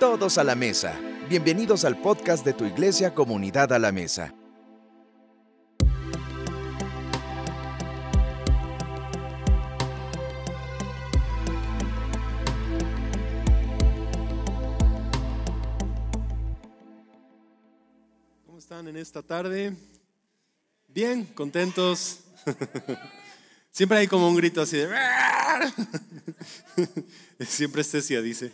Todos 0.00 0.38
a 0.38 0.44
la 0.44 0.54
mesa. 0.54 0.96
Bienvenidos 1.28 1.84
al 1.84 2.00
podcast 2.00 2.44
de 2.44 2.52
tu 2.52 2.64
iglesia 2.64 3.16
Comunidad 3.16 3.72
a 3.72 3.80
la 3.80 3.90
Mesa. 3.90 4.32
¿Cómo 18.46 18.60
están 18.60 18.86
en 18.86 18.96
esta 18.98 19.20
tarde? 19.20 19.74
Bien, 20.86 21.24
contentos. 21.24 22.20
Siempre 23.72 23.98
hay 23.98 24.06
como 24.06 24.28
un 24.28 24.36
grito 24.36 24.62
así 24.62 24.76
de... 24.76 24.88
Siempre 27.48 27.82
Estesia 27.82 28.22
dice. 28.22 28.52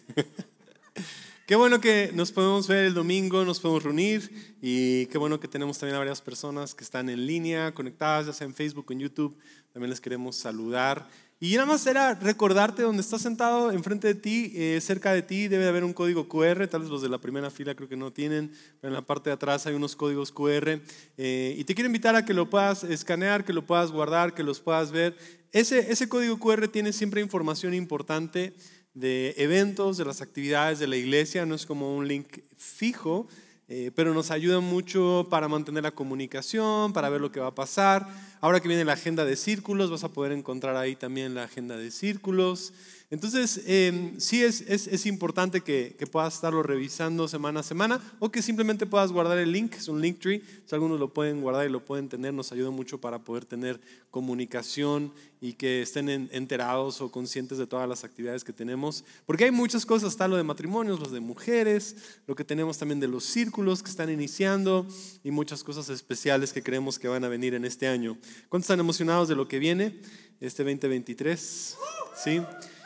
Qué 1.46 1.56
bueno 1.56 1.78
que 1.78 2.10
nos 2.14 2.32
podemos 2.32 2.66
ver 2.68 2.86
el 2.86 2.94
domingo, 2.94 3.44
nos 3.44 3.60
podemos 3.60 3.82
reunir 3.82 4.56
y 4.62 5.04
qué 5.06 5.18
bueno 5.18 5.38
que 5.38 5.46
tenemos 5.46 5.78
también 5.78 5.96
a 5.96 5.98
varias 5.98 6.22
personas 6.22 6.74
que 6.74 6.82
están 6.82 7.10
en 7.10 7.26
línea, 7.26 7.74
conectadas, 7.74 8.24
ya 8.24 8.32
sea 8.32 8.46
en 8.46 8.54
Facebook 8.54 8.86
o 8.88 8.92
en 8.94 9.00
YouTube. 9.00 9.36
También 9.74 9.90
les 9.90 10.00
queremos 10.00 10.36
saludar. 10.36 11.06
Y 11.40 11.52
nada 11.56 11.66
más 11.66 11.86
era 11.86 12.14
recordarte 12.14 12.80
donde 12.80 13.02
estás 13.02 13.20
sentado, 13.20 13.72
enfrente 13.72 14.06
de 14.06 14.14
ti, 14.14 14.52
eh, 14.54 14.78
cerca 14.80 15.12
de 15.12 15.20
ti, 15.20 15.48
debe 15.48 15.64
de 15.64 15.68
haber 15.68 15.84
un 15.84 15.92
código 15.92 16.28
QR. 16.28 16.66
Tal 16.66 16.80
vez 16.80 16.88
los 16.88 17.02
de 17.02 17.10
la 17.10 17.18
primera 17.18 17.50
fila 17.50 17.74
creo 17.74 17.90
que 17.90 17.96
no 17.98 18.10
tienen, 18.10 18.50
pero 18.80 18.88
en 18.88 18.94
la 18.94 19.04
parte 19.04 19.28
de 19.28 19.34
atrás 19.34 19.66
hay 19.66 19.74
unos 19.74 19.96
códigos 19.96 20.32
QR. 20.32 20.80
Eh, 21.18 21.56
y 21.58 21.64
te 21.64 21.74
quiero 21.74 21.88
invitar 21.88 22.16
a 22.16 22.24
que 22.24 22.32
lo 22.32 22.48
puedas 22.48 22.84
escanear, 22.84 23.44
que 23.44 23.52
lo 23.52 23.66
puedas 23.66 23.92
guardar, 23.92 24.32
que 24.32 24.44
los 24.44 24.60
puedas 24.60 24.92
ver. 24.92 25.14
Ese, 25.52 25.92
ese 25.92 26.08
código 26.08 26.38
QR 26.38 26.68
tiene 26.68 26.94
siempre 26.94 27.20
información 27.20 27.74
importante 27.74 28.54
de 28.94 29.34
eventos, 29.36 29.96
de 29.96 30.04
las 30.04 30.20
actividades 30.22 30.78
de 30.78 30.86
la 30.86 30.96
iglesia, 30.96 31.44
no 31.46 31.54
es 31.54 31.66
como 31.66 31.96
un 31.96 32.06
link 32.06 32.38
fijo, 32.56 33.26
eh, 33.68 33.90
pero 33.94 34.14
nos 34.14 34.30
ayuda 34.30 34.60
mucho 34.60 35.26
para 35.30 35.48
mantener 35.48 35.82
la 35.82 35.90
comunicación, 35.90 36.92
para 36.92 37.08
ver 37.08 37.20
lo 37.20 37.32
que 37.32 37.40
va 37.40 37.48
a 37.48 37.54
pasar. 37.54 38.06
Ahora 38.40 38.60
que 38.60 38.68
viene 38.68 38.84
la 38.84 38.92
agenda 38.92 39.24
de 39.24 39.36
círculos, 39.36 39.90
vas 39.90 40.04
a 40.04 40.12
poder 40.12 40.32
encontrar 40.32 40.76
ahí 40.76 40.96
también 40.96 41.34
la 41.34 41.44
agenda 41.44 41.76
de 41.76 41.90
círculos. 41.90 42.72
Entonces, 43.14 43.62
eh, 43.66 44.12
sí 44.18 44.42
es, 44.42 44.62
es, 44.62 44.88
es 44.88 45.06
importante 45.06 45.60
que, 45.60 45.94
que, 45.96 46.04
puedas 46.04 46.34
estarlo 46.34 46.64
revisando 46.64 47.28
semana 47.28 47.60
a 47.60 47.62
semana 47.62 48.00
o 48.18 48.32
que 48.32 48.42
simplemente 48.42 48.86
puedas 48.86 49.12
guardar 49.12 49.38
el 49.38 49.52
link, 49.52 49.74
es 49.74 49.86
un 49.86 50.00
link 50.00 50.18
tree, 50.18 50.42
si 50.66 50.74
algunos 50.74 50.98
lo 50.98 51.14
pueden 51.14 51.40
guardar 51.40 51.64
y 51.64 51.70
lo 51.70 51.84
pueden 51.84 52.08
tener, 52.08 52.34
nos 52.34 52.50
ayuda 52.50 52.72
mucho 52.72 53.00
para 53.00 53.20
poder 53.20 53.44
tener 53.44 53.80
comunicación 54.10 55.12
y 55.40 55.52
que 55.52 55.82
estén 55.82 56.08
enterados 56.08 57.00
o 57.00 57.12
conscientes 57.12 57.56
de 57.56 57.68
todas 57.68 57.88
las 57.88 58.02
actividades 58.02 58.42
que 58.42 58.52
tenemos, 58.52 59.04
porque 59.26 59.44
hay 59.44 59.52
muchas 59.52 59.86
cosas, 59.86 60.10
está 60.10 60.26
lo 60.26 60.36
de 60.36 60.42
matrimonios, 60.42 60.98
los 60.98 61.12
de 61.12 61.20
mujeres, 61.20 62.18
lo 62.26 62.34
que 62.34 62.42
tenemos 62.42 62.78
también 62.78 62.98
de 62.98 63.06
los 63.06 63.22
círculos 63.22 63.84
que 63.84 63.90
están 63.90 64.10
iniciando 64.10 64.88
y 65.22 65.30
muchas 65.30 65.62
cosas 65.62 65.88
especiales 65.88 66.52
que 66.52 66.64
creemos 66.64 66.98
que 66.98 67.06
van 67.06 67.22
a 67.22 67.28
venir 67.28 67.54
en 67.54 67.64
este 67.64 67.86
año. 67.86 68.18
¿Cuántos 68.48 68.64
están 68.64 68.80
emocionados 68.80 69.28
de 69.28 69.36
lo 69.36 69.46
que 69.46 69.60
viene 69.60 70.00
este 70.40 70.64
2023? 70.64 71.76
¿Sí? 72.16 72.40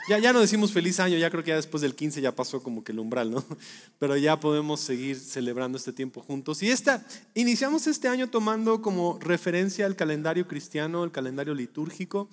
Ya, 0.09 0.19
ya 0.19 0.33
no 0.33 0.41
decimos 0.41 0.73
feliz 0.73 1.01
año, 1.01 1.19
ya 1.19 1.29
creo 1.29 1.45
que 1.45 1.51
ya 1.51 1.57
después 1.57 1.83
del 1.83 1.95
15 1.95 2.23
ya 2.23 2.35
pasó 2.35 2.63
como 2.63 2.83
que 2.83 2.93
el 2.93 2.99
umbral, 2.99 3.31
¿no? 3.31 3.45
Pero 3.99 4.17
ya 4.17 4.41
podemos 4.41 4.81
seguir 4.81 5.21
celebrando 5.21 5.77
este 5.77 5.93
tiempo 5.93 6.23
juntos. 6.23 6.63
Y 6.63 6.71
esta, 6.71 7.07
iniciamos 7.35 7.87
este 7.87 8.09
año 8.09 8.31
tomando 8.31 8.81
como 8.81 9.19
referencia 9.21 9.85
el 9.85 9.97
calendario 9.97 10.49
cristiano, 10.49 11.05
el 11.05 11.13
calendario 11.13 11.55
litúrgico, 11.55 12.31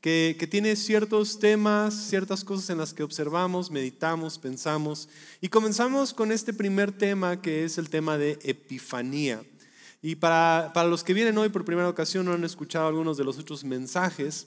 que, 0.00 0.36
que 0.38 0.46
tiene 0.46 0.74
ciertos 0.74 1.38
temas, 1.38 1.92
ciertas 2.08 2.44
cosas 2.44 2.70
en 2.70 2.78
las 2.78 2.94
que 2.94 3.02
observamos, 3.02 3.70
meditamos, 3.70 4.38
pensamos. 4.38 5.10
Y 5.42 5.50
comenzamos 5.50 6.14
con 6.14 6.32
este 6.32 6.54
primer 6.54 6.92
tema 6.92 7.42
que 7.42 7.66
es 7.66 7.76
el 7.76 7.90
tema 7.90 8.16
de 8.16 8.38
Epifanía. 8.42 9.42
Y 10.00 10.14
para, 10.14 10.70
para 10.72 10.88
los 10.88 11.04
que 11.04 11.12
vienen 11.12 11.36
hoy 11.36 11.50
por 11.50 11.66
primera 11.66 11.90
ocasión 11.90 12.24
no 12.24 12.32
han 12.32 12.44
escuchado 12.44 12.88
algunos 12.88 13.18
de 13.18 13.24
los 13.24 13.36
otros 13.36 13.64
mensajes, 13.64 14.46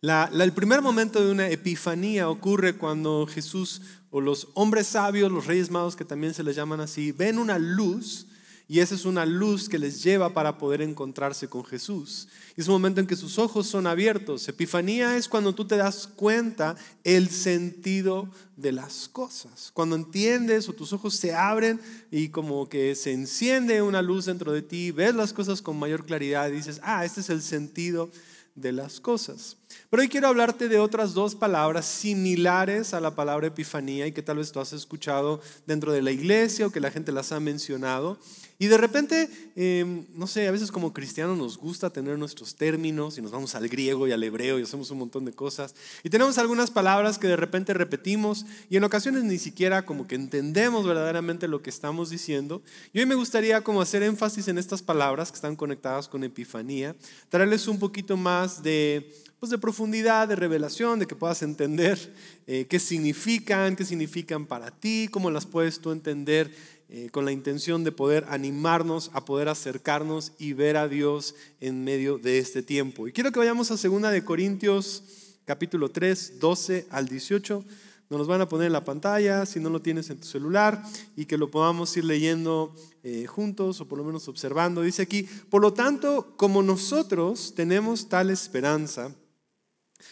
el 0.00 0.52
primer 0.52 0.80
momento 0.80 1.24
de 1.24 1.32
una 1.32 1.48
epifanía 1.48 2.28
ocurre 2.28 2.76
cuando 2.76 3.26
Jesús 3.26 3.82
o 4.10 4.20
los 4.20 4.48
hombres 4.54 4.86
sabios, 4.86 5.32
los 5.32 5.46
reyes 5.46 5.70
magos 5.70 5.96
que 5.96 6.04
también 6.04 6.34
se 6.34 6.44
les 6.44 6.54
llaman 6.54 6.80
así, 6.80 7.10
ven 7.10 7.38
una 7.38 7.58
luz 7.58 8.26
y 8.70 8.80
esa 8.80 8.94
es 8.94 9.06
una 9.06 9.24
luz 9.24 9.68
que 9.68 9.78
les 9.78 10.02
lleva 10.02 10.34
para 10.34 10.58
poder 10.58 10.82
encontrarse 10.82 11.48
con 11.48 11.64
Jesús. 11.64 12.28
Es 12.54 12.68
un 12.68 12.74
momento 12.74 13.00
en 13.00 13.06
que 13.06 13.16
sus 13.16 13.38
ojos 13.38 13.66
son 13.66 13.86
abiertos. 13.86 14.46
Epifanía 14.46 15.16
es 15.16 15.26
cuando 15.26 15.54
tú 15.54 15.66
te 15.66 15.78
das 15.78 16.06
cuenta 16.06 16.76
el 17.02 17.30
sentido 17.30 18.30
de 18.56 18.72
las 18.72 19.08
cosas. 19.08 19.70
Cuando 19.72 19.96
entiendes 19.96 20.68
o 20.68 20.74
tus 20.74 20.92
ojos 20.92 21.16
se 21.16 21.34
abren 21.34 21.80
y 22.10 22.28
como 22.28 22.68
que 22.68 22.94
se 22.94 23.12
enciende 23.12 23.80
una 23.80 24.02
luz 24.02 24.26
dentro 24.26 24.52
de 24.52 24.62
ti, 24.62 24.90
ves 24.90 25.14
las 25.14 25.32
cosas 25.32 25.62
con 25.62 25.78
mayor 25.78 26.04
claridad 26.04 26.48
y 26.48 26.52
dices, 26.52 26.78
ah, 26.84 27.06
este 27.06 27.22
es 27.22 27.30
el 27.30 27.40
sentido 27.40 28.10
de 28.54 28.72
las 28.72 29.00
cosas. 29.00 29.56
Pero 29.90 30.02
hoy 30.02 30.08
quiero 30.08 30.28
hablarte 30.28 30.68
de 30.68 30.78
otras 30.78 31.14
dos 31.14 31.34
palabras 31.34 31.86
similares 31.86 32.94
a 32.94 33.00
la 33.00 33.14
palabra 33.14 33.46
epifanía 33.46 34.06
y 34.06 34.12
que 34.12 34.22
tal 34.22 34.38
vez 34.38 34.52
tú 34.52 34.60
has 34.60 34.72
escuchado 34.72 35.40
dentro 35.66 35.92
de 35.92 36.02
la 36.02 36.10
iglesia 36.10 36.66
o 36.66 36.70
que 36.70 36.80
la 36.80 36.90
gente 36.90 37.12
las 37.12 37.32
ha 37.32 37.40
mencionado. 37.40 38.18
Y 38.60 38.66
de 38.66 38.76
repente, 38.76 39.30
eh, 39.54 40.04
no 40.14 40.26
sé, 40.26 40.48
a 40.48 40.50
veces 40.50 40.72
como 40.72 40.92
cristianos 40.92 41.38
nos 41.38 41.56
gusta 41.58 41.90
tener 41.90 42.18
nuestros 42.18 42.56
términos 42.56 43.16
y 43.16 43.22
nos 43.22 43.30
vamos 43.30 43.54
al 43.54 43.68
griego 43.68 44.08
y 44.08 44.12
al 44.12 44.24
hebreo 44.24 44.58
y 44.58 44.64
hacemos 44.64 44.90
un 44.90 44.98
montón 44.98 45.24
de 45.24 45.32
cosas. 45.32 45.76
Y 46.02 46.10
tenemos 46.10 46.38
algunas 46.38 46.72
palabras 46.72 47.18
que 47.18 47.28
de 47.28 47.36
repente 47.36 47.72
repetimos 47.72 48.46
y 48.68 48.76
en 48.76 48.82
ocasiones 48.82 49.22
ni 49.22 49.38
siquiera 49.38 49.86
como 49.86 50.08
que 50.08 50.16
entendemos 50.16 50.84
verdaderamente 50.84 51.46
lo 51.46 51.62
que 51.62 51.70
estamos 51.70 52.10
diciendo. 52.10 52.60
Y 52.92 52.98
hoy 52.98 53.06
me 53.06 53.14
gustaría 53.14 53.62
como 53.62 53.80
hacer 53.80 54.02
énfasis 54.02 54.48
en 54.48 54.58
estas 54.58 54.82
palabras 54.82 55.30
que 55.30 55.36
están 55.36 55.54
conectadas 55.54 56.08
con 56.08 56.24
epifanía, 56.24 56.96
traerles 57.28 57.68
un 57.68 57.78
poquito 57.78 58.16
más 58.16 58.64
de 58.64 59.14
pues 59.40 59.50
de 59.50 59.58
profundidad, 59.58 60.28
de 60.28 60.36
revelación, 60.36 60.98
de 60.98 61.06
que 61.06 61.14
puedas 61.14 61.42
entender 61.42 62.14
eh, 62.46 62.66
qué 62.68 62.78
significan, 62.78 63.76
qué 63.76 63.84
significan 63.84 64.46
para 64.46 64.70
ti, 64.70 65.08
cómo 65.10 65.30
las 65.30 65.46
puedes 65.46 65.80
tú 65.80 65.92
entender 65.92 66.52
eh, 66.90 67.10
con 67.10 67.24
la 67.24 67.32
intención 67.32 67.84
de 67.84 67.92
poder 67.92 68.24
animarnos 68.28 69.10
a 69.12 69.24
poder 69.24 69.48
acercarnos 69.48 70.32
y 70.38 70.54
ver 70.54 70.76
a 70.76 70.88
Dios 70.88 71.34
en 71.60 71.84
medio 71.84 72.18
de 72.18 72.38
este 72.38 72.62
tiempo. 72.62 73.06
Y 73.06 73.12
quiero 73.12 73.30
que 73.30 73.38
vayamos 73.38 73.70
a 73.70 73.76
2 73.76 74.02
de 74.10 74.24
Corintios 74.24 75.04
capítulo 75.44 75.90
3, 75.90 76.40
12 76.40 76.86
al 76.90 77.08
18. 77.08 77.64
Nos 78.10 78.18
los 78.18 78.26
van 78.26 78.40
a 78.40 78.48
poner 78.48 78.68
en 78.68 78.72
la 78.72 78.84
pantalla 78.84 79.44
si 79.44 79.60
no 79.60 79.68
lo 79.68 79.82
tienes 79.82 80.08
en 80.08 80.18
tu 80.18 80.26
celular 80.26 80.82
y 81.14 81.26
que 81.26 81.36
lo 81.36 81.50
podamos 81.50 81.94
ir 81.96 82.04
leyendo 82.04 82.74
eh, 83.02 83.26
juntos 83.26 83.80
o 83.80 83.88
por 83.88 83.98
lo 83.98 84.04
menos 84.04 84.28
observando. 84.28 84.80
Dice 84.82 85.02
aquí, 85.02 85.28
por 85.50 85.60
lo 85.60 85.74
tanto, 85.74 86.34
como 86.36 86.62
nosotros 86.62 87.54
tenemos 87.54 88.08
tal 88.08 88.30
esperanza, 88.30 89.14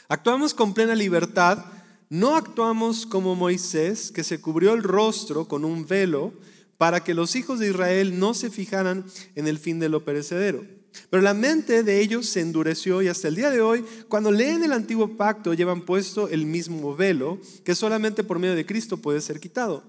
Actuamos 0.09 0.55
con 0.55 0.75
plena 0.75 0.95
libertad, 0.95 1.65
no 2.09 2.37
actuamos 2.37 3.07
como 3.07 3.35
Moisés, 3.35 4.13
que 4.13 4.25
se 4.25 4.41
cubrió 4.41 4.75
el 4.75 4.83
rostro 4.83 5.49
con 5.49 5.65
un 5.65 5.87
velo 5.87 6.33
para 6.79 7.03
que 7.03 7.15
los 7.15 7.35
hijos 7.37 7.59
de 7.59 7.71
Israel 7.71 8.19
no 8.19 8.35
se 8.35 8.51
fijaran 8.51 9.05
en 9.35 9.49
el 9.49 9.59
fin 9.59 9.79
de 9.79 9.89
lo 9.89 10.05
perecedero. 10.05 10.65
Pero 11.11 11.23
la 11.23 11.35
mente 11.35 11.83
de 11.83 12.01
ellos 12.01 12.27
se 12.27 12.41
endureció 12.41 13.03
y 13.03 13.09
hasta 13.09 13.29
el 13.29 13.35
día 13.35 13.51
de 13.51 13.61
hoy, 13.61 13.85
cuando 14.09 14.31
leen 14.31 14.63
el 14.65 14.73
antiguo 14.73 15.17
pacto, 15.17 15.55
llevan 15.55 15.83
puesto 15.85 16.29
el 16.29 16.47
mismo 16.47 16.95
velo 16.97 17.39
que 17.65 17.75
solamente 17.75 18.25
por 18.25 18.39
medio 18.39 18.55
de 18.55 18.67
Cristo 18.67 18.97
puede 18.97 19.21
ser 19.21 19.41
quitado. 19.41 19.85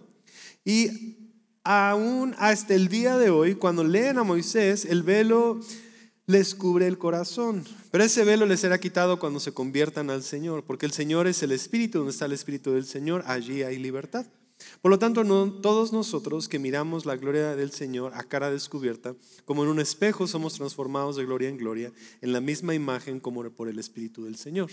Y 0.65 1.17
aún 1.63 2.35
hasta 2.39 2.73
el 2.73 2.87
día 2.87 3.17
de 3.17 3.29
hoy, 3.29 3.55
cuando 3.55 3.83
leen 3.83 4.17
a 4.17 4.23
Moisés, 4.23 4.85
el 4.85 5.03
velo 5.03 5.59
les 6.27 6.55
cubre 6.55 6.87
el 6.87 6.97
corazón. 6.97 7.63
Pero 7.89 8.03
ese 8.03 8.25
velo 8.25 8.45
les 8.45 8.59
será 8.59 8.79
quitado 8.79 9.17
cuando 9.17 9.39
se 9.39 9.53
conviertan 9.53 10.09
al 10.09 10.23
Señor, 10.23 10.65
porque 10.65 10.85
el 10.85 10.91
Señor 10.91 11.25
es 11.25 11.41
el 11.41 11.53
Espíritu, 11.53 11.99
donde 11.99 12.11
está 12.11 12.25
el 12.25 12.33
Espíritu 12.33 12.73
del 12.73 12.85
Señor, 12.85 13.23
allí 13.27 13.63
hay 13.63 13.79
libertad. 13.79 14.25
Por 14.81 14.91
lo 14.91 14.99
tanto, 14.99 15.23
todos 15.61 15.93
nosotros 15.93 16.49
que 16.49 16.59
miramos 16.59 17.05
la 17.05 17.15
gloria 17.15 17.55
del 17.55 17.71
Señor 17.71 18.11
a 18.13 18.23
cara 18.23 18.51
descubierta, 18.51 19.15
como 19.45 19.63
en 19.63 19.69
un 19.69 19.79
espejo 19.79 20.27
somos 20.27 20.55
transformados 20.55 21.15
de 21.15 21.25
gloria 21.25 21.47
en 21.47 21.57
gloria, 21.57 21.93
en 22.21 22.33
la 22.33 22.41
misma 22.41 22.75
imagen 22.75 23.21
como 23.21 23.49
por 23.51 23.69
el 23.69 23.79
Espíritu 23.79 24.25
del 24.25 24.35
Señor. 24.35 24.69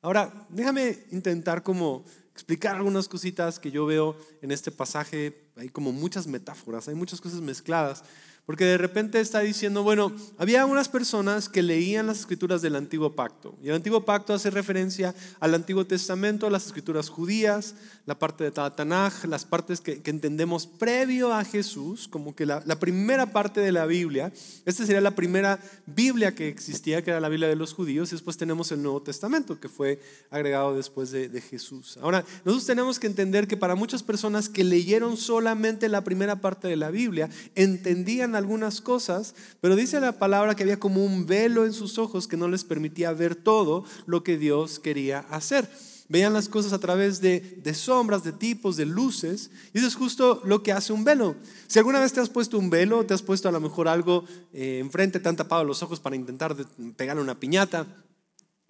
Ahora, 0.00 0.46
déjame 0.48 1.04
intentar 1.10 1.62
como 1.62 2.06
explicar 2.32 2.76
algunas 2.76 3.08
cositas 3.08 3.58
que 3.58 3.70
yo 3.70 3.84
veo 3.84 4.16
en 4.40 4.50
este 4.52 4.70
pasaje. 4.70 5.50
Hay 5.56 5.68
como 5.68 5.92
muchas 5.92 6.26
metáforas, 6.26 6.88
hay 6.88 6.94
muchas 6.94 7.20
cosas 7.20 7.40
mezcladas. 7.40 8.04
Porque 8.46 8.64
de 8.64 8.78
repente 8.78 9.20
está 9.20 9.40
diciendo, 9.40 9.82
bueno, 9.82 10.12
había 10.38 10.64
unas 10.66 10.88
personas 10.88 11.48
que 11.48 11.62
leían 11.62 12.06
las 12.06 12.20
escrituras 12.20 12.62
del 12.62 12.76
antiguo 12.76 13.16
pacto, 13.16 13.56
y 13.62 13.68
el 13.68 13.74
antiguo 13.74 14.04
pacto 14.04 14.32
hace 14.32 14.50
referencia 14.50 15.14
al 15.40 15.54
Antiguo 15.54 15.84
Testamento, 15.84 16.48
las 16.48 16.66
escrituras 16.66 17.08
judías, 17.08 17.74
la 18.06 18.16
parte 18.18 18.44
de 18.44 18.52
Tanaj, 18.52 19.24
las 19.24 19.44
partes 19.44 19.80
que, 19.80 20.00
entendemos 20.04 20.68
previo 20.68 21.34
a 21.34 21.44
Jesús, 21.44 22.06
como 22.06 22.36
que 22.36 22.46
la, 22.46 22.60
primera 22.78 23.32
parte 23.32 23.60
de 23.60 23.72
la 23.72 23.84
Biblia, 23.84 24.32
esta 24.64 24.86
sería 24.86 25.00
la 25.00 25.16
primera 25.16 25.58
Biblia 25.86 26.34
que 26.34 26.46
existía, 26.46 27.02
que 27.02 27.10
era 27.10 27.20
la 27.20 27.28
Biblia 27.28 27.48
de 27.48 27.56
los 27.56 27.74
judíos, 27.74 28.10
y 28.10 28.14
después 28.14 28.36
tenemos 28.36 28.70
el 28.70 28.80
Nuevo 28.80 29.02
Testamento, 29.02 29.58
que 29.58 29.68
fue 29.68 30.00
agregado 30.30 30.76
después 30.76 31.10
de, 31.10 31.28
de 31.28 31.40
Jesús. 31.40 31.98
Ahora, 32.00 32.24
nosotros 32.44 32.66
tenemos 32.66 33.00
que 33.00 33.08
entender 33.08 33.48
que 33.48 33.56
para 33.56 33.74
muchas 33.74 34.04
personas 34.04 34.48
que 34.48 34.62
leyeron 34.62 35.16
solamente 35.16 35.88
la 35.88 36.04
primera 36.04 36.40
parte 36.40 36.68
de 36.68 36.76
la 36.76 36.90
Biblia, 36.90 37.28
entendían 37.56 38.35
algunas 38.36 38.80
cosas, 38.80 39.34
pero 39.60 39.74
dice 39.74 40.00
la 40.00 40.12
palabra 40.12 40.54
que 40.54 40.62
había 40.62 40.78
como 40.78 41.04
un 41.04 41.26
velo 41.26 41.66
en 41.66 41.72
sus 41.72 41.98
ojos 41.98 42.28
que 42.28 42.36
no 42.36 42.48
les 42.48 42.64
permitía 42.64 43.12
ver 43.12 43.34
todo 43.34 43.84
lo 44.06 44.22
que 44.22 44.38
Dios 44.38 44.78
quería 44.78 45.20
hacer. 45.30 45.68
Veían 46.08 46.32
las 46.32 46.48
cosas 46.48 46.72
a 46.72 46.78
través 46.78 47.20
de, 47.20 47.60
sombras, 47.74 48.22
de 48.22 48.32
tipos, 48.32 48.76
de 48.76 48.86
luces. 48.86 49.50
Y 49.72 49.78
eso 49.78 49.88
es 49.88 49.96
justo 49.96 50.40
lo 50.44 50.62
que 50.62 50.72
hace 50.72 50.92
un 50.92 51.02
velo. 51.02 51.34
Si 51.66 51.78
alguna 51.78 52.00
vez 52.00 52.12
te 52.12 52.20
has 52.20 52.28
puesto 52.28 52.58
un 52.58 52.70
velo, 52.70 53.04
te 53.04 53.14
has 53.14 53.22
puesto 53.22 53.48
a 53.48 53.52
lo 53.52 53.60
mejor 53.60 53.88
algo 53.88 54.24
eh, 54.52 54.78
enfrente, 54.80 55.18
te 55.18 55.28
han 55.28 55.36
tapado 55.36 55.64
los 55.64 55.82
ojos 55.82 55.98
para 55.98 56.14
intentar 56.14 56.54
pegarle 56.96 57.22
una 57.22 57.40
piñata. 57.40 57.86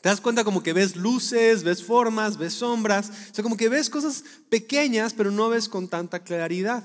Te 0.01 0.09
das 0.09 0.21
cuenta 0.21 0.45
como 0.45 0.63
que 0.63 0.73
ves 0.73 0.97
luces, 0.97 1.63
ves 1.63 1.83
formas, 1.83 2.39
ves 2.39 2.55
sombras. 2.55 3.11
O 3.11 3.35
sea, 3.35 3.43
como 3.43 3.57
que 3.57 3.69
ves 3.69 3.91
cosas 3.91 4.25
pequeñas, 4.49 5.13
pero 5.13 5.31
no 5.31 5.51
ves 5.51 5.69
con 5.69 5.89
tanta 5.89 6.21
claridad. 6.21 6.85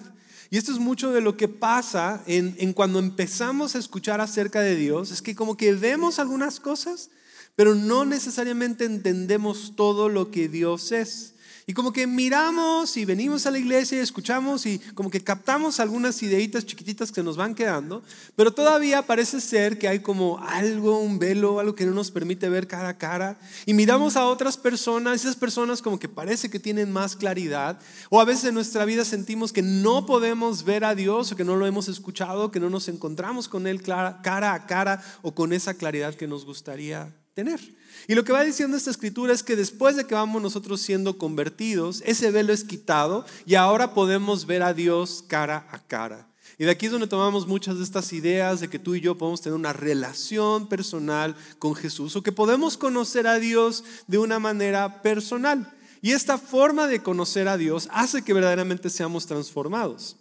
Y 0.51 0.57
esto 0.57 0.73
es 0.73 0.79
mucho 0.79 1.13
de 1.13 1.21
lo 1.21 1.37
que 1.37 1.47
pasa 1.47 2.21
en, 2.27 2.73
cuando 2.73 2.99
empezamos 2.99 3.73
a 3.73 3.79
escuchar 3.79 4.19
acerca 4.19 4.59
de 4.59 4.75
Dios, 4.75 5.09
es 5.09 5.21
que 5.21 5.33
como 5.33 5.55
que 5.55 5.71
vemos 5.71 6.19
algunas 6.19 6.59
cosas, 6.59 7.09
pero 7.55 7.73
no 7.73 8.03
necesariamente 8.03 8.83
entendemos 8.83 9.77
todo 9.77 10.09
lo 10.09 10.29
que 10.29 10.49
Dios 10.49 10.91
es. 10.91 11.30
Y 11.67 11.73
como 11.73 11.93
que 11.93 12.07
miramos 12.07 12.97
y 12.97 13.05
venimos 13.05 13.45
a 13.45 13.51
la 13.51 13.59
iglesia 13.59 13.97
y 13.97 14.01
escuchamos 14.01 14.65
y 14.65 14.79
como 14.95 15.11
que 15.11 15.23
captamos 15.23 15.79
algunas 15.79 16.21
ideitas 16.23 16.65
chiquititas 16.65 17.11
que 17.11 17.21
nos 17.21 17.37
van 17.37 17.53
quedando, 17.55 18.03
pero 18.35 18.51
todavía 18.51 19.03
parece 19.03 19.39
ser 19.39 19.77
que 19.77 19.87
hay 19.87 19.99
como 19.99 20.39
algo, 20.39 20.99
un 20.99 21.19
velo, 21.19 21.59
algo 21.59 21.75
que 21.75 21.85
no 21.85 21.93
nos 21.93 22.09
permite 22.09 22.49
ver 22.49 22.67
cara 22.67 22.89
a 22.89 22.97
cara. 22.97 23.39
Y 23.65 23.73
miramos 23.73 24.15
a 24.15 24.25
otras 24.25 24.57
personas, 24.57 25.21
esas 25.21 25.35
personas 25.35 25.81
como 25.81 25.99
que 25.99 26.09
parece 26.09 26.49
que 26.49 26.59
tienen 26.59 26.91
más 26.91 27.15
claridad, 27.15 27.79
o 28.09 28.19
a 28.19 28.25
veces 28.25 28.45
en 28.45 28.55
nuestra 28.55 28.85
vida 28.85 29.05
sentimos 29.05 29.53
que 29.53 29.61
no 29.61 30.05
podemos 30.05 30.63
ver 30.63 30.83
a 30.83 30.95
Dios 30.95 31.31
o 31.31 31.35
que 31.35 31.43
no 31.43 31.55
lo 31.55 31.67
hemos 31.67 31.87
escuchado, 31.87 32.51
que 32.51 32.59
no 32.59 32.69
nos 32.69 32.87
encontramos 32.87 33.47
con 33.47 33.67
Él 33.67 33.81
cara 33.81 34.19
a 34.53 34.65
cara 34.65 35.03
o 35.21 35.35
con 35.35 35.53
esa 35.53 35.75
claridad 35.75 36.15
que 36.15 36.27
nos 36.27 36.45
gustaría 36.45 37.13
tener. 37.33 37.80
Y 38.07 38.15
lo 38.15 38.23
que 38.23 38.33
va 38.33 38.43
diciendo 38.43 38.77
esta 38.77 38.91
escritura 38.91 39.33
es 39.33 39.43
que 39.43 39.55
después 39.55 39.95
de 39.95 40.05
que 40.05 40.15
vamos 40.15 40.41
nosotros 40.41 40.81
siendo 40.81 41.17
convertidos, 41.17 42.01
ese 42.05 42.31
velo 42.31 42.53
es 42.53 42.63
quitado 42.63 43.25
y 43.45 43.55
ahora 43.55 43.93
podemos 43.93 44.45
ver 44.45 44.63
a 44.63 44.73
Dios 44.73 45.23
cara 45.27 45.67
a 45.71 45.79
cara. 45.79 46.27
Y 46.57 46.65
de 46.65 46.71
aquí 46.71 46.85
es 46.85 46.91
donde 46.91 47.07
tomamos 47.07 47.47
muchas 47.47 47.77
de 47.77 47.83
estas 47.83 48.13
ideas 48.13 48.59
de 48.59 48.69
que 48.69 48.77
tú 48.77 48.93
y 48.93 49.01
yo 49.01 49.17
podemos 49.17 49.41
tener 49.41 49.57
una 49.57 49.73
relación 49.73 50.69
personal 50.69 51.35
con 51.57 51.73
Jesús 51.73 52.15
o 52.15 52.21
que 52.21 52.31
podemos 52.31 52.77
conocer 52.77 53.25
a 53.25 53.39
Dios 53.39 53.83
de 54.07 54.19
una 54.19 54.37
manera 54.39 55.01
personal. 55.01 55.73
Y 56.01 56.11
esta 56.11 56.37
forma 56.37 56.87
de 56.87 57.01
conocer 57.01 57.47
a 57.47 57.57
Dios 57.57 57.87
hace 57.91 58.23
que 58.23 58.33
verdaderamente 58.33 58.89
seamos 58.89 59.25
transformados. 59.25 60.17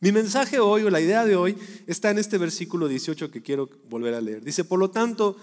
Mi 0.00 0.10
mensaje 0.10 0.58
hoy 0.58 0.82
o 0.82 0.90
la 0.90 1.00
idea 1.00 1.24
de 1.24 1.36
hoy 1.36 1.56
está 1.86 2.10
en 2.10 2.18
este 2.18 2.36
versículo 2.36 2.88
18 2.88 3.30
que 3.30 3.40
quiero 3.40 3.70
volver 3.88 4.14
a 4.14 4.20
leer. 4.20 4.42
Dice, 4.42 4.64
por 4.64 4.78
lo 4.78 4.90
tanto, 4.90 5.36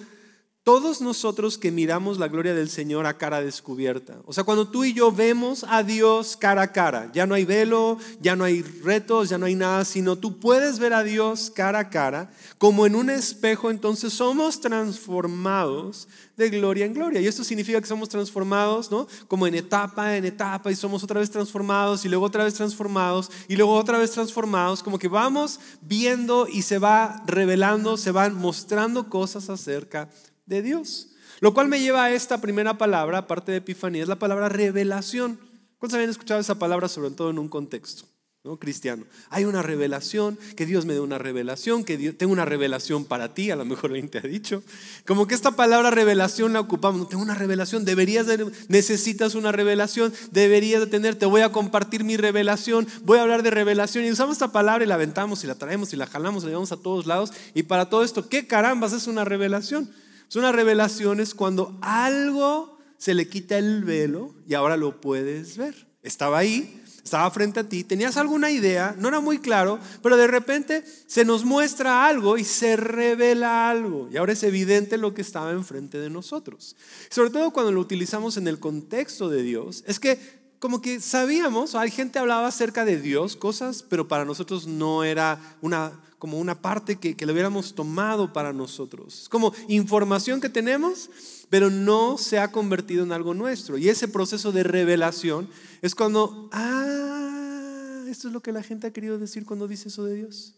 todos 0.70 1.02
nosotros 1.02 1.58
que 1.58 1.72
miramos 1.72 2.20
la 2.20 2.28
gloria 2.28 2.54
del 2.54 2.70
Señor 2.70 3.08
a 3.08 3.18
cara 3.18 3.42
descubierta. 3.42 4.20
O 4.28 4.34
sea, 4.34 4.44
cuando 4.44 4.68
tú 4.68 4.86
y 4.86 4.94
yo 4.94 5.12
vemos 5.12 5.66
a 5.68 5.82
Dios 5.82 6.38
cara 6.38 6.62
a 6.62 6.72
cara, 6.72 7.10
ya 7.12 7.26
no 7.26 7.34
hay 7.34 7.44
velo, 7.44 7.98
ya 8.22 8.36
no 8.36 8.44
hay 8.44 8.62
retos, 8.62 9.30
ya 9.30 9.40
no 9.40 9.48
hay 9.48 9.56
nada, 9.56 9.84
sino 9.84 10.16
tú 10.16 10.40
puedes 10.40 10.78
ver 10.78 10.94
a 10.94 11.04
Dios 11.04 11.52
cara 11.56 11.80
a 11.80 11.90
cara, 11.90 12.30
como 12.60 12.86
en 12.86 12.94
un 12.94 13.10
espejo, 13.10 13.72
entonces 13.72 14.14
somos 14.14 14.62
transformados 14.62 16.08
de 16.38 16.52
gloria 16.52 16.86
en 16.86 16.94
gloria. 16.94 17.20
Y 17.20 17.26
esto 17.26 17.44
significa 17.44 17.82
que 17.82 17.88
somos 17.88 18.08
transformados, 18.08 18.92
¿no? 18.92 19.08
Como 19.28 19.48
en 19.48 19.56
etapa 19.56 20.18
en 20.18 20.26
etapa 20.26 20.72
y 20.72 20.76
somos 20.76 21.04
otra 21.04 21.20
vez 21.20 21.32
transformados 21.32 22.06
y 22.06 22.10
luego 22.10 22.26
otra 22.26 22.44
vez 22.44 22.54
transformados 22.54 23.32
y 23.48 23.56
luego 23.56 23.74
otra 23.74 23.98
vez 23.98 24.12
transformados, 24.12 24.84
como 24.84 25.00
que 25.00 25.08
vamos 25.08 25.60
viendo 25.82 26.48
y 26.48 26.62
se 26.62 26.78
va 26.78 27.24
revelando, 27.26 27.98
se 27.98 28.12
van 28.12 28.36
mostrando 28.36 29.10
cosas 29.10 29.50
acerca 29.50 30.06
de 30.06 30.29
Dios. 30.50 31.10
Lo 31.40 31.54
cual 31.54 31.68
me 31.68 31.80
lleva 31.80 32.04
a 32.04 32.12
esta 32.12 32.42
primera 32.42 32.78
palabra, 32.78 33.20
aparte 33.20 33.52
de 33.52 33.60
Epifanía, 33.60 34.04
es 34.04 34.10
la 34.10 34.20
palabra 34.20 34.50
revelación. 34.50 35.40
¿Cuántos 35.78 35.96
habían 35.96 36.10
escuchado 36.10 36.40
esa 36.40 36.60
palabra, 36.60 36.90
sobre 36.90 37.12
todo 37.12 37.30
en 37.30 37.40
un 37.40 37.48
contexto 37.48 38.04
¿no? 38.44 38.58
cristiano? 38.58 39.06
Hay 39.30 39.46
una 39.46 39.62
revelación, 39.62 40.38
que 40.58 40.66
Dios 40.66 40.86
me 40.86 40.94
dé 40.94 41.00
una 41.00 41.18
revelación, 41.18 41.86
que 41.86 41.96
Dios, 41.96 42.18
tengo 42.18 42.34
una 42.34 42.44
revelación 42.44 43.06
para 43.06 43.34
ti, 43.34 43.52
a 43.52 43.56
lo 43.56 43.64
mejor 43.64 43.92
alguien 43.92 44.10
te 44.10 44.18
ha 44.18 44.22
dicho. 44.22 44.62
Como 45.08 45.28
que 45.28 45.36
esta 45.36 45.52
palabra 45.52 45.92
revelación 45.92 46.52
la 46.52 46.60
ocupamos, 46.60 47.08
tengo 47.08 47.24
una 47.24 47.36
revelación, 47.36 47.86
deberías, 47.86 48.28
de, 48.28 48.52
necesitas 48.68 49.36
una 49.36 49.54
revelación, 49.54 50.12
deberías 50.32 50.82
de 50.82 50.88
tener, 50.88 51.16
te 51.16 51.26
voy 51.26 51.40
a 51.40 51.54
compartir 51.54 52.04
mi 52.04 52.18
revelación, 52.18 52.86
voy 53.04 53.20
a 53.20 53.22
hablar 53.22 53.44
de 53.44 53.52
revelación. 53.52 54.04
Y 54.04 54.12
usamos 54.12 54.34
esta 54.34 54.52
palabra 54.52 54.84
y 54.84 54.88
la 54.88 54.96
aventamos 54.96 55.46
y 55.46 55.48
la 55.48 55.56
traemos 55.56 55.94
y 55.94 55.96
la 55.96 56.08
jalamos 56.08 56.44
y 56.44 56.48
la 56.48 56.50
llevamos 56.50 56.74
a 56.74 56.78
todos 56.78 57.06
lados. 57.06 57.32
Y 57.54 57.64
para 57.64 57.90
todo 57.90 58.04
esto, 58.04 58.28
¿qué 58.28 58.46
carambas 58.46 58.92
es 58.92 59.08
una 59.08 59.24
revelación? 59.24 59.90
Es 60.30 60.36
una 60.36 60.52
revelación 60.52 61.20
es 61.20 61.34
cuando 61.34 61.76
algo 61.82 62.78
se 63.00 63.16
le 63.16 63.28
quita 63.28 63.58
el 63.58 63.84
velo 63.84 64.36
y 64.48 64.54
ahora 64.54 64.78
lo 64.78 65.02
puedes 65.02 65.58
ver. 65.58 65.88
Estaba 66.04 66.38
ahí, 66.38 66.84
estaba 67.04 67.32
frente 67.32 67.62
a 67.62 67.64
ti, 67.68 67.84
tenías 67.84 68.16
alguna 68.16 68.52
idea, 68.52 68.96
no 69.00 69.08
era 69.08 69.22
muy 69.22 69.40
claro, 69.40 69.80
pero 70.04 70.18
de 70.18 70.28
repente 70.28 70.84
se 71.08 71.26
nos 71.26 71.46
muestra 71.46 72.06
algo 72.06 72.38
y 72.38 72.44
se 72.44 72.76
revela 72.76 73.72
algo. 73.72 74.08
Y 74.12 74.18
ahora 74.18 74.34
es 74.34 74.44
evidente 74.44 75.00
lo 75.00 75.16
que 75.16 75.24
estaba 75.24 75.50
enfrente 75.52 75.98
de 75.98 76.12
nosotros. 76.12 76.76
Sobre 77.10 77.32
todo 77.32 77.50
cuando 77.52 77.72
lo 77.72 77.82
utilizamos 77.82 78.38
en 78.38 78.48
el 78.48 78.60
contexto 78.60 79.30
de 79.30 79.42
Dios, 79.42 79.84
es 79.88 80.00
que 80.00 80.20
como 80.60 80.80
que 80.80 81.00
sabíamos, 81.00 81.74
hay 81.74 81.90
gente 81.90 82.20
hablaba 82.20 82.50
acerca 82.50 82.86
de 82.86 83.02
Dios, 83.02 83.36
cosas, 83.36 83.82
pero 83.82 84.08
para 84.08 84.26
nosotros 84.26 84.68
no 84.68 85.04
era 85.04 85.58
una 85.62 86.00
como 86.20 86.38
una 86.38 86.62
parte 86.62 86.98
que, 86.98 87.16
que 87.16 87.26
lo 87.26 87.34
hubiéramos 87.34 87.74
tomado 87.74 88.32
para 88.34 88.54
nosotros. 88.54 89.24
Es 89.24 89.30
como 89.30 89.54
información 89.70 90.42
que 90.42 90.50
tenemos, 90.50 91.10
pero 91.50 91.70
no 91.70 92.18
se 92.18 92.38
ha 92.38 92.52
convertido 92.52 93.04
en 93.04 93.12
algo 93.12 93.34
nuestro. 93.34 93.78
Y 93.78 93.90
ese 93.90 94.08
proceso 94.08 94.52
de 94.52 94.64
revelación 94.64 95.50
es 95.82 95.96
cuando, 95.96 96.50
ah, 96.52 98.04
esto 98.10 98.28
es 98.28 98.34
lo 98.34 98.42
que 98.42 98.52
la 98.52 98.62
gente 98.62 98.88
ha 98.88 98.94
querido 98.94 99.18
decir 99.18 99.46
cuando 99.46 99.68
dice 99.68 99.88
eso 99.88 100.04
de 100.04 100.16
Dios. 100.16 100.56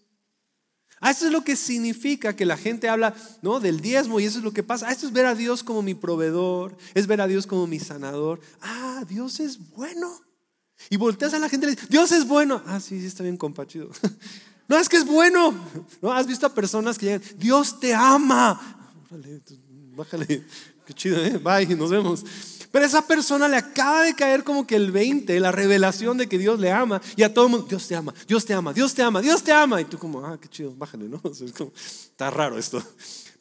Ah, 0.99 1.11
eso 1.11 1.25
es 1.25 1.31
lo 1.31 1.43
que 1.43 1.55
significa 1.55 2.35
que 2.35 2.45
la 2.45 2.57
gente 2.57 2.87
habla 2.89 3.15
¿no? 3.41 3.59
del 3.59 3.81
diezmo 3.81 4.19
y 4.19 4.25
eso 4.25 4.37
es 4.37 4.43
lo 4.43 4.53
que 4.53 4.63
pasa. 4.63 4.87
Ah, 4.87 4.91
esto 4.91 5.07
es 5.07 5.13
ver 5.13 5.25
a 5.25 5.35
Dios 5.35 5.63
como 5.63 5.81
mi 5.81 5.95
proveedor, 5.95 6.75
es 6.93 7.07
ver 7.07 7.21
a 7.21 7.27
Dios 7.27 7.47
como 7.47 7.65
mi 7.65 7.79
sanador. 7.79 8.39
Ah, 8.61 9.03
Dios 9.07 9.39
es 9.39 9.71
bueno. 9.71 10.21
Y 10.89 10.97
volteas 10.97 11.33
a 11.33 11.39
la 11.39 11.49
gente 11.49 11.65
y 11.65 11.69
le 11.69 11.75
dices, 11.75 11.89
Dios 11.89 12.11
es 12.11 12.27
bueno. 12.27 12.61
Ah, 12.65 12.79
sí, 12.79 12.99
sí, 12.99 13.05
está 13.05 13.23
bien 13.23 13.37
compachido. 13.37 13.89
No, 14.71 14.77
es 14.77 14.87
que 14.87 14.95
es 14.95 15.05
bueno. 15.05 15.53
¿No? 16.01 16.13
Has 16.13 16.25
visto 16.25 16.45
a 16.45 16.53
personas 16.53 16.97
que 16.97 17.07
llegan, 17.07 17.21
Dios 17.35 17.77
te 17.77 17.93
ama. 17.93 18.57
Bájale, 19.97 20.45
qué 20.85 20.93
chido, 20.93 21.21
¿eh? 21.21 21.37
Bye, 21.43 21.75
nos 21.75 21.89
vemos. 21.89 22.23
Pero 22.71 22.85
esa 22.85 23.05
persona 23.05 23.49
le 23.49 23.57
acaba 23.57 24.03
de 24.03 24.15
caer 24.15 24.45
como 24.45 24.65
que 24.65 24.77
el 24.77 24.93
20, 24.93 25.37
la 25.41 25.51
revelación 25.51 26.17
de 26.17 26.29
que 26.29 26.37
Dios 26.37 26.57
le 26.57 26.71
ama. 26.71 27.01
Y 27.17 27.23
a 27.23 27.33
todo 27.33 27.47
el 27.47 27.51
mundo, 27.51 27.67
Dios 27.67 27.85
te 27.85 27.97
ama, 27.97 28.13
Dios 28.25 28.45
te 28.45 28.53
ama, 28.53 28.71
Dios 28.71 28.93
te 28.93 29.01
ama, 29.01 29.19
Dios 29.19 29.43
te 29.43 29.51
ama. 29.51 29.81
Y 29.81 29.83
tú 29.83 29.97
como, 29.97 30.25
ah, 30.25 30.39
qué 30.39 30.47
chido, 30.47 30.73
bájale, 30.73 31.09
¿no? 31.09 31.21
está 31.75 32.29
raro 32.29 32.57
esto. 32.57 32.81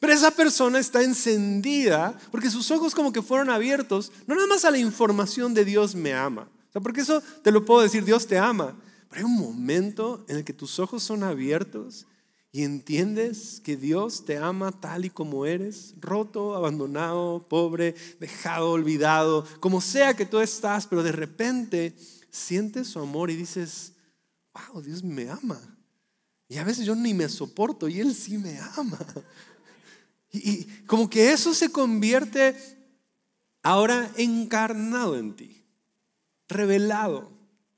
Pero 0.01 0.11
esa 0.11 0.31
persona 0.31 0.79
está 0.79 1.01
encendida 1.01 2.13
porque 2.29 2.49
sus 2.49 2.69
ojos 2.71 2.93
como 2.93 3.13
que 3.13 3.21
fueron 3.21 3.49
abiertos, 3.49 4.11
no 4.27 4.35
nada 4.35 4.47
más 4.47 4.65
a 4.65 4.71
la 4.71 4.79
información 4.79 5.53
de 5.53 5.63
Dios 5.63 5.95
me 5.95 6.13
ama. 6.13 6.41
O 6.41 6.71
sea, 6.73 6.81
porque 6.81 6.99
eso 6.99 7.23
te 7.41 7.53
lo 7.53 7.63
puedo 7.63 7.79
decir, 7.79 8.03
Dios 8.03 8.27
te 8.27 8.37
ama. 8.37 8.75
Pero 9.11 9.27
hay 9.27 9.31
un 9.31 9.39
momento 9.39 10.25
en 10.29 10.37
el 10.37 10.45
que 10.45 10.53
tus 10.53 10.79
ojos 10.79 11.03
son 11.03 11.23
abiertos 11.23 12.07
y 12.53 12.63
entiendes 12.63 13.61
que 13.61 13.75
Dios 13.75 14.23
te 14.25 14.37
ama 14.37 14.71
tal 14.71 15.03
y 15.03 15.09
como 15.09 15.45
eres, 15.45 15.95
roto, 15.99 16.55
abandonado, 16.55 17.45
pobre, 17.47 17.93
dejado, 18.19 18.71
olvidado, 18.71 19.45
como 19.59 19.81
sea 19.81 20.15
que 20.15 20.25
tú 20.25 20.39
estás, 20.39 20.87
pero 20.87 21.03
de 21.03 21.11
repente 21.11 21.93
sientes 22.29 22.87
su 22.87 22.99
amor 22.99 23.29
y 23.29 23.35
dices, 23.35 23.93
wow, 24.53 24.81
Dios 24.81 25.03
me 25.03 25.29
ama. 25.29 25.59
Y 26.47 26.57
a 26.57 26.63
veces 26.63 26.85
yo 26.85 26.95
ni 26.95 27.13
me 27.13 27.27
soporto 27.27 27.89
y 27.89 27.99
Él 27.99 28.15
sí 28.15 28.37
me 28.37 28.57
ama. 28.77 28.99
Y, 30.33 30.49
y 30.49 30.65
como 30.85 31.09
que 31.09 31.33
eso 31.33 31.53
se 31.53 31.69
convierte 31.73 32.55
ahora 33.63 34.09
encarnado 34.15 35.17
en 35.17 35.35
ti, 35.35 35.65
revelado. 36.47 37.29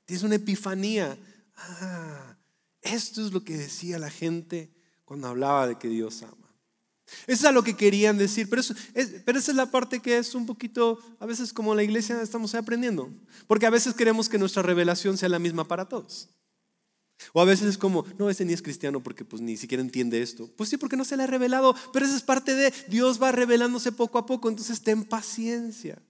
Tienes 0.04 0.22
una 0.22 0.36
epifanía. 0.36 1.18
Ah, 1.56 2.36
esto 2.82 3.24
es 3.24 3.32
lo 3.32 3.44
que 3.44 3.56
decía 3.56 3.98
la 3.98 4.10
gente 4.10 4.72
cuando 5.04 5.28
hablaba 5.28 5.66
de 5.66 5.78
que 5.78 5.88
Dios 5.88 6.22
ama. 6.22 6.44
Eso 7.26 7.48
es 7.48 7.54
lo 7.54 7.62
que 7.62 7.76
querían 7.76 8.16
decir, 8.16 8.48
pero, 8.48 8.62
pero 9.24 9.38
esa 9.38 9.50
es 9.50 9.56
la 9.56 9.70
parte 9.70 10.00
que 10.00 10.16
es 10.16 10.34
un 10.34 10.46
poquito, 10.46 10.98
a 11.20 11.26
veces 11.26 11.52
como 11.52 11.74
la 11.74 11.82
iglesia 11.82 12.20
estamos 12.22 12.54
aprendiendo, 12.54 13.12
porque 13.46 13.66
a 13.66 13.70
veces 13.70 13.94
queremos 13.94 14.28
que 14.28 14.38
nuestra 14.38 14.62
revelación 14.62 15.18
sea 15.18 15.28
la 15.28 15.38
misma 15.38 15.68
para 15.68 15.86
todos. 15.86 16.30
O 17.32 17.40
a 17.40 17.44
veces 17.44 17.68
es 17.68 17.78
como, 17.78 18.04
no, 18.18 18.28
ese 18.28 18.44
ni 18.44 18.52
es 18.52 18.62
cristiano 18.62 19.02
porque 19.02 19.24
pues 19.24 19.40
ni 19.40 19.56
siquiera 19.56 19.82
entiende 19.82 20.20
esto. 20.20 20.50
Pues 20.56 20.68
sí, 20.68 20.76
porque 20.76 20.96
no 20.96 21.04
se 21.04 21.16
le 21.16 21.22
ha 21.22 21.26
revelado, 21.26 21.74
pero 21.92 22.04
esa 22.04 22.16
es 22.16 22.22
parte 22.22 22.54
de 22.54 22.72
Dios 22.88 23.22
va 23.22 23.32
revelándose 23.32 23.92
poco 23.92 24.18
a 24.18 24.26
poco, 24.26 24.48
entonces 24.48 24.82
ten 24.82 25.04
paciencia. 25.04 26.02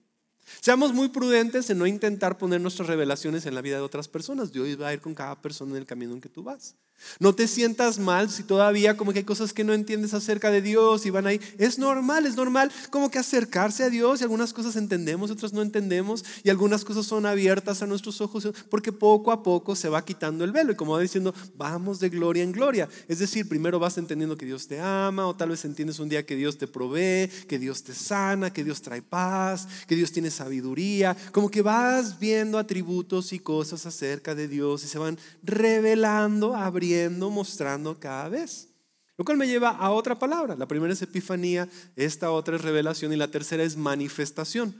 Seamos 0.61 0.93
muy 0.93 1.09
prudentes 1.09 1.69
en 1.69 1.77
no 1.77 1.87
intentar 1.87 2.37
poner 2.37 2.61
nuestras 2.61 2.87
revelaciones 2.87 3.45
en 3.45 3.55
la 3.55 3.61
vida 3.61 3.77
de 3.77 3.81
otras 3.81 4.07
personas. 4.07 4.51
Dios 4.51 4.67
va 4.79 4.89
a 4.89 4.93
ir 4.93 5.01
con 5.01 5.15
cada 5.15 5.41
persona 5.41 5.71
en 5.71 5.77
el 5.77 5.85
camino 5.85 6.13
en 6.13 6.21
que 6.21 6.29
tú 6.29 6.43
vas. 6.43 6.75
No 7.19 7.35
te 7.35 7.47
sientas 7.47 7.99
mal 7.99 8.29
si 8.29 8.43
todavía 8.43 8.97
como 8.97 9.11
que 9.11 9.19
hay 9.19 9.25
cosas 9.25 9.53
que 9.53 9.63
no 9.63 9.73
entiendes 9.73 10.13
acerca 10.13 10.49
de 10.49 10.61
Dios 10.61 11.05
y 11.05 11.09
van 11.09 11.27
ahí. 11.27 11.41
Es 11.57 11.77
normal, 11.77 12.25
es 12.25 12.35
normal 12.35 12.71
como 12.89 13.11
que 13.11 13.19
acercarse 13.19 13.83
a 13.83 13.89
Dios 13.89 14.19
y 14.19 14.23
algunas 14.23 14.53
cosas 14.53 14.75
entendemos, 14.75 15.29
otras 15.29 15.53
no 15.53 15.61
entendemos 15.61 16.23
y 16.43 16.49
algunas 16.49 16.85
cosas 16.85 17.05
son 17.05 17.25
abiertas 17.25 17.81
a 17.81 17.87
nuestros 17.87 18.21
ojos 18.21 18.47
porque 18.69 18.91
poco 18.91 19.31
a 19.31 19.43
poco 19.43 19.75
se 19.75 19.89
va 19.89 20.05
quitando 20.05 20.43
el 20.45 20.51
velo 20.51 20.71
y 20.71 20.75
como 20.75 20.93
va 20.93 20.99
diciendo, 21.01 21.33
vamos 21.55 21.99
de 21.99 22.09
gloria 22.09 22.43
en 22.43 22.51
gloria. 22.51 22.87
Es 23.07 23.19
decir, 23.19 23.47
primero 23.47 23.79
vas 23.79 23.97
entendiendo 23.97 24.37
que 24.37 24.45
Dios 24.45 24.67
te 24.67 24.79
ama 24.79 25.27
o 25.27 25.35
tal 25.35 25.49
vez 25.49 25.65
entiendes 25.65 25.99
un 25.99 26.09
día 26.09 26.25
que 26.25 26.35
Dios 26.35 26.57
te 26.57 26.67
provee, 26.67 27.29
que 27.47 27.59
Dios 27.59 27.83
te 27.83 27.93
sana, 27.93 28.51
que 28.51 28.63
Dios 28.63 28.81
trae 28.81 29.01
paz, 29.01 29.67
que 29.87 29.95
Dios 29.95 30.11
tiene 30.11 30.31
sabiduría, 30.35 31.15
como 31.31 31.49
que 31.49 31.61
vas 31.61 32.19
viendo 32.19 32.57
atributos 32.57 33.33
y 33.33 33.39
cosas 33.39 33.85
acerca 33.85 34.35
de 34.35 34.47
Dios 34.47 34.83
y 34.83 34.87
se 34.87 34.99
van 34.99 35.17
revelando, 35.43 36.55
abriendo 36.55 37.29
mostrando 37.29 37.99
cada 37.99 38.29
vez. 38.29 38.69
Lo 39.17 39.23
cual 39.23 39.37
me 39.37 39.47
lleva 39.47 39.69
a 39.69 39.91
otra 39.91 40.19
palabra. 40.19 40.55
La 40.55 40.67
primera 40.67 40.93
es 40.93 41.01
epifanía, 41.01 41.69
esta 41.95 42.31
otra 42.31 42.57
es 42.57 42.61
revelación 42.61 43.13
y 43.13 43.15
la 43.15 43.29
tercera 43.29 43.63
es 43.63 43.77
manifestación. 43.77 44.75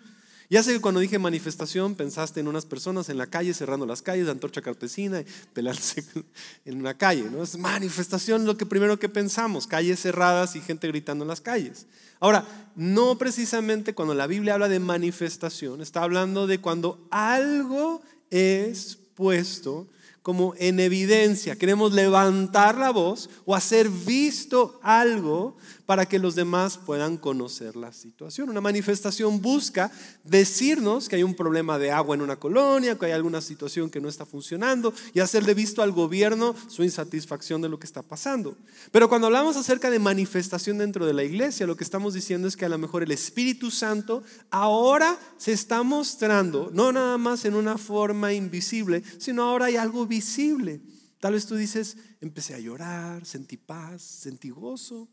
Ya 0.50 0.62
sé 0.62 0.74
que 0.74 0.82
cuando 0.82 1.00
dije 1.00 1.18
manifestación 1.18 1.96
pensaste 1.96 2.40
en 2.40 2.48
unas 2.48 2.66
personas 2.66 3.10
en 3.10 3.18
la 3.18 3.28
calle 3.28 3.54
cerrando 3.54 3.86
las 3.86 4.02
calles, 4.02 4.30
antorcha 4.30 4.62
cartesina 4.62 5.24
pelarse 5.54 6.04
en 6.66 6.80
una 6.80 6.96
calle. 6.96 7.30
¿no? 7.30 7.44
Es 7.44 7.58
manifestación 7.58 8.46
lo 8.46 8.58
que 8.58 8.66
primero 8.66 9.00
que 9.00 9.10
pensamos, 9.10 9.68
calles 9.68 10.02
cerradas 10.02 10.56
y 10.56 10.62
gente 10.62 10.88
gritando 10.88 11.24
en 11.24 11.30
las 11.30 11.42
calles. 11.42 11.88
Ahora, 12.20 12.46
no 12.76 13.18
precisamente 13.18 13.94
cuando 13.94 14.14
la 14.14 14.28
Biblia 14.28 14.54
habla 14.54 14.70
de 14.70 14.80
manifestación, 14.80 15.82
está 15.82 16.04
hablando 16.04 16.48
de 16.48 16.60
cuando 16.60 17.08
algo 17.12 18.02
es 18.30 18.98
puesto 19.16 19.88
como 20.26 20.56
en 20.58 20.80
evidencia. 20.80 21.56
Queremos 21.56 21.94
levantar 21.94 22.80
la 22.80 22.90
voz 22.90 23.30
o 23.46 23.54
hacer 23.54 23.88
visto 23.88 24.80
algo 24.82 25.56
para 25.86 26.08
que 26.08 26.18
los 26.18 26.34
demás 26.34 26.80
puedan 26.80 27.18
conocer 27.18 27.76
la 27.76 27.94
situación. 27.94 28.50
Una 28.50 28.60
manifestación 28.60 29.40
busca 29.40 29.92
decirnos 30.24 31.08
que 31.08 31.18
hay 31.18 31.22
un 31.22 31.36
problema 31.36 31.78
de 31.78 31.92
agua 31.92 32.16
en 32.16 32.24
una 32.24 32.38
colonia, 32.38 32.98
que 32.98 33.06
hay 33.06 33.12
alguna 33.12 33.40
situación 33.40 33.92
que 33.92 34.02
no 34.02 34.10
está 34.10 34.26
funcionando 34.26 34.96
y 35.14 35.20
hacerle 35.20 35.54
visto 35.54 35.84
al 35.84 35.92
gobierno 35.92 36.56
su 36.70 36.84
insatisfacción 36.84 37.62
de 37.62 37.70
lo 37.70 37.78
que 37.78 37.86
está 37.86 38.02
pasando. 38.02 38.58
Pero 38.92 39.08
cuando 39.08 39.28
hablamos 39.28 39.58
acerca 39.58 39.92
de 39.92 40.00
manifestación 40.00 40.80
dentro 40.80 41.06
de 41.06 41.14
la 41.14 41.24
iglesia, 41.24 41.68
lo 41.68 41.78
que 41.78 41.84
estamos 41.84 42.16
diciendo 42.16 42.48
es 42.48 42.58
que 42.58 42.66
a 42.66 42.70
lo 42.70 42.80
mejor 42.80 43.04
el 43.04 43.12
Espíritu 43.12 43.70
Santo 43.70 44.24
ahora 44.50 45.20
se 45.38 45.52
está 45.52 45.84
mostrando, 45.84 46.72
no 46.74 46.92
nada 46.92 47.20
más 47.20 47.46
en 47.46 47.54
una 47.54 47.78
forma 47.78 48.34
invisible, 48.34 49.04
sino 49.20 49.44
ahora 49.44 49.66
hay 49.66 49.76
algo 49.76 50.08
visible. 50.16 50.82
Tal 51.20 51.34
vez 51.34 51.46
tú 51.46 51.56
dices, 51.56 51.98
empecé 52.22 52.56
a 52.56 52.60
llorar, 52.60 53.26
sentí 53.26 53.58
paz, 53.58 54.02
sentí 54.02 54.50
gozo. 54.50 55.10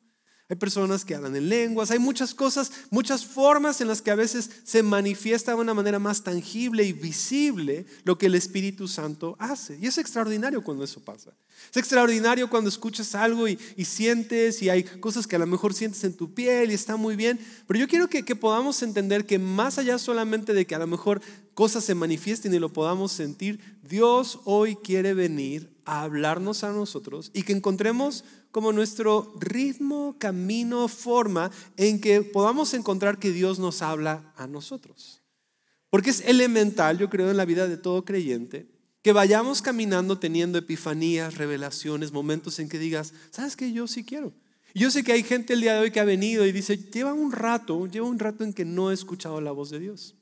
Hay 0.52 0.56
personas 0.56 1.06
que 1.06 1.14
hablan 1.14 1.34
en 1.34 1.48
lenguas, 1.48 1.90
hay 1.92 1.98
muchas 1.98 2.34
cosas, 2.34 2.70
muchas 2.90 3.24
formas 3.24 3.80
en 3.80 3.88
las 3.88 4.02
que 4.02 4.10
a 4.10 4.14
veces 4.14 4.50
se 4.64 4.82
manifiesta 4.82 5.52
de 5.52 5.58
una 5.62 5.72
manera 5.72 5.98
más 5.98 6.24
tangible 6.24 6.84
y 6.84 6.92
visible 6.92 7.86
lo 8.04 8.18
que 8.18 8.26
el 8.26 8.34
Espíritu 8.34 8.86
Santo 8.86 9.34
hace. 9.38 9.78
Y 9.80 9.86
es 9.86 9.96
extraordinario 9.96 10.62
cuando 10.62 10.84
eso 10.84 11.02
pasa. 11.02 11.30
Es 11.70 11.78
extraordinario 11.78 12.50
cuando 12.50 12.68
escuchas 12.68 13.14
algo 13.14 13.48
y, 13.48 13.56
sientes 13.86 14.60
y 14.60 14.68
hay 14.68 14.82
cosas 14.84 15.26
que 15.26 15.36
a 15.36 15.38
lo 15.38 15.46
mejor 15.46 15.72
sientes 15.72 16.04
en 16.04 16.12
tu 16.12 16.34
piel 16.34 16.70
y 16.70 16.74
está 16.74 16.96
muy 16.96 17.16
bien. 17.16 17.40
Pero 17.66 17.80
yo 17.80 17.88
quiero 17.88 18.08
que, 18.08 18.22
que 18.22 18.36
podamos 18.36 18.82
entender 18.82 19.24
que 19.24 19.38
más 19.38 19.78
allá 19.78 19.96
solamente 19.96 20.52
de 20.52 20.66
que 20.66 20.74
a 20.74 20.80
lo 20.80 20.86
mejor 20.86 21.22
cosas 21.54 21.82
se 21.82 21.94
manifiesten 21.94 22.52
y 22.52 22.58
lo 22.58 22.70
podamos 22.74 23.10
sentir, 23.12 23.58
Dios 23.82 24.40
hoy 24.44 24.76
quiere 24.76 25.14
venir 25.14 25.71
a 25.84 26.02
hablarnos 26.02 26.64
a 26.64 26.72
nosotros 26.72 27.30
y 27.34 27.42
que 27.42 27.52
encontremos 27.52 28.24
como 28.50 28.72
nuestro 28.72 29.34
ritmo, 29.40 30.16
camino, 30.18 30.86
forma 30.88 31.50
en 31.76 32.00
que 32.00 32.22
podamos 32.22 32.74
encontrar 32.74 33.18
que 33.18 33.32
Dios 33.32 33.58
nos 33.58 33.82
habla 33.82 34.32
a 34.36 34.46
nosotros. 34.46 35.22
Porque 35.90 36.10
es 36.10 36.20
elemental, 36.20 36.98
yo 36.98 37.10
creo, 37.10 37.30
en 37.30 37.36
la 37.36 37.44
vida 37.44 37.68
de 37.68 37.76
todo 37.76 38.04
creyente, 38.04 38.66
que 39.02 39.12
vayamos 39.12 39.62
caminando 39.62 40.18
teniendo 40.18 40.58
epifanías, 40.58 41.36
revelaciones, 41.36 42.12
momentos 42.12 42.58
en 42.58 42.68
que 42.68 42.78
digas, 42.78 43.12
¿sabes 43.30 43.56
qué? 43.56 43.72
Yo 43.72 43.86
sí 43.86 44.04
quiero. 44.04 44.32
Yo 44.74 44.90
sé 44.90 45.04
que 45.04 45.12
hay 45.12 45.22
gente 45.22 45.52
el 45.52 45.60
día 45.60 45.74
de 45.74 45.80
hoy 45.80 45.90
que 45.90 46.00
ha 46.00 46.04
venido 46.04 46.46
y 46.46 46.52
dice, 46.52 46.78
lleva 46.78 47.12
un 47.12 47.32
rato, 47.32 47.86
lleva 47.86 48.06
un 48.06 48.18
rato 48.18 48.44
en 48.44 48.52
que 48.52 48.64
no 48.64 48.90
he 48.90 48.94
escuchado 48.94 49.40
la 49.40 49.52
voz 49.52 49.70
de 49.70 49.80
Dios. 49.80 50.14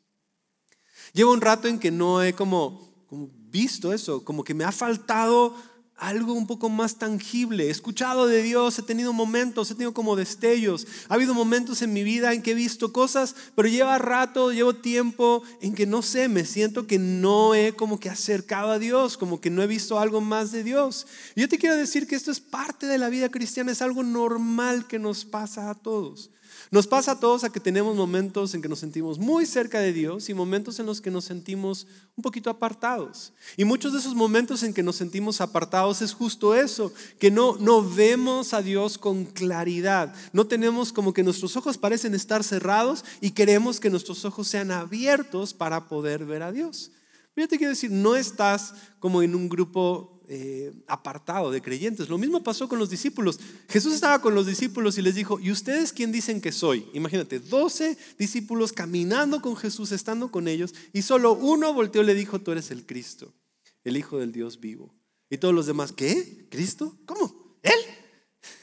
Lleva 1.12 1.31
un 1.31 1.40
rato 1.40 1.69
en 1.69 1.79
que 1.79 1.90
no 1.90 2.23
he 2.23 2.33
como, 2.33 3.07
como 3.07 3.31
visto 3.50 3.92
eso, 3.92 4.25
como 4.25 4.45
que 4.45 4.54
me 4.54 4.64
ha 4.64 4.73
faltado 4.73 5.54
algo 6.00 6.33
un 6.33 6.47
poco 6.47 6.69
más 6.69 6.97
tangible. 6.97 7.66
He 7.66 7.71
escuchado 7.71 8.26
de 8.26 8.42
Dios, 8.42 8.78
he 8.78 8.83
tenido 8.83 9.12
momentos, 9.12 9.71
he 9.71 9.75
tenido 9.75 9.92
como 9.92 10.16
destellos. 10.16 10.87
Ha 11.09 11.14
habido 11.14 11.35
momentos 11.35 11.83
en 11.83 11.92
mi 11.92 12.02
vida 12.02 12.33
en 12.33 12.42
que 12.42 12.52
he 12.52 12.54
visto 12.54 12.92
cosas, 12.92 13.37
pero 13.54 13.69
lleva 13.69 13.99
rato, 13.99 14.50
llevo 14.50 14.75
tiempo 14.75 15.42
en 15.61 15.75
que 15.75 15.87
no 15.87 16.02
sé, 16.02 16.28
me 16.28 16.45
siento 16.45 16.87
que 16.87 16.99
no 16.99 17.54
he 17.54 17.75
como 17.75 18.00
que 18.00 18.09
acercado 18.09 18.71
a 18.71 18.78
Dios, 18.78 19.19
como 19.19 19.40
que 19.40 19.50
no 19.50 19.62
he 19.62 19.66
visto 19.66 20.00
algo 20.00 20.21
más 20.21 20.50
de 20.50 20.64
Dios. 20.64 21.07
Y 21.37 21.42
yo 21.42 21.49
te 21.49 21.59
quiero 21.59 21.76
decir 21.76 22.07
que 22.07 22.16
esto 22.16 22.30
es 22.30 22.40
parte 22.40 22.87
de 22.87 22.99
la 22.99 23.11
vida 23.11 23.28
cristiana, 23.28 23.73
es 23.73 23.83
algo 23.83 24.02
normal 24.02 24.87
que 24.87 24.99
nos 24.99 25.25
pasa 25.25 25.71
a 25.71 25.75
todos. 25.75 26.30
Nos 26.71 26.87
pasa 26.87 27.12
a 27.12 27.21
todos 27.21 27.42
a 27.42 27.50
que 27.50 27.59
tenemos 27.59 27.97
momentos 27.97 28.54
en 28.54 28.62
que 28.62 28.69
nos 28.69 28.78
sentimos 28.78 29.19
muy 29.19 29.45
cerca 29.45 29.80
de 29.80 29.92
Dios 29.92 30.28
y 30.28 30.35
momentos 30.35 30.78
en 30.78 30.87
los 30.87 31.00
que 31.00 31.11
nos 31.11 31.25
sentimos 31.25 31.88
un 32.16 32.23
poquito 32.23 32.49
apartados. 32.49 33.33
Y 33.57 33.64
muchos 33.64 33.92
de 33.92 33.99
esos 33.99 34.14
momentos 34.14 34.62
en 34.62 34.73
que 34.73 34.85
nos 34.85 34.95
sentimos 34.95 35.40
apartados 35.40 35.89
es 35.90 36.14
justo 36.14 36.54
eso, 36.54 36.92
que 37.18 37.30
no, 37.30 37.56
no 37.59 37.82
vemos 37.82 38.54
a 38.54 38.62
Dios 38.62 38.99
con 38.99 39.25
claridad. 39.25 40.14
No 40.32 40.47
tenemos 40.47 40.92
como 40.92 41.12
que 41.12 41.23
nuestros 41.23 41.56
ojos 41.56 41.76
parecen 41.76 42.14
estar 42.14 42.44
cerrados 42.44 43.04
y 43.20 43.32
queremos 43.32 43.80
que 43.80 43.90
nuestros 43.90 44.25
ojos 44.25 44.49
sean 44.49 44.70
abiertos 44.70 45.52
para 45.52 45.88
poder 45.88 46.25
ver 46.25 46.42
a 46.42 46.52
Dios. 46.52 46.92
Pero 47.35 47.47
yo 47.47 47.49
te 47.49 47.59
quiero 47.59 47.70
decir, 47.70 47.90
no 47.90 48.16
estás 48.16 48.75
como 48.99 49.23
en 49.23 49.35
un 49.35 49.49
grupo 49.49 50.20
eh, 50.32 50.73
apartado 50.87 51.50
de 51.50 51.61
creyentes. 51.61 52.09
Lo 52.09 52.16
mismo 52.16 52.44
pasó 52.44 52.68
con 52.68 52.78
los 52.78 52.88
discípulos. 52.88 53.40
Jesús 53.68 53.94
estaba 53.94 54.20
con 54.20 54.32
los 54.32 54.47
discípulos 54.47 54.97
y 54.97 55.02
les 55.02 55.16
dijo, 55.16 55.40
¿y 55.40 55.50
ustedes 55.50 55.92
quién 55.92 56.12
dicen 56.12 56.40
que 56.40 56.52
soy? 56.52 56.87
Imagínate, 56.94 57.40
12 57.40 57.99
discípulos 58.16 58.73
caminando 58.73 59.42
con 59.42 59.56
Jesús, 59.56 59.90
estando 59.90 60.30
con 60.30 60.47
ellos, 60.47 60.73
y 60.92 61.02
solo 61.02 61.32
uno 61.32 61.75
volteó 61.75 62.02
y 62.02 62.06
le 62.06 62.14
dijo, 62.14 62.40
tú 62.40 62.52
eres 62.52 62.70
el 62.70 62.87
Cristo, 62.87 63.35
el 63.82 63.97
Hijo 63.97 64.18
del 64.20 64.30
Dios 64.30 64.61
vivo. 64.61 64.94
Y 65.31 65.39
todos 65.39 65.55
los 65.55 65.67
demás, 65.67 65.93
¿qué? 65.93 66.47
¿Cristo? 66.51 66.99
¿Cómo? 67.07 67.57
¿Él? 67.63 67.79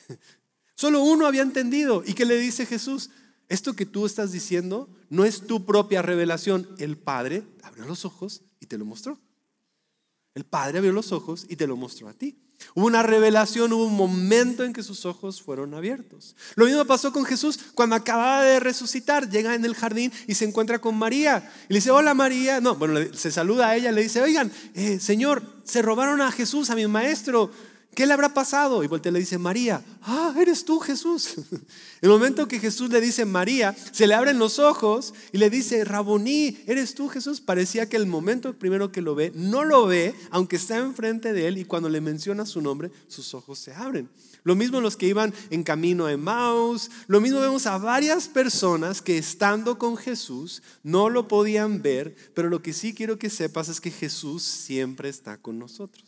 Solo 0.76 1.02
uno 1.02 1.26
había 1.26 1.42
entendido. 1.42 2.04
¿Y 2.06 2.14
qué 2.14 2.26
le 2.26 2.38
dice 2.38 2.66
Jesús? 2.66 3.10
Esto 3.48 3.74
que 3.74 3.86
tú 3.86 4.06
estás 4.06 4.34
diciendo 4.34 4.90
no 5.10 5.24
es 5.24 5.48
tu 5.48 5.66
propia 5.66 6.02
revelación. 6.02 6.68
El 6.78 6.98
Padre 6.98 7.44
abrió 7.64 7.86
los 7.86 8.04
ojos 8.04 8.42
y 8.60 8.66
te 8.66 8.78
lo 8.78 8.84
mostró. 8.84 9.18
El 10.36 10.44
Padre 10.44 10.80
abrió 10.80 10.92
los 10.92 11.14
ojos 11.14 11.46
y 11.50 11.56
te 11.56 11.66
lo 11.66 11.78
mostró 11.78 12.10
a 12.10 12.14
ti. 12.14 12.38
Hubo 12.74 12.86
una 12.86 13.04
revelación, 13.04 13.74
hubo 13.74 13.86
un 13.86 13.96
momento 13.96 14.64
en 14.64 14.74
que 14.74 14.84
sus 14.84 15.06
ojos 15.06 15.42
fueron 15.42 15.74
abiertos. 15.74 16.36
Lo 16.56 16.66
mismo 16.66 16.86
pasó 16.86 17.12
con 17.12 17.26
Jesús 17.26 17.60
cuando 17.74 17.96
acababa 17.96 18.44
de 18.44 18.60
resucitar. 18.60 19.30
Llega 19.30 19.56
en 19.56 19.66
el 19.66 19.76
jardín 19.76 20.12
y 20.28 20.36
se 20.36 20.46
encuentra 20.46 20.80
con 20.80 20.96
María. 20.96 21.52
Y 21.70 21.74
le 21.74 21.78
dice, 21.80 21.92
hola 21.92 22.14
María. 22.14 22.62
No, 22.62 22.76
bueno, 22.76 23.00
se 23.14 23.32
saluda 23.32 23.70
a 23.70 23.76
ella, 23.76 23.92
le 23.92 24.04
dice, 24.04 24.22
oigan, 24.22 24.52
eh, 24.74 25.00
Señor, 25.00 25.44
se 25.64 25.82
robaron 25.82 26.22
a 26.22 26.32
Jesús, 26.32 26.70
a 26.70 26.76
mi 26.76 26.88
maestro. 26.88 27.52
¿Qué 27.98 28.06
le 28.06 28.14
habrá 28.14 28.32
pasado? 28.32 28.84
Y 28.84 28.88
voltea 28.88 29.12
le 29.12 29.18
dice, 29.18 29.40
María, 29.40 29.84
ah, 30.04 30.32
eres 30.38 30.64
tú 30.64 30.78
Jesús. 30.78 31.34
El 32.02 32.10
momento 32.10 32.48
que 32.48 32.60
Jesús 32.60 32.92
le 32.92 33.02
dice 33.02 33.26
María, 33.26 33.76
se 33.92 34.06
le 34.06 34.14
abren 34.14 34.38
los 34.38 34.60
ojos 34.60 35.16
y 35.32 35.40
le 35.40 35.50
dice, 35.50 35.84
Raboní, 35.84 36.60
eres 36.68 36.94
tú 36.94 37.10
Jesús. 37.10 37.42
Parecía 37.42 37.90
que 37.90 37.98
el 37.98 38.06
momento 38.06 38.54
primero 38.54 38.92
que 38.92 39.02
lo 39.02 39.16
ve, 39.16 39.32
no 39.34 39.64
lo 39.64 39.88
ve, 39.88 40.14
aunque 40.30 40.58
está 40.58 40.78
enfrente 40.78 41.34
de 41.34 41.48
él 41.48 41.58
y 41.58 41.66
cuando 41.66 41.90
le 41.90 42.00
menciona 42.00 42.46
su 42.46 42.62
nombre, 42.62 42.92
sus 43.08 43.34
ojos 43.34 43.58
se 43.58 43.74
abren. 43.74 44.08
Lo 44.44 44.56
mismo 44.56 44.80
los 44.80 44.96
que 44.96 45.08
iban 45.08 45.34
en 45.50 45.64
camino 45.64 46.06
a 46.06 46.12
Emmaus, 46.12 46.92
lo 47.08 47.20
mismo 47.20 47.40
vemos 47.40 47.66
a 47.66 47.80
varias 47.80 48.28
personas 48.28 49.02
que 49.02 49.18
estando 49.18 49.80
con 49.80 49.98
Jesús 49.98 50.62
no 50.84 51.10
lo 51.10 51.28
podían 51.28 51.82
ver, 51.82 52.16
pero 52.36 52.50
lo 52.50 52.62
que 52.62 52.74
sí 52.74 52.94
quiero 52.94 53.18
que 53.18 53.32
sepas 53.32 53.70
es 53.70 53.82
que 53.82 53.90
Jesús 53.90 54.44
siempre 54.44 55.10
está 55.10 55.38
con 55.38 55.58
nosotros. 55.58 56.07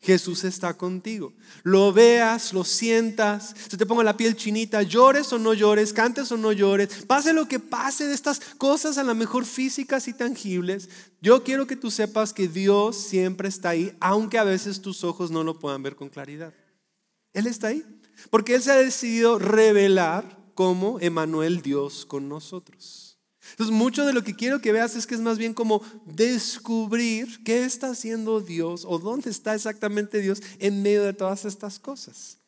Jesús 0.00 0.44
está 0.44 0.74
contigo. 0.74 1.32
Lo 1.64 1.92
veas, 1.92 2.52
lo 2.52 2.64
sientas, 2.64 3.54
se 3.68 3.76
te 3.76 3.86
ponga 3.86 4.04
la 4.04 4.16
piel 4.16 4.36
chinita, 4.36 4.82
llores 4.82 5.32
o 5.32 5.38
no 5.38 5.54
llores, 5.54 5.92
cantes 5.92 6.30
o 6.30 6.36
no 6.36 6.52
llores, 6.52 7.04
pase 7.06 7.32
lo 7.32 7.48
que 7.48 7.58
pase 7.58 8.06
de 8.06 8.14
estas 8.14 8.40
cosas 8.58 8.96
a 8.98 9.04
lo 9.04 9.14
mejor 9.14 9.44
físicas 9.44 10.06
y 10.08 10.12
tangibles. 10.12 10.88
Yo 11.20 11.42
quiero 11.42 11.66
que 11.66 11.76
tú 11.76 11.90
sepas 11.90 12.32
que 12.32 12.48
Dios 12.48 12.96
siempre 12.96 13.48
está 13.48 13.70
ahí, 13.70 13.96
aunque 14.00 14.38
a 14.38 14.44
veces 14.44 14.80
tus 14.80 15.02
ojos 15.04 15.30
no 15.30 15.42
lo 15.42 15.58
puedan 15.58 15.82
ver 15.82 15.96
con 15.96 16.08
claridad. 16.08 16.54
Él 17.32 17.46
está 17.46 17.68
ahí, 17.68 17.84
porque 18.30 18.54
Él 18.54 18.62
se 18.62 18.72
ha 18.72 18.76
decidido 18.76 19.38
revelar 19.38 20.38
como 20.54 20.98
Emanuel 21.00 21.62
Dios 21.62 22.06
con 22.06 22.28
nosotros. 22.28 23.07
Entonces, 23.50 23.74
mucho 23.74 24.04
de 24.06 24.12
lo 24.12 24.24
que 24.24 24.34
quiero 24.34 24.60
que 24.60 24.72
veas 24.72 24.96
es 24.96 25.06
que 25.06 25.14
es 25.14 25.20
más 25.20 25.38
bien 25.38 25.54
como 25.54 25.82
descubrir 26.06 27.42
qué 27.44 27.64
está 27.64 27.90
haciendo 27.90 28.40
Dios 28.40 28.84
o 28.86 28.98
dónde 28.98 29.30
está 29.30 29.54
exactamente 29.54 30.20
Dios 30.20 30.42
en 30.58 30.82
medio 30.82 31.02
de 31.02 31.12
todas 31.12 31.44
estas 31.44 31.78
cosas. 31.78 32.38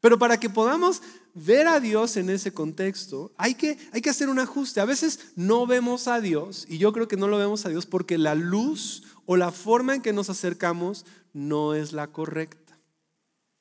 Pero 0.00 0.18
para 0.18 0.38
que 0.38 0.50
podamos 0.50 1.00
ver 1.34 1.66
a 1.66 1.80
Dios 1.80 2.16
en 2.16 2.30
ese 2.30 2.52
contexto, 2.52 3.32
hay 3.36 3.54
que, 3.54 3.78
hay 3.92 4.00
que 4.00 4.10
hacer 4.10 4.28
un 4.28 4.38
ajuste. 4.38 4.80
A 4.80 4.84
veces 4.84 5.18
no 5.34 5.66
vemos 5.66 6.08
a 6.08 6.20
Dios, 6.20 6.66
y 6.68 6.78
yo 6.78 6.92
creo 6.92 7.08
que 7.08 7.16
no 7.16 7.28
lo 7.28 7.38
vemos 7.38 7.64
a 7.64 7.70
Dios 7.70 7.86
porque 7.86 8.18
la 8.18 8.34
luz 8.34 9.02
o 9.26 9.36
la 9.36 9.50
forma 9.50 9.94
en 9.94 10.02
que 10.02 10.12
nos 10.12 10.30
acercamos 10.30 11.06
no 11.32 11.74
es 11.74 11.92
la 11.92 12.08
correcta. 12.08 12.63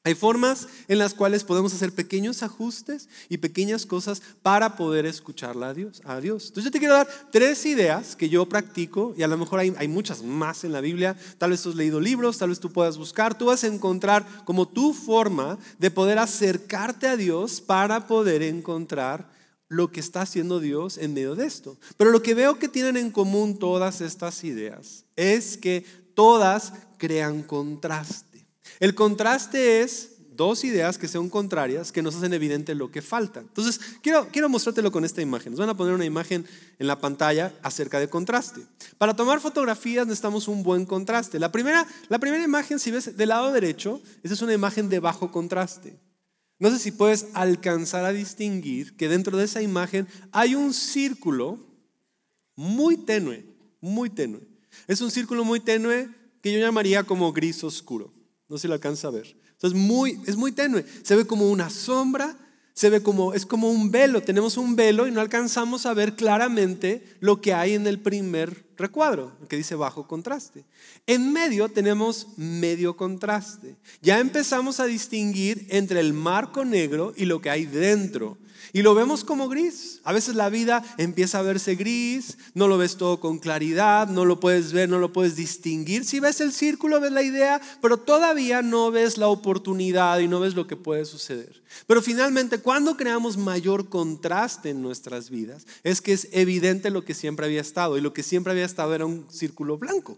Hay 0.05 0.15
formas 0.15 0.67
en 0.89 0.97
las 0.97 1.13
cuales 1.13 1.45
podemos 1.45 1.73
hacer 1.73 1.93
pequeños 1.93 2.43
ajustes 2.43 3.07
y 3.29 3.37
pequeñas 3.37 3.85
cosas 3.85 4.21
para 4.41 4.75
poder 4.75 5.05
escucharla 5.05 5.69
a 5.69 5.73
Dios. 5.73 6.01
A 6.03 6.19
Dios. 6.19 6.47
Entonces 6.47 6.65
yo 6.65 6.71
te 6.71 6.79
quiero 6.79 6.95
dar 6.95 7.07
tres 7.31 7.65
ideas 7.65 8.17
que 8.17 8.27
yo 8.27 8.45
practico 8.45 9.13
y 9.17 9.23
a 9.23 9.27
lo 9.27 9.37
mejor 9.37 9.61
hay, 9.61 9.73
hay, 9.77 9.87
muchas 9.87 10.21
más 10.21 10.65
en 10.65 10.73
la 10.73 10.81
Biblia. 10.81 11.15
Tal 11.37 11.51
vez 11.51 11.61
tú 11.61 11.69
has 11.69 11.75
leído 11.75 12.01
libros, 12.01 12.37
tal 12.37 12.49
vez 12.49 12.59
tú 12.59 12.69
puedas 12.69 12.97
buscar. 12.97 13.37
Tú 13.37 13.45
vas 13.45 13.63
a 13.63 13.67
encontrar 13.67 14.25
como 14.43 14.67
tu 14.67 14.93
forma 14.93 15.57
de 15.79 15.89
poder 15.89 16.19
acercarte 16.19 17.07
a 17.07 17.15
Dios 17.15 17.61
para 17.61 18.05
poder 18.05 18.43
encontrar 18.43 19.31
lo 19.69 19.89
que 19.89 20.01
está 20.01 20.23
haciendo 20.23 20.59
Dios 20.59 20.97
en 20.97 21.13
medio 21.13 21.35
de 21.35 21.45
esto. 21.45 21.77
Pero 21.95 22.11
lo 22.11 22.21
que 22.21 22.33
veo 22.33 22.59
que 22.59 22.67
tienen 22.67 22.97
en 22.97 23.09
común 23.09 23.57
todas 23.57 24.01
estas 24.01 24.43
ideas 24.43 25.05
es 25.15 25.57
que 25.57 25.85
todas 26.13 26.73
crean 26.97 27.41
contraste. 27.41 28.32
El 28.79 28.95
contraste 28.95 29.81
es 29.81 30.13
dos 30.35 30.63
ideas 30.63 30.97
que 30.97 31.07
son 31.07 31.29
contrarias 31.29 31.91
que 31.91 32.01
nos 32.01 32.15
hacen 32.15 32.33
evidente 32.33 32.75
lo 32.75 32.91
que 32.91 33.01
falta. 33.01 33.41
Entonces, 33.41 33.79
quiero, 34.01 34.27
quiero 34.31 34.49
mostrártelo 34.49 34.91
con 34.91 35.05
esta 35.05 35.21
imagen. 35.21 35.51
Nos 35.51 35.59
van 35.59 35.69
a 35.69 35.77
poner 35.77 35.93
una 35.93 36.05
imagen 36.05 36.45
en 36.79 36.87
la 36.87 36.99
pantalla 36.99 37.53
acerca 37.61 37.99
de 37.99 38.09
contraste. 38.09 38.61
Para 38.97 39.15
tomar 39.15 39.39
fotografías 39.39 40.07
necesitamos 40.07 40.47
un 40.47 40.63
buen 40.63 40.85
contraste. 40.85 41.39
La 41.39 41.51
primera, 41.51 41.87
la 42.09 42.19
primera 42.19 42.43
imagen, 42.43 42.79
si 42.79 42.91
ves 42.91 43.15
del 43.15 43.29
lado 43.29 43.51
derecho, 43.51 44.01
esa 44.23 44.33
es 44.33 44.41
una 44.41 44.53
imagen 44.53 44.89
de 44.89 44.99
bajo 44.99 45.31
contraste. 45.31 45.97
No 46.59 46.69
sé 46.69 46.79
si 46.79 46.91
puedes 46.91 47.27
alcanzar 47.33 48.05
a 48.05 48.13
distinguir 48.13 48.95
que 48.95 49.09
dentro 49.09 49.37
de 49.37 49.45
esa 49.45 49.61
imagen 49.61 50.07
hay 50.31 50.55
un 50.55 50.73
círculo 50.73 51.59
muy 52.55 52.97
tenue, 52.97 53.45
muy 53.81 54.09
tenue. 54.09 54.41
Es 54.87 55.01
un 55.01 55.11
círculo 55.11 55.43
muy 55.43 55.59
tenue 55.59 56.09
que 56.41 56.53
yo 56.53 56.59
llamaría 56.59 57.03
como 57.03 57.31
gris 57.33 57.63
oscuro. 57.63 58.13
No 58.49 58.57
se 58.57 58.67
lo 58.67 58.73
alcanza 58.73 59.07
a 59.07 59.11
ver. 59.11 59.35
Entonces 59.51 59.79
muy, 59.79 60.19
es 60.25 60.35
muy 60.35 60.51
tenue. 60.51 60.85
Se 61.03 61.15
ve 61.15 61.25
como 61.25 61.49
una 61.49 61.69
sombra, 61.69 62.37
se 62.73 62.89
ve 62.89 63.01
como, 63.01 63.33
es 63.33 63.45
como 63.45 63.69
un 63.69 63.91
velo. 63.91 64.21
Tenemos 64.21 64.57
un 64.57 64.75
velo 64.75 65.07
y 65.07 65.11
no 65.11 65.21
alcanzamos 65.21 65.85
a 65.85 65.93
ver 65.93 66.15
claramente 66.15 67.03
lo 67.19 67.39
que 67.39 67.53
hay 67.53 67.73
en 67.73 67.87
el 67.87 67.99
primer 67.99 68.65
recuadro, 68.77 69.31
que 69.47 69.55
dice 69.55 69.75
bajo 69.75 70.07
contraste. 70.07 70.65
En 71.07 71.31
medio 71.31 71.69
tenemos 71.69 72.27
medio 72.37 72.97
contraste. 72.97 73.77
Ya 74.01 74.19
empezamos 74.19 74.79
a 74.79 74.85
distinguir 74.85 75.67
entre 75.69 75.99
el 75.99 76.13
marco 76.13 76.65
negro 76.65 77.13
y 77.15 77.25
lo 77.25 77.41
que 77.41 77.49
hay 77.49 77.65
dentro. 77.65 78.37
Y 78.75 78.81
lo 78.81 78.95
vemos 78.95 79.23
como 79.23 79.49
gris. 79.49 80.01
A 80.03 80.11
veces 80.13 80.33
la 80.33 80.49
vida 80.49 80.83
empieza 80.97 81.37
a 81.37 81.43
verse 81.43 81.75
gris, 81.75 82.39
no 82.55 82.67
lo 82.67 82.79
ves 82.79 82.97
todo 82.97 83.19
con 83.19 83.37
claridad, 83.37 84.07
no 84.07 84.25
lo 84.25 84.39
puedes 84.39 84.73
ver, 84.73 84.89
no 84.89 84.97
lo 84.97 85.13
puedes 85.13 85.35
distinguir. 85.35 86.05
Si 86.05 86.19
ves 86.19 86.41
el 86.41 86.51
círculo, 86.51 86.99
ves 86.99 87.11
la 87.11 87.21
idea, 87.21 87.61
pero 87.83 87.97
todavía 87.97 88.63
no 88.63 88.89
ves 88.89 89.19
la 89.19 89.27
oportunidad 89.27 90.17
y 90.17 90.27
no 90.27 90.39
ves 90.39 90.55
lo 90.55 90.65
que 90.65 90.75
puede 90.75 91.05
suceder. 91.05 91.61
Pero 91.85 92.01
finalmente, 92.01 92.57
cuando 92.57 92.97
creamos 92.97 93.37
mayor 93.37 93.89
contraste 93.89 94.71
en 94.71 94.81
nuestras 94.81 95.29
vidas, 95.29 95.67
es 95.83 96.01
que 96.01 96.13
es 96.13 96.27
evidente 96.31 96.89
lo 96.89 97.05
que 97.05 97.13
siempre 97.13 97.45
había 97.45 97.61
estado. 97.61 97.95
Y 97.95 98.01
lo 98.01 98.11
que 98.11 98.23
siempre 98.23 98.53
había 98.53 98.65
estado 98.65 98.95
era 98.95 99.05
un 99.05 99.27
círculo 99.29 99.77
blanco. 99.77 100.17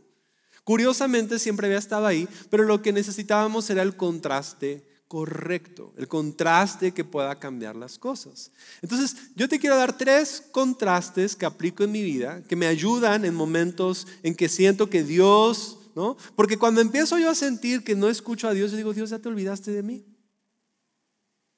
Curiosamente 0.63 1.39
siempre 1.39 1.67
había 1.67 1.77
estado 1.77 2.07
ahí, 2.07 2.25
pero 2.49 2.63
lo 2.63 2.81
que 2.81 2.93
necesitábamos 2.93 3.69
era 3.69 3.83
el 3.83 3.97
contraste 3.97 4.94
correcto, 5.07 5.93
el 5.97 6.07
contraste 6.07 6.93
que 6.93 7.03
pueda 7.03 7.39
cambiar 7.39 7.75
las 7.75 7.99
cosas. 7.99 8.51
Entonces, 8.81 9.15
yo 9.35 9.47
te 9.47 9.59
quiero 9.59 9.77
dar 9.77 9.97
tres 9.97 10.43
contrastes 10.51 11.35
que 11.35 11.45
aplico 11.45 11.83
en 11.83 11.91
mi 11.91 12.01
vida, 12.01 12.43
que 12.43 12.55
me 12.55 12.67
ayudan 12.67 13.23
en 13.23 13.35
momentos 13.35 14.07
en 14.23 14.35
que 14.35 14.49
siento 14.49 14.89
que 14.89 15.03
Dios, 15.03 15.77
¿no? 15.95 16.17
Porque 16.35 16.57
cuando 16.57 16.81
empiezo 16.81 17.19
yo 17.19 17.29
a 17.29 17.35
sentir 17.35 17.83
que 17.83 17.95
no 17.95 18.09
escucho 18.09 18.47
a 18.47 18.53
Dios, 18.53 18.71
yo 18.71 18.77
digo, 18.77 18.93
Dios, 18.93 19.11
ya 19.11 19.19
te 19.19 19.29
olvidaste 19.29 19.71
de 19.71 19.83
mí. 19.83 20.05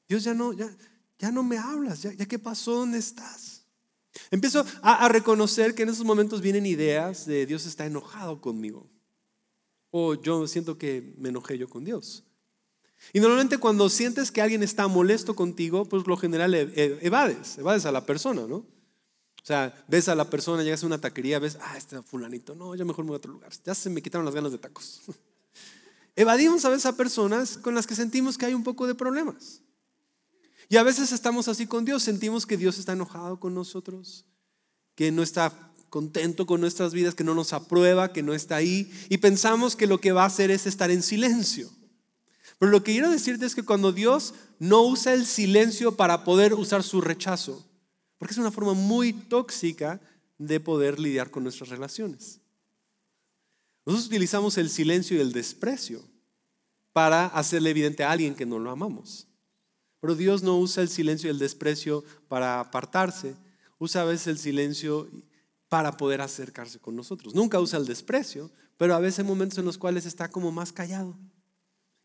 Dios 0.10 0.24
ya 0.24 0.34
no, 0.34 0.54
ya, 0.54 0.70
ya 1.18 1.32
no 1.32 1.44
me 1.44 1.58
hablas, 1.58 2.02
ya, 2.02 2.14
ya 2.14 2.26
qué 2.26 2.40
pasó, 2.40 2.76
¿dónde 2.76 2.98
estás? 2.98 3.64
Empiezo 4.30 4.66
a, 4.82 5.06
a 5.06 5.10
reconocer 5.10 5.74
que 5.74 5.84
en 5.84 5.90
esos 5.90 6.06
momentos 6.06 6.42
vienen 6.42 6.66
ideas 6.66 7.26
de 7.26 7.46
Dios 7.46 7.66
está 7.66 7.86
enojado 7.86 8.42
conmigo. 8.42 8.90
O 9.90 10.16
yo 10.16 10.48
siento 10.48 10.78
que 10.78 11.14
me 11.18 11.30
enojé 11.30 11.58
yo 11.58 11.70
con 11.70 11.86
Dios. 11.86 12.27
Y 13.14 13.20
normalmente 13.20 13.58
cuando 13.58 13.90
sientes 13.90 14.32
que 14.32 14.42
alguien 14.42 14.64
está 14.64 14.88
molesto 14.88 15.36
contigo, 15.36 15.86
pues 15.86 16.06
lo 16.08 16.18
general 16.18 16.54
e, 16.54 16.62
e, 16.76 17.00
evades, 17.02 17.58
evades 17.58 17.86
a 17.86 17.92
la 17.92 18.06
persona, 18.06 18.46
¿no? 18.48 18.58
O 18.58 19.46
sea, 19.48 19.74
ves 19.88 20.10
a 20.10 20.16
la 20.16 20.30
persona, 20.30 20.64
llegas 20.64 20.84
a 20.84 20.88
una 20.88 20.98
taquería, 20.98 21.40
ves, 21.40 21.58
ah, 21.62 21.78
este 21.78 22.02
fulanito, 22.02 22.54
no, 22.54 22.76
yo 22.76 22.86
mejor 22.86 23.06
me 23.06 23.10
voy 23.10 23.16
a 23.16 23.18
otro 23.18 23.32
lugar, 23.32 23.52
ya 23.66 23.74
se 23.74 23.90
me 23.90 24.02
quitaron 24.02 24.26
las 24.26 24.36
ganas 24.36 24.52
de 24.52 24.58
tacos. 24.58 25.02
Evadimos 26.18 26.66
a 26.66 26.70
veces 26.70 26.88
a 26.88 26.98
personas 26.98 27.58
con 27.58 27.76
las 27.76 27.88
que 27.88 27.96
sentimos 27.96 28.38
que 28.38 28.46
hay 28.46 28.54
un 28.54 28.64
poco 28.64 28.88
de 28.88 28.96
problemas. 28.96 29.62
Y 30.68 30.78
a 30.78 30.84
veces 30.84 31.12
estamos 31.12 31.48
así 31.48 31.66
con 31.66 31.86
Dios, 31.86 32.04
sentimos 32.04 32.46
que 32.46 32.58
Dios 32.58 32.78
está 32.78 32.94
enojado 32.94 33.40
con 33.40 33.54
nosotros, 33.54 34.26
que 34.96 35.12
no 35.12 35.24
está 35.24 35.72
contento 35.90 36.46
con 36.46 36.60
nuestras 36.60 36.94
vidas, 36.94 37.16
que 37.16 37.24
no 37.24 37.34
nos 37.34 37.54
aprueba, 37.54 38.12
que 38.12 38.24
no 38.24 38.34
está 38.34 38.58
ahí, 38.58 38.92
y 39.08 39.20
pensamos 39.20 39.76
que 39.76 39.88
lo 39.88 40.02
que 40.02 40.12
va 40.12 40.24
a 40.24 40.28
hacer 40.28 40.52
es 40.52 40.66
estar 40.66 40.92
en 40.92 41.04
silencio. 41.04 41.70
Pero 42.60 42.72
lo 42.72 42.84
que 42.84 42.94
quiero 42.94 43.10
decirte 43.10 43.46
es 43.46 43.54
que 43.54 43.64
cuando 43.64 43.92
Dios 43.92 44.34
no 44.60 44.82
usa 44.82 45.14
el 45.14 45.26
silencio 45.26 45.96
para 45.96 46.24
poder 46.24 46.54
usar 46.54 46.84
su 46.84 47.02
rechazo, 47.02 47.64
porque 48.18 48.34
es 48.34 48.40
una 48.40 48.52
forma 48.52 48.74
muy 48.74 49.14
tóxica 49.14 50.02
de 50.40 50.60
poder 50.60 51.00
lidiar 51.00 51.30
con 51.30 51.44
nuestras 51.44 51.70
relaciones. 51.70 52.40
Nosotros 53.86 54.08
utilizamos 54.08 54.58
el 54.58 54.70
silencio 54.70 55.18
y 55.18 55.22
el 55.22 55.34
desprecio 55.34 56.04
para 56.94 57.28
hacerle 57.28 57.70
evidente 57.70 58.04
a 58.04 58.12
alguien 58.12 58.36
que 58.36 58.46
no 58.46 58.58
lo 58.60 58.72
amamos. 58.72 59.28
Pero 60.00 60.16
Dios 60.16 60.42
no 60.42 60.58
usa 60.58 60.82
el 60.82 60.90
silencio 60.90 61.28
y 61.28 61.32
el 61.32 61.40
desprecio 61.40 62.04
para 62.28 62.60
apartarse, 62.60 63.36
usa 63.78 64.02
a 64.02 64.06
veces 64.06 64.28
el 64.28 64.38
silencio 64.40 65.08
para 65.70 65.96
poder 65.96 66.22
acercarse 66.22 66.80
con 66.80 66.96
nosotros. 66.96 67.36
Nunca 67.36 67.60
usa 67.60 67.78
el 67.78 67.86
desprecio, 67.86 68.50
pero 68.78 68.96
a 68.96 69.00
veces 69.00 69.20
hay 69.20 69.26
momentos 69.26 69.60
en 69.60 69.66
los 69.66 69.78
cuales 69.78 70.06
está 70.06 70.30
como 70.30 70.52
más 70.52 70.72
callado 70.72 71.16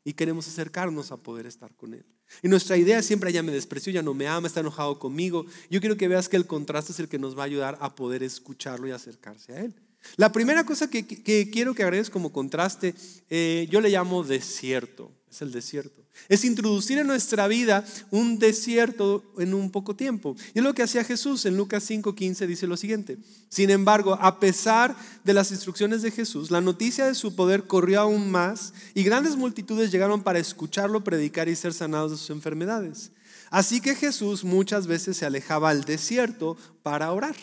y 0.04 0.14
queremos 0.14 0.48
acercarnos 0.48 1.12
a 1.12 1.16
poder 1.16 1.46
estar 1.46 1.74
con 1.76 1.94
Él. 1.94 2.04
Y 2.42 2.48
nuestra 2.48 2.76
idea 2.76 3.02
siempre 3.02 3.32
ya 3.32 3.42
me 3.42 3.52
despreció, 3.52 3.92
ya 3.92 4.02
no 4.02 4.14
me 4.14 4.26
ama, 4.26 4.46
está 4.46 4.60
enojado 4.60 4.98
conmigo. 4.98 5.44
Yo 5.70 5.80
quiero 5.80 5.96
que 5.96 6.08
veas 6.08 6.28
que 6.28 6.36
el 6.36 6.46
contraste 6.46 6.92
es 6.92 7.00
el 7.00 7.08
que 7.08 7.18
nos 7.18 7.36
va 7.36 7.42
a 7.42 7.46
ayudar 7.46 7.78
a 7.80 7.94
poder 7.94 8.22
escucharlo 8.22 8.88
y 8.88 8.92
acercarse 8.92 9.52
a 9.52 9.60
Él. 9.60 9.74
La 10.16 10.32
primera 10.32 10.64
cosa 10.64 10.90
que, 10.90 11.06
quiero 11.06 11.74
que 11.74 11.82
agregues 11.82 12.10
como 12.10 12.32
contraste, 12.32 12.94
eh, 13.30 13.68
yo 13.70 13.80
le 13.80 13.90
llamo 13.90 14.24
desierto, 14.24 15.12
es 15.30 15.42
el 15.42 15.52
desierto. 15.52 16.01
Es 16.29 16.44
introducir 16.44 16.98
en 16.98 17.07
nuestra 17.07 17.48
vida 17.48 17.85
un 18.11 18.38
desierto 18.38 19.25
en 19.38 19.55
un 19.55 19.70
poco 19.70 19.96
tiempo. 19.96 20.37
Y 20.55 20.59
es 20.59 20.64
lo 20.64 20.75
que 20.75 20.83
hacía 20.83 21.05
Jesús. 21.05 21.44
En 21.46 21.57
Lucas 21.57 21.85
5:15 21.90 22.46
dice 22.46 22.66
lo 22.66 22.77
siguiente. 22.77 23.18
Sin 23.48 23.70
embargo, 23.70 24.16
a 24.20 24.38
pesar 24.40 24.96
de 25.25 25.35
las 25.35 25.51
instrucciones 25.51 26.03
de 26.03 26.11
Jesús, 26.11 26.51
la 26.51 26.61
noticia 26.61 27.07
de 27.07 27.14
su 27.14 27.35
poder 27.35 27.64
corrió 27.64 28.01
aún 28.01 28.31
más 28.31 28.72
y 28.94 29.03
grandes 29.03 29.37
multitudes 29.37 29.90
llegaron 29.90 30.22
para 30.22 30.38
escucharlo 30.38 31.05
predicar 31.05 31.48
y 31.48 31.57
ser 31.57 31.75
sanados 31.75 32.12
de 32.12 32.16
sus 32.16 32.31
enfermedades. 32.31 33.11
Así 33.51 33.81
que 33.81 33.94
Jesús 33.94 34.44
muchas 34.44 34.87
veces 34.87 35.18
se 35.18 35.27
alejaba 35.27 35.68
al 35.68 35.85
desierto 35.85 36.57
para 36.83 37.12
orar. 37.12 37.37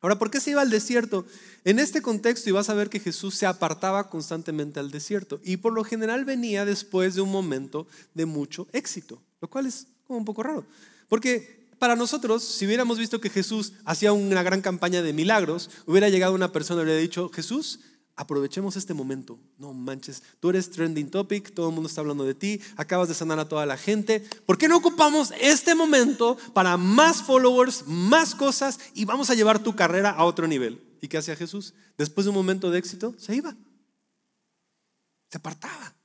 Ahora, 0.00 0.18
¿por 0.18 0.30
qué 0.30 0.40
se 0.40 0.50
iba 0.50 0.62
al 0.62 0.70
desierto? 0.70 1.26
En 1.64 1.78
este 1.78 2.02
contexto 2.02 2.50
ibas 2.50 2.68
a 2.68 2.74
ver 2.74 2.90
que 2.90 3.00
Jesús 3.00 3.34
se 3.34 3.46
apartaba 3.46 4.08
constantemente 4.08 4.78
al 4.78 4.90
desierto 4.90 5.40
y 5.42 5.56
por 5.56 5.72
lo 5.72 5.84
general 5.84 6.24
venía 6.24 6.64
después 6.64 7.14
de 7.14 7.22
un 7.22 7.30
momento 7.30 7.86
de 8.14 8.26
mucho 8.26 8.68
éxito, 8.72 9.22
lo 9.40 9.48
cual 9.48 9.66
es 9.66 9.86
como 10.06 10.18
un 10.18 10.24
poco 10.24 10.42
raro. 10.42 10.64
Porque 11.08 11.66
para 11.78 11.96
nosotros, 11.96 12.42
si 12.42 12.66
hubiéramos 12.66 12.98
visto 12.98 13.20
que 13.20 13.30
Jesús 13.30 13.74
hacía 13.84 14.12
una 14.12 14.42
gran 14.42 14.62
campaña 14.62 15.02
de 15.02 15.12
milagros, 15.12 15.70
hubiera 15.86 16.08
llegado 16.08 16.34
una 16.34 16.52
persona 16.52 16.82
y 16.82 16.84
le 16.84 16.90
hubiera 16.92 17.02
dicho, 17.02 17.28
Jesús, 17.30 17.80
aprovechemos 18.16 18.76
este 18.76 18.94
momento. 18.94 19.38
No 19.58 19.72
manches, 19.72 20.22
tú 20.40 20.50
eres 20.50 20.70
trending 20.70 21.10
topic, 21.10 21.52
todo 21.52 21.68
el 21.68 21.74
mundo 21.74 21.88
está 21.88 22.00
hablando 22.00 22.24
de 22.24 22.34
ti, 22.34 22.60
acabas 22.76 23.08
de 23.08 23.14
sanar 23.14 23.38
a 23.38 23.48
toda 23.48 23.66
la 23.66 23.76
gente. 23.76 24.20
¿Por 24.46 24.58
qué 24.58 24.68
no 24.68 24.76
ocupamos 24.76 25.32
este 25.40 25.74
momento 25.74 26.36
para 26.54 26.76
más 26.76 27.22
followers, 27.22 27.86
más 27.86 28.34
cosas 28.34 28.80
y 28.94 29.04
vamos 29.04 29.30
a 29.30 29.34
llevar 29.34 29.62
tu 29.62 29.76
carrera 29.76 30.10
a 30.10 30.24
otro 30.24 30.46
nivel? 30.46 30.82
¿Y 31.00 31.08
qué 31.08 31.18
hacía 31.18 31.36
Jesús? 31.36 31.74
Después 31.98 32.24
de 32.24 32.30
un 32.30 32.36
momento 32.36 32.70
de 32.70 32.78
éxito, 32.78 33.14
se 33.18 33.36
iba. 33.36 33.54
Se 35.30 35.38
apartaba. 35.38 35.95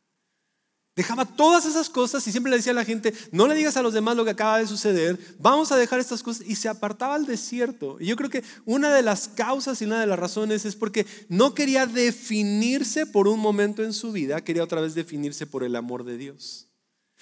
Dejaba 1.02 1.26
todas 1.26 1.66
esas 1.66 1.90
cosas 1.90 2.28
y 2.28 2.32
siempre 2.32 2.52
le 2.52 2.58
decía 2.58 2.74
a 2.74 2.76
la 2.76 2.86
gente, 2.86 3.12
no 3.32 3.48
le 3.48 3.56
digas 3.56 3.76
a 3.76 3.82
los 3.82 3.92
demás 3.92 4.16
lo 4.16 4.24
que 4.24 4.30
acaba 4.30 4.60
de 4.60 4.68
suceder, 4.68 5.18
vamos 5.40 5.72
a 5.72 5.76
dejar 5.76 6.00
estas 6.00 6.22
cosas 6.22 6.46
y 6.46 6.54
se 6.54 6.70
apartaba 6.70 7.16
al 7.16 7.26
desierto. 7.26 7.98
Y 8.00 8.06
yo 8.06 8.16
creo 8.16 8.30
que 8.30 8.44
una 8.66 8.94
de 8.94 9.02
las 9.02 9.28
causas 9.28 9.82
y 9.82 9.86
una 9.86 10.00
de 10.00 10.06
las 10.06 10.20
razones 10.20 10.64
es 10.64 10.76
porque 10.76 11.08
no 11.28 11.56
quería 11.56 11.88
definirse 11.88 13.08
por 13.08 13.28
un 13.28 13.40
momento 13.40 13.82
en 13.82 13.94
su 13.94 14.12
vida, 14.12 14.42
quería 14.42 14.64
otra 14.64 14.80
vez 14.80 14.94
definirse 14.94 15.48
por 15.48 15.64
el 15.64 15.76
amor 15.76 16.04
de 16.04 16.20
Dios. 16.20 16.71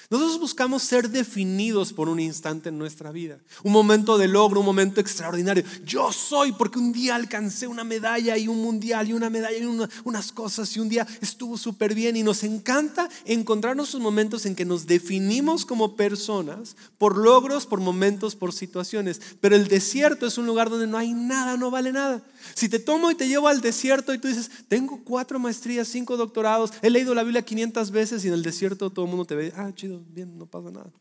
Nosotros 0.09 0.39
buscamos 0.39 0.81
ser 0.81 1.09
definidos 1.09 1.93
por 1.93 2.09
un 2.09 2.19
instante 2.19 2.69
en 2.69 2.77
nuestra 2.79 3.11
vida, 3.11 3.37
un 3.63 3.71
momento 3.71 4.17
de 4.17 4.27
logro, 4.27 4.61
un 4.61 4.65
momento 4.65 5.01
extraordinario. 5.01 5.63
Yo 5.85 6.11
soy 6.11 6.51
porque 6.51 6.79
un 6.79 6.91
día 6.91 7.15
alcancé 7.15 7.67
una 7.67 7.83
medalla 7.83 8.37
y 8.37 8.47
un 8.47 8.61
mundial 8.61 9.09
y 9.09 9.13
una 9.13 9.29
medalla 9.29 9.57
y 9.57 9.65
unas 10.03 10.31
cosas 10.31 10.75
y 10.75 10.79
un 10.79 10.89
día 10.89 11.05
estuvo 11.21 11.57
súper 11.57 11.93
bien 11.93 12.17
y 12.17 12.23
nos 12.23 12.43
encanta 12.43 13.07
encontrarnos 13.25 13.89
esos 13.89 14.01
momentos 14.01 14.45
en 14.45 14.55
que 14.55 14.65
nos 14.65 14.87
definimos 14.87 15.65
como 15.65 15.95
personas 15.95 16.75
por 16.97 17.17
logros, 17.17 17.65
por 17.65 17.79
momentos, 17.79 18.35
por 18.35 18.53
situaciones. 18.53 19.21
Pero 19.41 19.55
el 19.55 19.67
desierto 19.67 20.25
es 20.25 20.37
un 20.37 20.45
lugar 20.45 20.69
donde 20.69 20.87
no 20.87 20.97
hay 20.97 21.13
nada, 21.13 21.57
no 21.57 21.71
vale 21.71 21.91
nada. 21.91 22.23
Si 22.55 22.69
te 22.69 22.79
tomo 22.79 23.11
y 23.11 23.15
te 23.15 23.27
llevo 23.27 23.47
al 23.47 23.61
desierto 23.61 24.13
y 24.13 24.17
tú 24.17 24.27
dices, 24.27 24.49
tengo 24.67 25.01
cuatro 25.03 25.39
maestrías, 25.39 25.87
cinco 25.87 26.17
doctorados, 26.17 26.71
he 26.81 26.89
leído 26.89 27.13
la 27.13 27.23
Biblia 27.23 27.43
500 27.43 27.91
veces 27.91 28.23
y 28.23 28.27
en 28.27 28.33
el 28.33 28.43
desierto 28.43 28.89
todo 28.89 29.05
el 29.05 29.11
mundo 29.11 29.25
te 29.25 29.35
ve, 29.35 29.53
ah, 29.55 29.71
chido, 29.75 29.88
bien, 29.97 30.37
no 30.37 30.45
pasa 30.45 30.71
nada. 30.71 30.91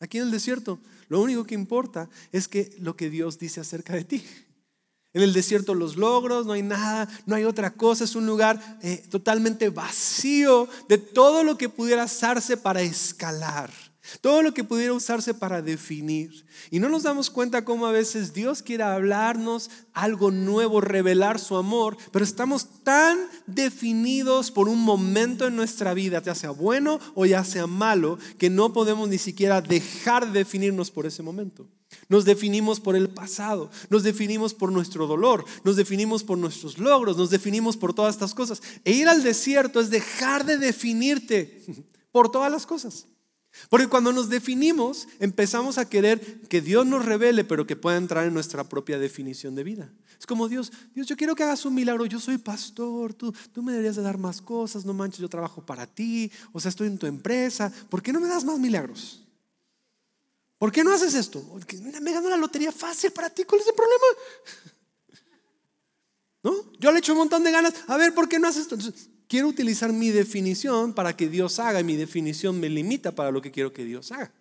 Aquí 0.00 0.18
en 0.18 0.24
el 0.24 0.30
desierto, 0.30 0.80
lo 1.08 1.20
único 1.20 1.44
que 1.44 1.54
importa 1.54 2.08
es 2.32 2.48
que 2.48 2.74
lo 2.80 2.96
que 2.96 3.10
Dios 3.10 3.38
dice 3.38 3.60
acerca 3.60 3.94
de 3.94 4.04
ti. 4.04 4.24
En 5.12 5.22
el 5.22 5.32
desierto 5.32 5.74
los 5.74 5.96
logros, 5.96 6.46
no 6.46 6.54
hay 6.54 6.62
nada, 6.62 7.08
no 7.26 7.36
hay 7.36 7.44
otra 7.44 7.74
cosa, 7.74 8.04
es 8.04 8.16
un 8.16 8.26
lugar 8.26 8.78
eh, 8.82 9.04
totalmente 9.10 9.68
vacío 9.68 10.68
de 10.88 10.98
todo 10.98 11.44
lo 11.44 11.58
que 11.58 11.68
pudiera 11.68 12.04
usarse 12.04 12.56
para 12.56 12.80
escalar. 12.80 13.70
Todo 14.20 14.42
lo 14.42 14.52
que 14.52 14.64
pudiera 14.64 14.92
usarse 14.92 15.32
para 15.32 15.62
definir. 15.62 16.44
Y 16.70 16.80
no 16.80 16.88
nos 16.88 17.04
damos 17.04 17.30
cuenta 17.30 17.64
cómo 17.64 17.86
a 17.86 17.92
veces 17.92 18.32
Dios 18.32 18.60
quiere 18.60 18.82
hablarnos 18.82 19.70
algo 19.92 20.32
nuevo, 20.32 20.80
revelar 20.80 21.38
su 21.38 21.56
amor, 21.56 21.96
pero 22.10 22.24
estamos 22.24 22.82
tan 22.82 23.18
definidos 23.46 24.50
por 24.50 24.68
un 24.68 24.80
momento 24.80 25.46
en 25.46 25.54
nuestra 25.54 25.94
vida, 25.94 26.20
ya 26.20 26.34
sea 26.34 26.50
bueno 26.50 26.98
o 27.14 27.26
ya 27.26 27.44
sea 27.44 27.68
malo, 27.68 28.18
que 28.38 28.50
no 28.50 28.72
podemos 28.72 29.08
ni 29.08 29.18
siquiera 29.18 29.60
dejar 29.60 30.32
de 30.32 30.40
definirnos 30.40 30.90
por 30.90 31.06
ese 31.06 31.22
momento. 31.22 31.68
Nos 32.08 32.24
definimos 32.24 32.80
por 32.80 32.96
el 32.96 33.08
pasado, 33.08 33.70
nos 33.88 34.02
definimos 34.02 34.54
por 34.54 34.72
nuestro 34.72 35.06
dolor, 35.06 35.44
nos 35.62 35.76
definimos 35.76 36.24
por 36.24 36.38
nuestros 36.38 36.78
logros, 36.78 37.16
nos 37.16 37.30
definimos 37.30 37.76
por 37.76 37.94
todas 37.94 38.14
estas 38.14 38.34
cosas. 38.34 38.62
E 38.84 38.92
ir 38.92 39.08
al 39.08 39.22
desierto 39.22 39.78
es 39.80 39.90
dejar 39.90 40.44
de 40.44 40.58
definirte 40.58 41.64
por 42.12 42.30
todas 42.30 42.50
las 42.50 42.66
cosas. 42.66 43.06
Porque 43.68 43.86
cuando 43.86 44.12
nos 44.12 44.28
definimos, 44.28 45.08
empezamos 45.18 45.78
a 45.78 45.88
querer 45.88 46.40
que 46.48 46.60
Dios 46.60 46.86
nos 46.86 47.04
revele, 47.04 47.44
pero 47.44 47.66
que 47.66 47.76
pueda 47.76 47.96
entrar 47.96 48.26
en 48.26 48.34
nuestra 48.34 48.64
propia 48.64 48.98
definición 48.98 49.54
de 49.54 49.64
vida. 49.64 49.92
Es 50.18 50.26
como 50.26 50.48
Dios, 50.48 50.72
Dios, 50.94 51.06
yo 51.06 51.16
quiero 51.16 51.34
que 51.34 51.42
hagas 51.42 51.64
un 51.64 51.74
milagro, 51.74 52.06
yo 52.06 52.20
soy 52.20 52.38
pastor, 52.38 53.12
tú, 53.12 53.34
tú 53.52 53.62
me 53.62 53.72
deberías 53.72 53.96
de 53.96 54.02
dar 54.02 54.18
más 54.18 54.40
cosas, 54.40 54.84
no 54.84 54.94
manches, 54.94 55.20
yo 55.20 55.28
trabajo 55.28 55.66
para 55.66 55.86
ti, 55.86 56.30
o 56.52 56.60
sea, 56.60 56.68
estoy 56.68 56.86
en 56.86 56.98
tu 56.98 57.06
empresa, 57.06 57.72
¿por 57.90 58.02
qué 58.02 58.12
no 58.12 58.20
me 58.20 58.28
das 58.28 58.44
más 58.44 58.58
milagros? 58.58 59.26
¿Por 60.58 60.70
qué 60.70 60.84
no 60.84 60.92
haces 60.92 61.14
esto? 61.14 61.44
Me 62.00 62.12
ganó 62.12 62.30
la 62.30 62.36
lotería 62.36 62.70
fácil 62.70 63.10
para 63.10 63.30
ti, 63.30 63.44
¿cuál 63.44 63.62
es 63.62 63.66
el 63.66 63.74
problema? 63.74 64.04
¿No? 66.44 66.72
Yo 66.78 66.92
le 66.92 67.00
echo 67.00 67.12
un 67.12 67.18
montón 67.18 67.42
de 67.42 67.50
ganas, 67.50 67.74
a 67.88 67.96
ver, 67.96 68.14
¿por 68.14 68.28
qué 68.28 68.38
no 68.38 68.48
haces 68.48 68.62
esto? 68.62 68.76
Quiero 69.28 69.48
utilizar 69.48 69.92
mi 69.92 70.10
definición 70.10 70.92
para 70.92 71.16
que 71.16 71.28
Dios 71.28 71.58
haga 71.58 71.80
y 71.80 71.84
mi 71.84 71.96
definición 71.96 72.58
me 72.60 72.68
limita 72.68 73.12
para 73.12 73.30
lo 73.30 73.42
que 73.42 73.50
quiero 73.50 73.72
que 73.72 73.84
Dios 73.84 74.12
haga. 74.12 74.32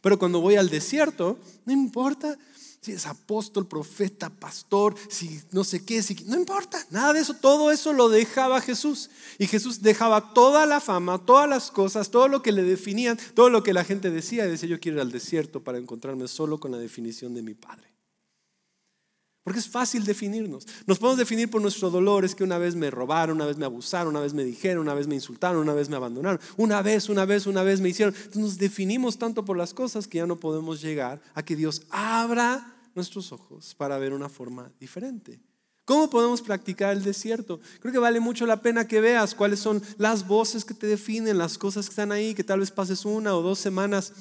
Pero 0.00 0.18
cuando 0.18 0.40
voy 0.40 0.56
al 0.56 0.70
desierto, 0.70 1.38
no 1.64 1.72
importa 1.72 2.38
si 2.82 2.90
es 2.90 3.06
apóstol, 3.06 3.68
profeta, 3.68 4.28
pastor, 4.28 4.96
si 5.08 5.40
no 5.52 5.62
sé 5.62 5.84
qué, 5.84 6.02
si, 6.02 6.16
no 6.26 6.36
importa, 6.36 6.84
nada 6.90 7.12
de 7.12 7.20
eso, 7.20 7.34
todo 7.34 7.70
eso 7.70 7.92
lo 7.92 8.08
dejaba 8.08 8.60
Jesús. 8.60 9.08
Y 9.38 9.46
Jesús 9.46 9.82
dejaba 9.82 10.34
toda 10.34 10.66
la 10.66 10.80
fama, 10.80 11.24
todas 11.24 11.48
las 11.48 11.70
cosas, 11.70 12.10
todo 12.10 12.26
lo 12.26 12.42
que 12.42 12.50
le 12.50 12.64
definían, 12.64 13.16
todo 13.34 13.50
lo 13.50 13.62
que 13.62 13.72
la 13.72 13.84
gente 13.84 14.10
decía, 14.10 14.46
y 14.46 14.50
decía, 14.50 14.68
yo 14.68 14.80
quiero 14.80 14.96
ir 14.96 15.02
al 15.02 15.12
desierto 15.12 15.62
para 15.62 15.78
encontrarme 15.78 16.26
solo 16.26 16.58
con 16.58 16.72
la 16.72 16.78
definición 16.78 17.34
de 17.34 17.42
mi 17.42 17.54
Padre. 17.54 17.91
Porque 19.44 19.58
es 19.58 19.68
fácil 19.68 20.04
definirnos. 20.04 20.66
Nos 20.86 20.98
podemos 20.98 21.18
definir 21.18 21.50
por 21.50 21.60
nuestro 21.60 21.90
dolor. 21.90 22.24
Es 22.24 22.34
que 22.34 22.44
una 22.44 22.58
vez 22.58 22.76
me 22.76 22.90
robaron, 22.90 23.36
una 23.36 23.46
vez 23.46 23.56
me 23.56 23.64
abusaron, 23.64 24.10
una 24.10 24.20
vez 24.20 24.34
me 24.34 24.44
dijeron, 24.44 24.82
una 24.82 24.94
vez 24.94 25.08
me 25.08 25.16
insultaron, 25.16 25.60
una 25.60 25.74
vez 25.74 25.88
me 25.88 25.96
abandonaron. 25.96 26.40
Una 26.56 26.80
vez, 26.80 27.08
una 27.08 27.24
vez, 27.24 27.46
una 27.46 27.62
vez 27.64 27.80
me 27.80 27.88
hicieron. 27.88 28.14
Entonces 28.14 28.42
nos 28.42 28.58
definimos 28.58 29.18
tanto 29.18 29.44
por 29.44 29.56
las 29.56 29.74
cosas 29.74 30.06
que 30.06 30.18
ya 30.18 30.26
no 30.26 30.38
podemos 30.38 30.80
llegar 30.80 31.20
a 31.34 31.44
que 31.44 31.56
Dios 31.56 31.82
abra 31.90 32.76
nuestros 32.94 33.32
ojos 33.32 33.74
para 33.74 33.98
ver 33.98 34.12
una 34.12 34.28
forma 34.28 34.70
diferente. 34.78 35.40
¿Cómo 35.84 36.08
podemos 36.08 36.40
practicar 36.40 36.92
el 36.92 37.02
desierto? 37.02 37.58
Creo 37.80 37.92
que 37.92 37.98
vale 37.98 38.20
mucho 38.20 38.46
la 38.46 38.62
pena 38.62 38.86
que 38.86 39.00
veas 39.00 39.34
cuáles 39.34 39.58
son 39.58 39.82
las 39.98 40.28
voces 40.28 40.64
que 40.64 40.74
te 40.74 40.86
definen, 40.86 41.38
las 41.38 41.58
cosas 41.58 41.86
que 41.86 41.90
están 41.90 42.12
ahí, 42.12 42.34
que 42.34 42.44
tal 42.44 42.60
vez 42.60 42.70
pases 42.70 43.04
una 43.04 43.34
o 43.34 43.42
dos 43.42 43.58
semanas 43.58 44.12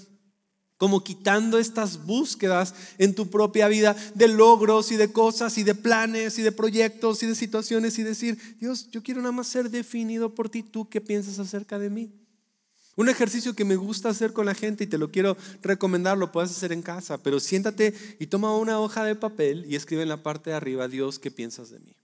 como 0.81 1.03
quitando 1.03 1.59
estas 1.59 2.07
búsquedas 2.07 2.73
en 2.97 3.13
tu 3.13 3.29
propia 3.29 3.67
vida 3.67 3.95
de 4.15 4.27
logros 4.27 4.91
y 4.91 4.95
de 4.95 5.11
cosas 5.11 5.59
y 5.59 5.63
de 5.63 5.75
planes 5.75 6.39
y 6.39 6.41
de 6.41 6.51
proyectos 6.51 7.21
y 7.21 7.27
de 7.27 7.35
situaciones 7.35 7.99
y 7.99 8.03
decir, 8.03 8.57
Dios, 8.59 8.89
yo 8.89 9.03
quiero 9.03 9.21
nada 9.21 9.31
más 9.31 9.45
ser 9.45 9.69
definido 9.69 10.33
por 10.33 10.49
ti, 10.49 10.63
¿tú 10.63 10.89
qué 10.89 10.99
piensas 10.99 11.37
acerca 11.37 11.77
de 11.77 11.91
mí? 11.91 12.11
Un 12.95 13.09
ejercicio 13.09 13.53
que 13.53 13.63
me 13.63 13.75
gusta 13.75 14.09
hacer 14.09 14.33
con 14.33 14.47
la 14.47 14.55
gente 14.55 14.85
y 14.85 14.87
te 14.87 14.97
lo 14.97 15.11
quiero 15.11 15.37
recomendar, 15.61 16.17
lo 16.17 16.31
puedes 16.31 16.49
hacer 16.49 16.71
en 16.71 16.81
casa, 16.81 17.19
pero 17.19 17.39
siéntate 17.39 17.93
y 18.19 18.25
toma 18.25 18.57
una 18.57 18.79
hoja 18.79 19.03
de 19.03 19.13
papel 19.13 19.67
y 19.67 19.75
escribe 19.75 20.01
en 20.01 20.09
la 20.09 20.23
parte 20.23 20.49
de 20.49 20.55
arriba, 20.55 20.87
Dios, 20.87 21.19
¿qué 21.19 21.29
piensas 21.29 21.69
de 21.69 21.77
mí? 21.77 21.95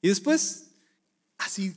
Y 0.00 0.08
después, 0.08 0.70
así, 1.36 1.76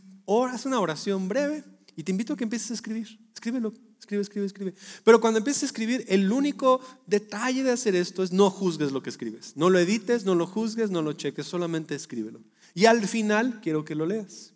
haz 0.50 0.66
una 0.66 0.80
oración 0.80 1.28
breve 1.28 1.66
y 1.98 2.04
te 2.04 2.12
invito 2.14 2.32
a 2.32 2.38
que 2.38 2.46
empieces 2.46 2.72
a 2.72 2.76
escribir. 2.76 3.20
Escríbelo. 3.34 3.74
Escribe, 4.00 4.22
escribe, 4.22 4.46
escribe. 4.46 4.74
Pero 5.04 5.20
cuando 5.20 5.40
empieces 5.40 5.64
a 5.64 5.66
escribir, 5.68 6.06
el 6.08 6.32
único 6.32 6.82
detalle 7.06 7.64
de 7.64 7.72
hacer 7.72 7.96
esto 7.96 8.24
es 8.24 8.32
no 8.32 8.50
juzgues 8.50 8.92
lo 8.92 9.02
que 9.02 9.10
escribes. 9.10 9.54
No 9.56 9.70
lo 9.70 9.80
edites, 9.80 10.24
no 10.24 10.36
lo 10.36 10.46
juzgues, 10.46 10.92
no 10.92 11.02
lo 11.02 11.14
cheques, 11.14 11.46
solamente 11.46 11.96
escríbelo. 11.96 12.42
Y 12.74 12.86
al 12.86 13.06
final 13.08 13.60
quiero 13.62 13.84
que 13.84 13.96
lo 13.96 14.06
leas. 14.06 14.54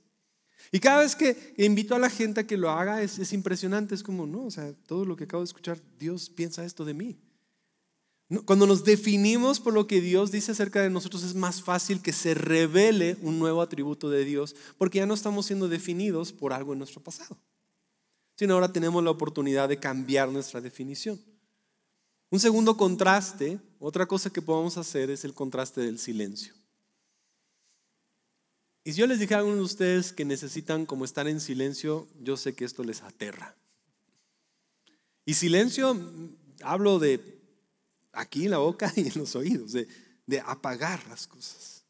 Y 0.72 0.80
cada 0.80 1.02
vez 1.02 1.16
que 1.16 1.54
invito 1.58 1.96
a 1.96 2.00
la 2.00 2.10
gente 2.10 2.42
a 2.42 2.48
que 2.48 2.56
lo 2.56 2.70
haga, 2.70 3.02
es, 3.02 3.20
es 3.20 3.34
impresionante. 3.34 3.96
Es 3.96 4.04
como, 4.04 4.26
no, 4.26 4.46
o 4.46 4.52
sea, 4.52 4.74
todo 4.86 5.06
lo 5.06 5.16
que 5.16 5.26
acabo 5.26 5.42
de 5.42 5.48
escuchar, 5.48 5.82
Dios 6.00 6.30
piensa 6.30 6.64
esto 6.64 6.86
de 6.86 6.94
mí. 6.94 7.20
Cuando 8.46 8.66
nos 8.66 8.86
definimos 8.86 9.60
por 9.60 9.74
lo 9.74 9.88
que 9.88 10.00
Dios 10.00 10.32
dice 10.32 10.54
acerca 10.54 10.82
de 10.82 10.90
nosotros, 10.90 11.24
es 11.24 11.36
más 11.36 11.62
fácil 11.62 12.02
que 12.02 12.14
se 12.14 12.34
revele 12.34 13.18
un 13.22 13.40
nuevo 13.40 13.62
atributo 13.62 14.10
de 14.10 14.24
Dios, 14.24 14.56
porque 14.78 15.00
ya 15.00 15.06
no 15.06 15.14
estamos 15.14 15.48
siendo 15.48 15.68
definidos 15.68 16.32
por 16.32 16.54
algo 16.54 16.72
en 16.72 16.80
nuestro 16.80 17.02
pasado 17.02 17.38
sino 18.42 18.56
ahora 18.56 18.74
tenemos 18.74 19.04
la 19.04 19.12
oportunidad 19.12 19.70
de 19.70 19.78
cambiar 19.78 20.28
nuestra 20.30 20.60
definición. 20.60 21.22
Un 22.32 22.40
segundo 22.40 22.76
contraste, 22.76 23.60
otra 23.78 24.08
cosa 24.08 24.32
que 24.32 24.42
podemos 24.42 24.78
hacer 24.78 25.12
es 25.12 25.24
el 25.24 25.36
contraste 25.36 25.82
del 25.82 26.00
silencio. 26.00 26.56
Y 28.84 28.94
si 28.94 28.98
yo 28.98 29.06
les 29.06 29.20
dije 29.20 29.36
a 29.36 29.38
algunos 29.38 29.60
de 29.60 29.66
ustedes 29.66 30.12
que 30.12 30.26
necesitan 30.26 30.88
como 30.88 31.06
estar 31.06 31.28
en 31.28 31.40
silencio, 31.40 32.08
yo 32.20 32.36
sé 32.36 32.56
que 32.56 32.66
esto 32.66 32.84
les 32.84 33.04
aterra. 33.04 33.56
Y 35.24 35.36
silencio, 35.36 35.96
hablo 36.64 36.98
de 36.98 37.22
aquí 38.12 38.46
en 38.46 38.52
la 38.52 38.58
boca 38.58 38.92
y 38.96 39.02
en 39.02 39.20
los 39.20 39.36
oídos, 39.36 39.74
de, 39.74 39.88
de 40.26 40.40
apagar 40.40 41.08
las 41.10 41.28
cosas, 41.28 41.84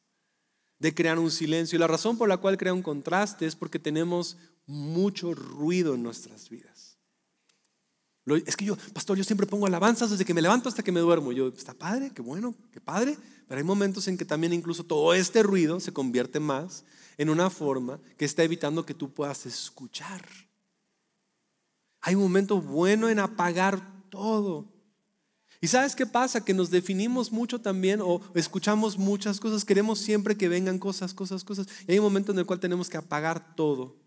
de 0.80 0.94
crear 0.94 1.18
un 1.18 1.32
silencio. 1.32 1.78
Y 1.78 1.80
la 1.80 1.88
razón 1.88 2.18
por 2.18 2.28
la 2.28 2.40
cual 2.40 2.58
crea 2.58 2.74
un 2.74 2.84
contraste 2.84 3.46
es 3.46 3.56
porque 3.56 3.80
tenemos 3.80 4.36
mucho 4.66 5.34
ruido 5.34 5.96
en 5.96 6.04
nuestras 6.04 6.50
vidas. 6.50 6.98
Es 8.46 8.56
que 8.56 8.66
yo, 8.66 8.78
pastor, 8.94 9.18
yo 9.18 9.24
siempre 9.24 9.48
pongo 9.48 9.66
alabanzas 9.66 10.12
desde 10.12 10.26
que 10.26 10.34
me 10.34 10.42
levanto 10.42 10.70
hasta 10.70 10.84
que 10.84 10.92
me 10.92 11.00
duermo. 11.00 11.32
Yo, 11.32 11.48
está 11.48 11.74
padre, 11.74 12.12
qué 12.14 12.22
bueno, 12.22 12.56
qué 12.72 12.80
padre. 12.80 13.18
Pero 13.48 13.60
hay 13.60 13.66
momentos 13.66 14.08
en 14.08 14.18
que 14.18 14.26
también 14.26 14.54
incluso 14.54 14.84
todo 14.84 15.14
este 15.14 15.44
ruido 15.44 15.80
se 15.80 15.92
convierte 15.92 16.40
más 16.40 16.86
en 17.18 17.30
una 17.30 17.50
forma 17.50 18.00
que 18.18 18.26
está 18.26 18.44
evitando 18.44 18.86
que 18.86 18.94
tú 18.94 19.12
puedas 19.12 19.46
escuchar. 19.46 20.24
Hay 22.02 22.16
un 22.16 22.22
momento 22.22 22.62
bueno 22.62 23.10
en 23.10 23.20
apagar 23.20 24.10
todo. 24.10 24.72
¿Y 25.60 25.68
sabes 25.68 25.96
qué 25.96 26.06
pasa? 26.06 26.44
Que 26.44 26.54
nos 26.54 26.72
definimos 26.72 27.32
mucho 27.32 27.60
también 27.60 28.02
o 28.02 28.22
escuchamos 28.34 28.98
muchas 28.98 29.40
cosas, 29.40 29.66
queremos 29.66 30.00
siempre 30.00 30.36
que 30.36 30.50
vengan 30.50 30.80
cosas, 30.80 31.14
cosas, 31.14 31.44
cosas. 31.44 31.68
Y 31.88 31.92
hay 31.92 32.00
un 32.00 32.06
momento 32.06 32.32
en 32.32 32.40
el 32.40 32.46
cual 32.46 32.60
tenemos 32.60 32.90
que 32.90 32.98
apagar 32.98 33.56
todo. 33.56 34.01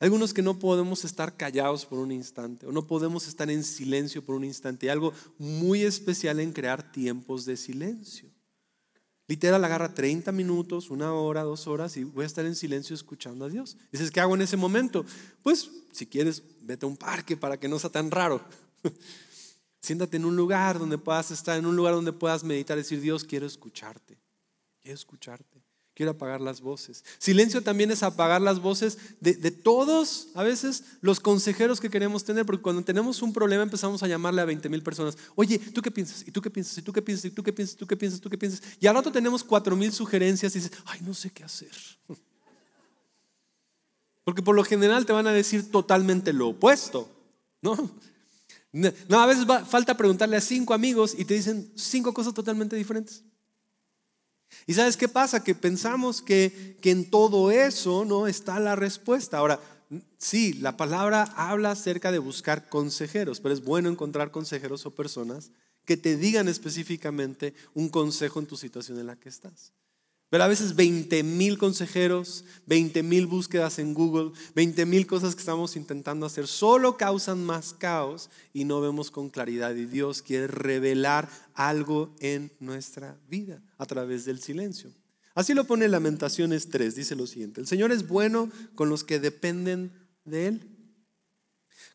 Algunos 0.00 0.32
que 0.32 0.40
no 0.40 0.58
podemos 0.58 1.04
estar 1.04 1.36
callados 1.36 1.84
por 1.84 1.98
un 1.98 2.10
instante 2.10 2.66
o 2.66 2.72
no 2.72 2.86
podemos 2.86 3.28
estar 3.28 3.50
en 3.50 3.62
silencio 3.62 4.24
por 4.24 4.34
un 4.34 4.44
instante. 4.44 4.86
Y 4.86 4.88
algo 4.88 5.12
muy 5.38 5.82
especial 5.82 6.40
en 6.40 6.52
crear 6.52 6.90
tiempos 6.90 7.44
de 7.44 7.58
silencio. 7.58 8.30
Literal 9.28 9.62
agarra 9.62 9.94
30 9.94 10.32
minutos, 10.32 10.90
una 10.90 11.12
hora, 11.12 11.42
dos 11.42 11.66
horas 11.66 11.96
y 11.98 12.04
voy 12.04 12.24
a 12.24 12.26
estar 12.26 12.44
en 12.46 12.56
silencio 12.56 12.94
escuchando 12.94 13.44
a 13.44 13.48
Dios. 13.50 13.76
Dices, 13.92 14.10
¿qué 14.10 14.20
hago 14.20 14.34
en 14.34 14.42
ese 14.42 14.56
momento? 14.56 15.04
Pues 15.42 15.70
si 15.92 16.06
quieres, 16.06 16.42
vete 16.62 16.86
a 16.86 16.88
un 16.88 16.96
parque 16.96 17.36
para 17.36 17.60
que 17.60 17.68
no 17.68 17.78
sea 17.78 17.90
tan 17.90 18.10
raro. 18.10 18.42
Siéntate 19.82 20.16
en 20.16 20.24
un 20.24 20.34
lugar 20.34 20.78
donde 20.78 20.98
puedas 20.98 21.30
estar, 21.30 21.58
en 21.58 21.66
un 21.66 21.76
lugar 21.76 21.94
donde 21.94 22.12
puedas 22.12 22.42
meditar 22.42 22.76
decir, 22.76 23.00
Dios, 23.00 23.24
quiero 23.24 23.46
escucharte, 23.46 24.18
quiero 24.80 24.94
escucharte, 24.94 25.59
quiero 26.00 26.12
apagar 26.12 26.40
las 26.40 26.62
voces. 26.62 27.04
Silencio 27.18 27.62
también 27.62 27.90
es 27.90 28.02
apagar 28.02 28.40
las 28.40 28.58
voces 28.58 28.96
de, 29.20 29.50
todos, 29.50 30.28
a 30.32 30.42
veces, 30.42 30.84
los 31.02 31.20
consejeros 31.20 31.78
que 31.78 31.90
queremos 31.90 32.24
tener, 32.24 32.46
porque 32.46 32.62
cuando 32.62 32.82
tenemos 32.82 33.20
un 33.20 33.34
problema 33.34 33.62
empezamos 33.62 34.02
a 34.02 34.08
llamarle 34.08 34.40
a 34.40 34.46
20 34.46 34.70
mil 34.70 34.82
personas, 34.82 35.18
oye, 35.34 35.58
¿tú 35.58 35.82
qué 35.82 35.90
piensas? 35.90 36.26
¿Y 36.26 36.30
tú 36.30 36.40
qué 36.40 36.50
piensas? 36.50 36.78
¿Y 36.78 36.80
tú 36.80 36.94
qué 36.94 37.02
piensas? 37.02 37.26
¿Y 37.26 37.30
tú 37.32 37.42
qué 37.42 37.52
piensas? 37.52 37.76
¿Tú 37.76 37.86
qué 37.86 37.96
piensas? 37.98 38.18
¿Tú 38.18 38.30
qué 38.30 38.38
piensas? 38.38 38.62
Y 38.80 38.86
al 38.86 38.94
rato 38.94 39.12
tenemos 39.12 39.44
4 39.44 39.76
mil 39.76 39.92
sugerencias 39.92 40.56
y 40.56 40.60
dices, 40.60 40.72
ay, 40.86 41.00
no 41.02 41.12
sé 41.12 41.28
qué 41.28 41.44
hacer. 41.44 41.68
Porque 44.24 44.40
por 44.40 44.56
lo 44.56 44.64
general 44.64 45.04
te 45.04 45.12
van 45.12 45.26
a 45.26 45.32
decir 45.32 45.70
totalmente 45.70 46.32
lo 46.32 46.48
opuesto, 46.48 47.10
¿no? 47.60 47.76
No, 48.72 49.20
a 49.20 49.26
veces 49.26 49.44
falta 49.68 49.98
preguntarle 49.98 50.38
a 50.38 50.40
cinco 50.40 50.72
amigos 50.72 51.14
y 51.18 51.26
te 51.26 51.34
dicen 51.34 51.70
cinco 51.74 52.14
cosas 52.14 52.32
totalmente 52.32 52.74
diferentes. 52.74 53.22
¿Y 54.66 54.74
sabes 54.74 54.96
qué 54.96 55.08
pasa? 55.08 55.42
Que 55.42 55.54
pensamos 55.54 56.22
que, 56.22 56.76
que 56.80 56.90
en 56.90 57.10
todo 57.10 57.50
eso 57.50 58.04
no 58.04 58.26
está 58.26 58.60
la 58.60 58.76
respuesta. 58.76 59.38
Ahora, 59.38 59.60
sí, 60.18 60.52
la 60.54 60.76
palabra 60.76 61.24
habla 61.36 61.72
acerca 61.72 62.12
de 62.12 62.18
buscar 62.18 62.68
consejeros, 62.68 63.40
pero 63.40 63.54
es 63.54 63.64
bueno 63.64 63.88
encontrar 63.88 64.30
consejeros 64.30 64.86
o 64.86 64.94
personas 64.94 65.50
que 65.84 65.96
te 65.96 66.16
digan 66.16 66.48
específicamente 66.48 67.54
un 67.74 67.88
consejo 67.88 68.38
en 68.38 68.46
tu 68.46 68.56
situación 68.56 68.98
en 68.98 69.06
la 69.06 69.16
que 69.16 69.28
estás. 69.28 69.72
Pero 70.30 70.44
a 70.44 70.48
veces 70.48 70.76
20 70.76 71.24
mil 71.24 71.58
consejeros, 71.58 72.44
20 72.66 73.02
mil 73.02 73.26
búsquedas 73.26 73.80
en 73.80 73.94
Google, 73.94 74.30
20 74.54 74.86
mil 74.86 75.04
cosas 75.04 75.34
que 75.34 75.40
estamos 75.40 75.74
intentando 75.74 76.24
hacer 76.24 76.46
solo 76.46 76.96
causan 76.96 77.44
más 77.44 77.72
caos 77.72 78.30
y 78.52 78.64
no 78.64 78.80
vemos 78.80 79.10
con 79.10 79.28
claridad. 79.28 79.74
Y 79.74 79.86
Dios 79.86 80.22
quiere 80.22 80.46
revelar 80.46 81.28
algo 81.54 82.14
en 82.20 82.52
nuestra 82.60 83.18
vida 83.28 83.60
a 83.76 83.86
través 83.86 84.24
del 84.24 84.40
silencio. 84.40 84.92
Así 85.34 85.52
lo 85.52 85.64
pone 85.64 85.88
Lamentaciones 85.88 86.68
3, 86.70 86.94
dice 86.94 87.16
lo 87.16 87.26
siguiente, 87.26 87.60
el 87.60 87.66
Señor 87.66 87.90
es 87.90 88.06
bueno 88.06 88.50
con 88.76 88.88
los 88.88 89.02
que 89.02 89.18
dependen 89.18 89.92
de 90.24 90.46
Él, 90.46 90.60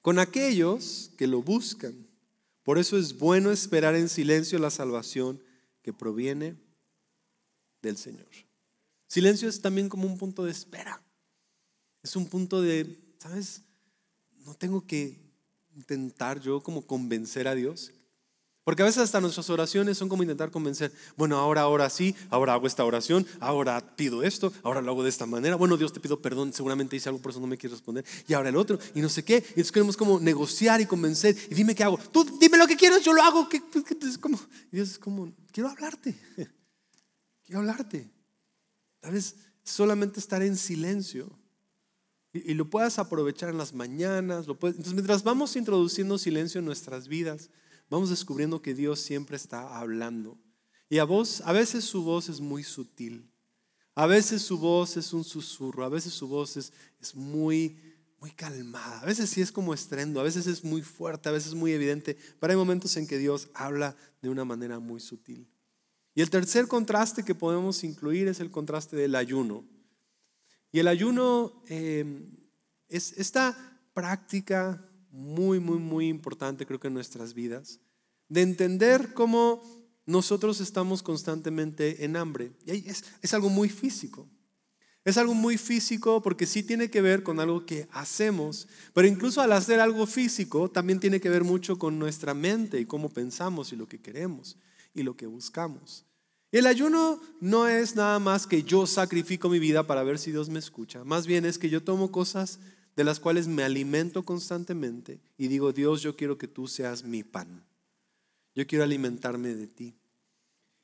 con 0.01 0.19
aquellos 0.19 1.11
que 1.17 1.27
lo 1.27 1.41
buscan. 1.41 2.07
Por 2.63 2.79
eso 2.79 2.97
es 2.97 3.17
bueno 3.17 3.51
esperar 3.51 3.95
en 3.95 4.09
silencio 4.09 4.59
la 4.59 4.71
salvación 4.71 5.41
que 5.83 5.93
proviene 5.93 6.64
del 7.85 7.97
Señor. 7.97 8.27
Silencio 9.07 9.47
es 9.47 9.61
también 9.61 9.89
como 9.89 10.07
un 10.07 10.17
punto 10.17 10.43
de 10.43 10.51
espera. 10.51 11.01
Es 12.03 12.15
un 12.15 12.27
punto 12.27 12.61
de, 12.61 12.99
¿sabes? 13.19 13.61
No 14.45 14.53
tengo 14.55 14.85
que 14.85 15.19
intentar 15.75 16.39
yo 16.39 16.61
como 16.61 16.85
convencer 16.85 17.47
a 17.47 17.55
Dios. 17.55 17.91
Porque 18.65 18.81
a 18.81 18.85
veces 18.85 19.03
hasta 19.03 19.21
nuestras 19.21 19.47
oraciones 19.51 19.95
son 19.95 20.09
como 20.09 20.23
intentar 20.23 20.49
convencer, 20.49 20.91
bueno, 21.15 21.37
ahora, 21.37 21.61
ahora 21.61 21.87
sí, 21.87 22.15
ahora 22.31 22.53
hago 22.53 22.65
esta 22.65 22.83
oración, 22.83 23.27
ahora 23.39 23.95
pido 23.95 24.23
esto, 24.23 24.51
ahora 24.63 24.81
lo 24.81 24.91
hago 24.91 25.03
de 25.03 25.09
esta 25.09 25.27
manera, 25.27 25.55
bueno, 25.55 25.77
Dios 25.77 25.93
te 25.93 25.99
pido 25.99 26.19
perdón, 26.19 26.51
seguramente 26.51 26.95
hice 26.95 27.09
algo, 27.09 27.21
por 27.21 27.29
eso 27.29 27.39
no 27.39 27.45
me 27.45 27.59
quieres 27.59 27.77
responder, 27.77 28.03
y 28.27 28.33
ahora 28.33 28.49
el 28.49 28.55
otro, 28.55 28.79
y 28.95 29.01
no 29.01 29.09
sé 29.09 29.23
qué, 29.23 29.35
y 29.35 29.37
entonces 29.49 29.71
queremos 29.71 29.95
como 29.95 30.19
negociar 30.19 30.81
y 30.81 30.87
convencer, 30.87 31.37
y 31.51 31.53
dime 31.53 31.75
qué 31.75 31.83
hago, 31.83 31.99
tú 32.11 32.25
dime 32.39 32.57
lo 32.57 32.65
que 32.65 32.75
quieras, 32.75 33.03
yo 33.03 33.13
lo 33.13 33.21
hago, 33.21 33.47
¿Qué, 33.47 33.61
es 34.01 34.17
como, 34.17 34.39
y 34.71 34.77
Dios 34.77 34.89
es 34.89 34.97
como, 34.97 35.31
quiero 35.51 35.69
hablarte. 35.69 36.15
Quiero 37.45 37.59
hablarte. 37.59 38.11
Tal 38.99 39.13
vez 39.13 39.35
solamente 39.63 40.19
estar 40.19 40.41
en 40.41 40.57
silencio. 40.57 41.29
Y, 42.33 42.53
lo 42.53 42.69
puedas 42.69 42.99
aprovechar 42.99 43.49
en 43.49 43.57
las 43.57 43.73
mañanas. 43.73 44.47
Entonces, 44.47 44.93
mientras 44.93 45.23
vamos 45.23 45.55
introduciendo 45.55 46.17
silencio 46.17 46.59
en 46.59 46.65
nuestras 46.65 47.07
vidas, 47.07 47.49
vamos 47.89 48.09
descubriendo 48.09 48.61
que 48.61 48.73
Dios 48.73 48.99
siempre 48.99 49.37
está 49.37 49.77
hablando. 49.77 50.37
Y 50.89 50.97
a, 50.97 51.05
vos, 51.05 51.41
a 51.45 51.53
veces 51.53 51.85
su 51.85 52.03
voz 52.03 52.27
es 52.27 52.41
muy 52.41 52.63
sutil. 52.63 53.31
A 53.93 54.05
veces 54.05 54.41
su 54.41 54.57
voz 54.57 54.97
es 54.97 55.13
un 55.13 55.23
susurro. 55.23 55.85
A 55.85 55.89
veces 55.89 56.13
su 56.13 56.27
voz 56.27 56.57
es, 56.57 56.73
es 56.99 57.15
muy, 57.15 57.79
muy 58.19 58.31
calmada. 58.31 58.99
A 58.99 59.05
veces 59.05 59.29
sí 59.29 59.39
es 59.39 59.51
como 59.51 59.73
estrendo. 59.73 60.19
A 60.19 60.23
veces 60.23 60.45
es 60.47 60.63
muy 60.63 60.81
fuerte. 60.81 61.29
A 61.29 61.31
veces 61.31 61.49
es 61.49 61.55
muy 61.55 61.71
evidente. 61.71 62.17
Pero 62.39 62.51
hay 62.51 62.57
momentos 62.57 62.97
en 62.97 63.07
que 63.07 63.17
Dios 63.17 63.47
habla 63.53 63.95
de 64.21 64.29
una 64.29 64.43
manera 64.43 64.79
muy 64.79 64.99
sutil. 64.99 65.47
Y 66.15 66.21
el 66.21 66.29
tercer 66.29 66.67
contraste 66.67 67.23
que 67.23 67.35
podemos 67.35 67.83
incluir 67.83 68.29
es 68.29 68.39
el 68.39 68.49
contraste 68.49 68.95
del 68.95 69.15
ayuno. 69.15 69.65
Y 70.71 70.79
el 70.79 70.87
ayuno 70.87 71.61
em, 71.67 72.31
es 72.87 73.11
esta 73.17 73.81
práctica 73.93 74.89
muy, 75.11 75.59
muy, 75.59 75.77
muy 75.77 76.07
importante 76.07 76.65
creo 76.65 76.79
que 76.79 76.87
en 76.87 76.93
nuestras 76.93 77.33
vidas, 77.33 77.81
de 78.29 78.41
entender 78.41 79.13
cómo 79.13 79.61
nosotros 80.05 80.61
estamos 80.61 81.03
constantemente 81.03 82.05
en 82.05 82.15
hambre. 82.15 82.53
Y 82.65 82.89
es, 82.89 83.03
es 83.21 83.33
algo 83.33 83.49
muy 83.49 83.67
físico. 83.67 84.29
Es 85.03 85.17
algo 85.17 85.33
muy 85.33 85.57
físico 85.57 86.21
porque 86.21 86.45
sí 86.45 86.63
tiene 86.63 86.89
que 86.89 87.01
ver 87.01 87.23
con 87.23 87.41
algo 87.41 87.65
que 87.65 87.89
hacemos, 87.91 88.67
pero 88.93 89.07
incluso 89.07 89.41
al 89.41 89.51
hacer 89.51 89.79
algo 89.81 90.07
físico 90.07 90.71
también 90.71 90.99
tiene 90.99 91.19
que 91.19 91.29
ver 91.29 91.43
mucho 91.43 91.77
con 91.77 91.99
nuestra 91.99 92.33
mente 92.33 92.79
y 92.79 92.85
cómo 92.85 93.09
pensamos 93.09 93.73
y 93.73 93.75
lo 93.75 93.87
que 93.87 94.01
queremos 94.01 94.57
y 94.95 95.03
lo 95.03 95.15
que 95.15 95.27
buscamos. 95.27 96.05
El 96.51 96.67
ayuno 96.67 97.21
no 97.41 97.67
es 97.67 97.95
nada 97.95 98.17
más 98.17 98.47
que 98.47 98.63
yo 98.63 98.87
sacrifico 98.87 99.49
mi 99.49 99.59
vida 99.59 99.85
para 99.85 100.03
ver 100.03 100.17
si 100.17 100.31
Dios 100.31 100.49
me 100.49 100.59
escucha. 100.59 101.03
Más 101.03 101.27
bien 101.27 101.45
es 101.45 101.59
que 101.59 101.69
yo 101.69 101.83
tomo 101.83 102.11
cosas 102.11 102.59
de 102.95 103.03
las 103.03 103.19
cuales 103.19 103.47
me 103.47 103.63
alimento 103.63 104.23
constantemente 104.23 105.19
y 105.37 105.49
digo, 105.49 105.73
Dios, 105.73 106.01
yo 106.01 106.15
quiero 106.15 106.37
que 106.37 106.47
tú 106.47 106.67
seas 106.67 107.03
mi 107.03 107.23
pan. 107.23 107.65
Yo 108.55 108.65
quiero 108.65 108.85
alimentarme 108.85 109.53
de 109.53 109.67
ti. 109.67 109.95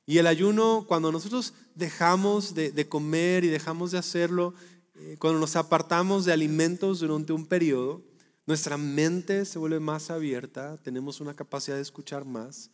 Y 0.06 0.18
el 0.18 0.28
ayuno, 0.28 0.84
cuando 0.90 1.10
nosotros 1.12 1.54
dejamos 1.74 2.54
de, 2.54 2.90
comer 2.90 3.46
y 3.46 3.48
dejamos 3.48 3.92
de 3.92 3.98
hacerlo, 3.98 4.54
eh, 4.96 5.16
cuando 5.20 5.40
nos 5.40 5.56
apartamos 5.56 6.26
de 6.26 6.34
alimentos 6.34 7.00
durante 7.00 7.32
un 7.32 7.46
periodo, 7.46 8.04
nuestra 8.46 8.78
mente 8.78 9.46
se 9.46 9.58
vuelve 9.58 9.80
más 9.80 10.12
abierta, 10.12 10.76
tenemos 10.84 11.22
una 11.22 11.34
capacidad 11.34 11.78
de 11.78 11.82
escuchar 11.82 12.26
más. 12.26 12.72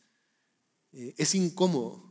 Eh, 0.99 1.13
es 1.15 1.35
incómodo, 1.35 2.07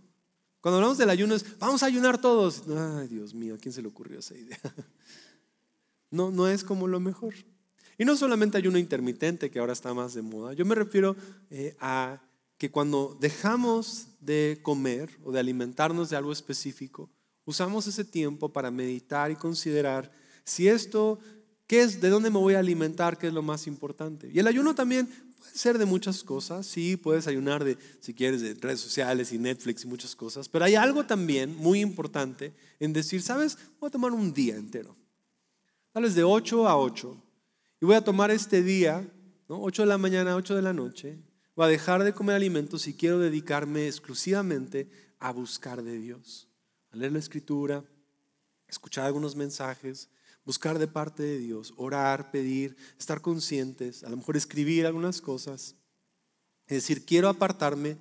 cuando 0.66 0.78
hablamos 0.78 0.98
del 0.98 1.10
ayuno 1.10 1.34
es, 1.34 1.58
vamos 1.58 1.82
a 1.84 1.86
ayunar 1.86 2.20
todos. 2.20 2.64
Ay, 2.68 3.06
Dios 3.06 3.34
mío, 3.34 3.54
¿a 3.54 3.58
quién 3.58 3.72
se 3.72 3.82
le 3.82 3.86
ocurrió 3.86 4.18
esa 4.18 4.36
idea? 4.36 4.58
No, 6.10 6.30
no 6.30 6.48
es 6.48 6.62
como 6.62 6.86
lo 6.86 7.00
mejor. 7.00 7.34
Y 7.98 8.04
no 8.04 8.16
solamente 8.16 8.56
ayuno 8.56 8.78
intermitente, 8.78 9.50
que 9.50 9.58
ahora 9.58 9.72
está 9.72 9.92
más 9.92 10.14
de 10.14 10.22
moda. 10.22 10.54
Yo 10.54 10.64
me 10.64 10.76
refiero 10.76 11.16
eh, 11.50 11.76
a 11.80 12.20
que 12.58 12.70
cuando 12.70 13.16
dejamos 13.20 14.08
de 14.20 14.60
comer 14.62 15.10
o 15.24 15.32
de 15.32 15.40
alimentarnos 15.40 16.08
de 16.08 16.16
algo 16.16 16.32
específico, 16.32 17.10
usamos 17.44 17.88
ese 17.88 18.04
tiempo 18.04 18.52
para 18.52 18.70
meditar 18.70 19.30
y 19.30 19.36
considerar 19.36 20.12
si 20.44 20.68
esto, 20.68 21.18
¿qué 21.66 21.82
es? 21.82 22.00
¿De 22.00 22.08
dónde 22.08 22.30
me 22.30 22.38
voy 22.38 22.54
a 22.54 22.60
alimentar? 22.60 23.18
¿Qué 23.18 23.26
es 23.26 23.32
lo 23.32 23.42
más 23.42 23.66
importante? 23.66 24.30
Y 24.32 24.38
el 24.38 24.46
ayuno 24.46 24.74
también 24.74 25.08
Puede 25.46 25.58
ser 25.58 25.78
de 25.78 25.86
muchas 25.86 26.24
cosas, 26.24 26.66
sí, 26.66 26.96
puedes 26.96 27.28
ayunar 27.28 27.64
de, 27.64 27.78
si 28.00 28.12
quieres, 28.12 28.42
de 28.42 28.54
redes 28.54 28.80
sociales 28.80 29.32
y 29.32 29.38
Netflix 29.38 29.84
y 29.84 29.86
muchas 29.86 30.16
cosas, 30.16 30.48
pero 30.48 30.64
hay 30.64 30.74
algo 30.74 31.06
también 31.06 31.54
muy 31.54 31.80
importante 31.80 32.52
en 32.80 32.92
decir, 32.92 33.22
¿sabes? 33.22 33.56
Voy 33.78 33.88
a 33.88 33.90
tomar 33.90 34.12
un 34.12 34.34
día 34.34 34.56
entero, 34.56 34.96
tal 35.92 36.02
vez 36.02 36.14
de 36.14 36.24
8 36.24 36.66
a 36.68 36.76
8, 36.76 37.22
y 37.80 37.86
voy 37.86 37.94
a 37.94 38.04
tomar 38.04 38.30
este 38.32 38.62
día, 38.62 39.08
¿no? 39.48 39.62
8 39.62 39.82
de 39.82 39.88
la 39.88 39.98
mañana 39.98 40.32
a 40.32 40.36
8 40.36 40.56
de 40.56 40.62
la 40.62 40.72
noche, 40.72 41.16
voy 41.54 41.66
a 41.66 41.68
dejar 41.68 42.02
de 42.02 42.12
comer 42.12 42.34
alimentos 42.34 42.88
y 42.88 42.94
quiero 42.94 43.18
dedicarme 43.20 43.86
exclusivamente 43.86 44.90
a 45.20 45.30
buscar 45.32 45.82
de 45.82 45.98
Dios, 45.98 46.48
a 46.90 46.96
leer 46.96 47.12
la 47.12 47.20
escritura, 47.20 47.84
escuchar 48.66 49.06
algunos 49.06 49.36
mensajes, 49.36 50.10
buscar 50.46 50.78
de 50.78 50.86
parte 50.86 51.22
de 51.22 51.38
Dios, 51.38 51.74
orar, 51.76 52.30
pedir, 52.30 52.76
estar 52.98 53.20
conscientes, 53.20 54.04
a 54.04 54.08
lo 54.08 54.16
mejor 54.16 54.36
escribir 54.36 54.86
algunas 54.86 55.20
cosas. 55.20 55.74
Es 56.68 56.76
decir, 56.76 57.04
quiero 57.04 57.28
apartarme 57.28 57.98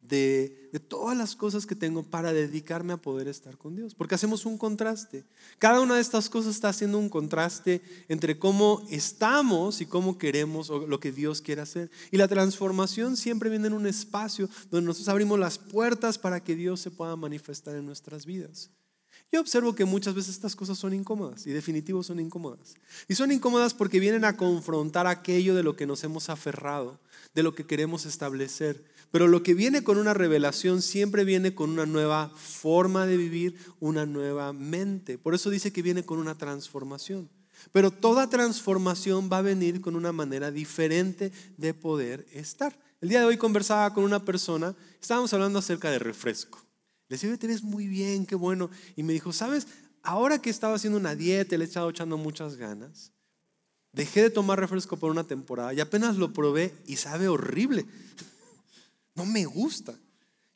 de, 0.00 0.68
de, 0.70 0.80
todas 0.80 1.16
las 1.16 1.34
cosas 1.34 1.64
que 1.64 1.74
tengo 1.74 2.02
para 2.02 2.32
dedicarme 2.34 2.92
a 2.92 2.98
poder 2.98 3.26
estar 3.26 3.56
con 3.56 3.74
Dios. 3.74 3.94
Porque 3.94 4.14
hacemos 4.14 4.44
un 4.44 4.58
contraste. 4.58 5.24
Cada 5.58 5.80
una 5.80 5.94
de 5.94 6.02
estas 6.02 6.28
cosas 6.28 6.54
está 6.54 6.68
haciendo 6.68 6.98
un 6.98 7.08
contraste 7.08 7.80
entre 8.08 8.38
cómo 8.38 8.84
estamos 8.90 9.80
y 9.80 9.86
cómo 9.86 10.18
queremos 10.18 10.68
o 10.68 10.86
lo 10.86 11.00
que 11.00 11.10
Dios 11.10 11.40
quiere 11.40 11.62
hacer. 11.62 11.90
Y 12.10 12.18
la 12.18 12.28
transformación 12.28 13.16
siempre 13.16 13.48
viene 13.48 13.68
en 13.68 13.72
un 13.72 13.86
espacio 13.86 14.50
donde 14.70 14.88
nosotros 14.88 15.08
abrimos 15.08 15.38
las 15.38 15.58
puertas 15.58 16.18
para 16.18 16.44
que 16.44 16.54
Dios 16.54 16.80
se 16.80 16.90
pueda 16.90 17.16
manifestar 17.16 17.74
en 17.74 17.86
nuestras 17.86 18.26
vidas. 18.26 18.70
Yo 19.34 19.40
observo 19.40 19.74
que 19.74 19.84
muchas 19.84 20.14
veces 20.14 20.36
estas 20.36 20.54
cosas 20.54 20.78
son 20.78 20.94
incómodas 20.94 21.44
y 21.48 21.50
definitivo 21.50 22.04
son 22.04 22.20
incómodas. 22.20 22.76
Y 23.08 23.16
son 23.16 23.32
incómodas 23.32 23.74
porque 23.74 23.98
vienen 23.98 24.24
a 24.24 24.36
confrontar 24.36 25.08
aquello 25.08 25.56
de 25.56 25.64
lo 25.64 25.74
que 25.74 25.88
nos 25.88 26.04
hemos 26.04 26.30
aferrado, 26.30 27.00
de 27.34 27.42
lo 27.42 27.52
que 27.52 27.66
queremos 27.66 28.06
establecer. 28.06 28.84
Pero 29.10 29.26
lo 29.26 29.42
que 29.42 29.54
viene 29.54 29.82
con 29.82 29.98
una 29.98 30.14
revelación 30.14 30.82
siempre 30.82 31.24
viene 31.24 31.52
con 31.52 31.70
una 31.70 31.84
nueva 31.84 32.30
forma 32.36 33.06
de 33.06 33.16
vivir, 33.16 33.56
una 33.80 34.06
nueva 34.06 34.52
mente. 34.52 35.18
Por 35.18 35.34
eso 35.34 35.50
dice 35.50 35.72
que 35.72 35.82
viene 35.82 36.04
con 36.04 36.20
una 36.20 36.38
transformación. 36.38 37.28
Pero 37.72 37.90
toda 37.90 38.30
transformación 38.30 39.28
va 39.32 39.38
a 39.38 39.42
venir 39.42 39.80
con 39.80 39.96
una 39.96 40.12
manera 40.12 40.52
diferente 40.52 41.32
de 41.56 41.74
poder 41.74 42.24
estar. 42.32 42.78
El 43.00 43.08
día 43.08 43.18
de 43.18 43.26
hoy 43.26 43.36
conversaba 43.36 43.92
con 43.94 44.04
una 44.04 44.24
persona, 44.24 44.76
estábamos 45.00 45.34
hablando 45.34 45.58
acerca 45.58 45.90
de 45.90 45.98
refresco. 45.98 46.63
Le 47.08 47.16
decía, 47.16 47.36
te 47.36 47.46
ves 47.46 47.62
muy 47.62 47.86
bien, 47.86 48.26
qué 48.26 48.34
bueno. 48.34 48.70
Y 48.96 49.02
me 49.02 49.12
dijo, 49.12 49.32
¿sabes? 49.32 49.66
Ahora 50.02 50.40
que 50.40 50.50
estaba 50.50 50.74
haciendo 50.74 50.98
una 50.98 51.14
dieta, 51.14 51.56
le 51.56 51.64
he 51.64 51.66
estado 51.66 51.90
echando 51.90 52.16
muchas 52.16 52.56
ganas. 52.56 53.12
Dejé 53.92 54.22
de 54.22 54.30
tomar 54.30 54.58
refresco 54.58 54.96
por 54.96 55.10
una 55.10 55.24
temporada 55.24 55.72
y 55.72 55.80
apenas 55.80 56.16
lo 56.16 56.32
probé 56.32 56.74
y 56.86 56.96
sabe 56.96 57.28
horrible. 57.28 57.86
No 59.16 59.24
me 59.24 59.44
gusta. 59.44 59.94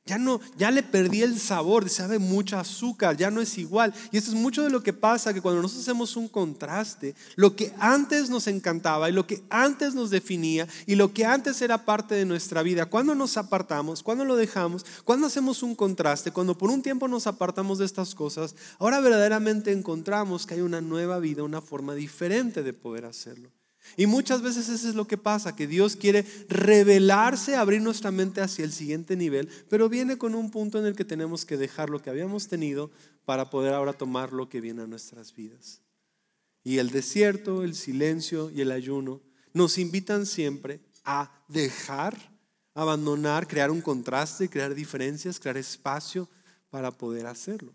Ya 0.08 0.16
no, 0.16 0.40
ya 0.56 0.70
le 0.70 0.82
perdí 0.82 1.20
el 1.20 1.38
sabor, 1.38 1.90
sabe 1.90 2.18
mucho 2.18 2.58
azúcar, 2.58 3.14
ya 3.18 3.30
no 3.30 3.42
es 3.42 3.58
igual. 3.58 3.92
Y 4.10 4.16
eso 4.16 4.30
es 4.30 4.36
mucho 4.38 4.64
de 4.64 4.70
lo 4.70 4.82
que 4.82 4.94
pasa, 4.94 5.34
que 5.34 5.42
cuando 5.42 5.60
nosotros 5.60 5.86
hacemos 5.86 6.16
un 6.16 6.28
contraste, 6.28 7.14
lo 7.36 7.54
que 7.54 7.74
antes 7.78 8.30
nos 8.30 8.46
encantaba 8.46 9.10
y 9.10 9.12
lo 9.12 9.26
que 9.26 9.42
antes 9.50 9.94
nos 9.94 10.08
definía 10.08 10.66
y 10.86 10.94
lo 10.94 11.12
que 11.12 11.26
antes 11.26 11.60
era 11.60 11.84
parte 11.84 12.14
de 12.14 12.24
nuestra 12.24 12.62
vida, 12.62 12.86
cuando 12.86 13.14
nos 13.14 13.36
apartamos, 13.36 14.02
cuando 14.02 14.24
lo 14.24 14.34
dejamos, 14.36 14.86
cuando 15.04 15.26
hacemos 15.26 15.62
un 15.62 15.74
contraste, 15.74 16.30
cuando 16.30 16.56
por 16.56 16.70
un 16.70 16.80
tiempo 16.80 17.06
nos 17.06 17.26
apartamos 17.26 17.76
de 17.76 17.84
estas 17.84 18.14
cosas, 18.14 18.54
ahora 18.78 19.00
verdaderamente 19.00 19.72
encontramos 19.72 20.46
que 20.46 20.54
hay 20.54 20.62
una 20.62 20.80
nueva 20.80 21.18
vida, 21.18 21.42
una 21.42 21.60
forma 21.60 21.94
diferente 21.94 22.62
de 22.62 22.72
poder 22.72 23.04
hacerlo. 23.04 23.50
Y 23.96 24.06
muchas 24.06 24.42
veces 24.42 24.68
eso 24.68 24.88
es 24.88 24.94
lo 24.94 25.06
que 25.06 25.16
pasa, 25.16 25.56
que 25.56 25.66
Dios 25.66 25.96
quiere 25.96 26.24
revelarse, 26.48 27.56
abrir 27.56 27.80
nuestra 27.80 28.10
mente 28.10 28.40
hacia 28.40 28.64
el 28.64 28.72
siguiente 28.72 29.16
nivel, 29.16 29.48
pero 29.68 29.88
viene 29.88 30.18
con 30.18 30.34
un 30.34 30.50
punto 30.50 30.78
en 30.78 30.86
el 30.86 30.94
que 30.94 31.04
tenemos 31.04 31.44
que 31.44 31.56
dejar 31.56 31.90
lo 31.90 32.02
que 32.02 32.10
habíamos 32.10 32.48
tenido 32.48 32.90
para 33.24 33.50
poder 33.50 33.74
ahora 33.74 33.92
tomar 33.92 34.32
lo 34.32 34.48
que 34.48 34.60
viene 34.60 34.82
a 34.82 34.86
nuestras 34.86 35.34
vidas. 35.34 35.80
Y 36.64 36.78
el 36.78 36.90
desierto, 36.90 37.62
el 37.62 37.74
silencio 37.74 38.50
y 38.50 38.60
el 38.60 38.72
ayuno 38.72 39.22
nos 39.52 39.78
invitan 39.78 40.26
siempre 40.26 40.80
a 41.04 41.30
dejar, 41.48 42.16
abandonar, 42.74 43.48
crear 43.48 43.70
un 43.70 43.80
contraste, 43.80 44.48
crear 44.48 44.74
diferencias, 44.74 45.40
crear 45.40 45.56
espacio 45.56 46.28
para 46.70 46.90
poder 46.90 47.26
hacerlo. 47.26 47.72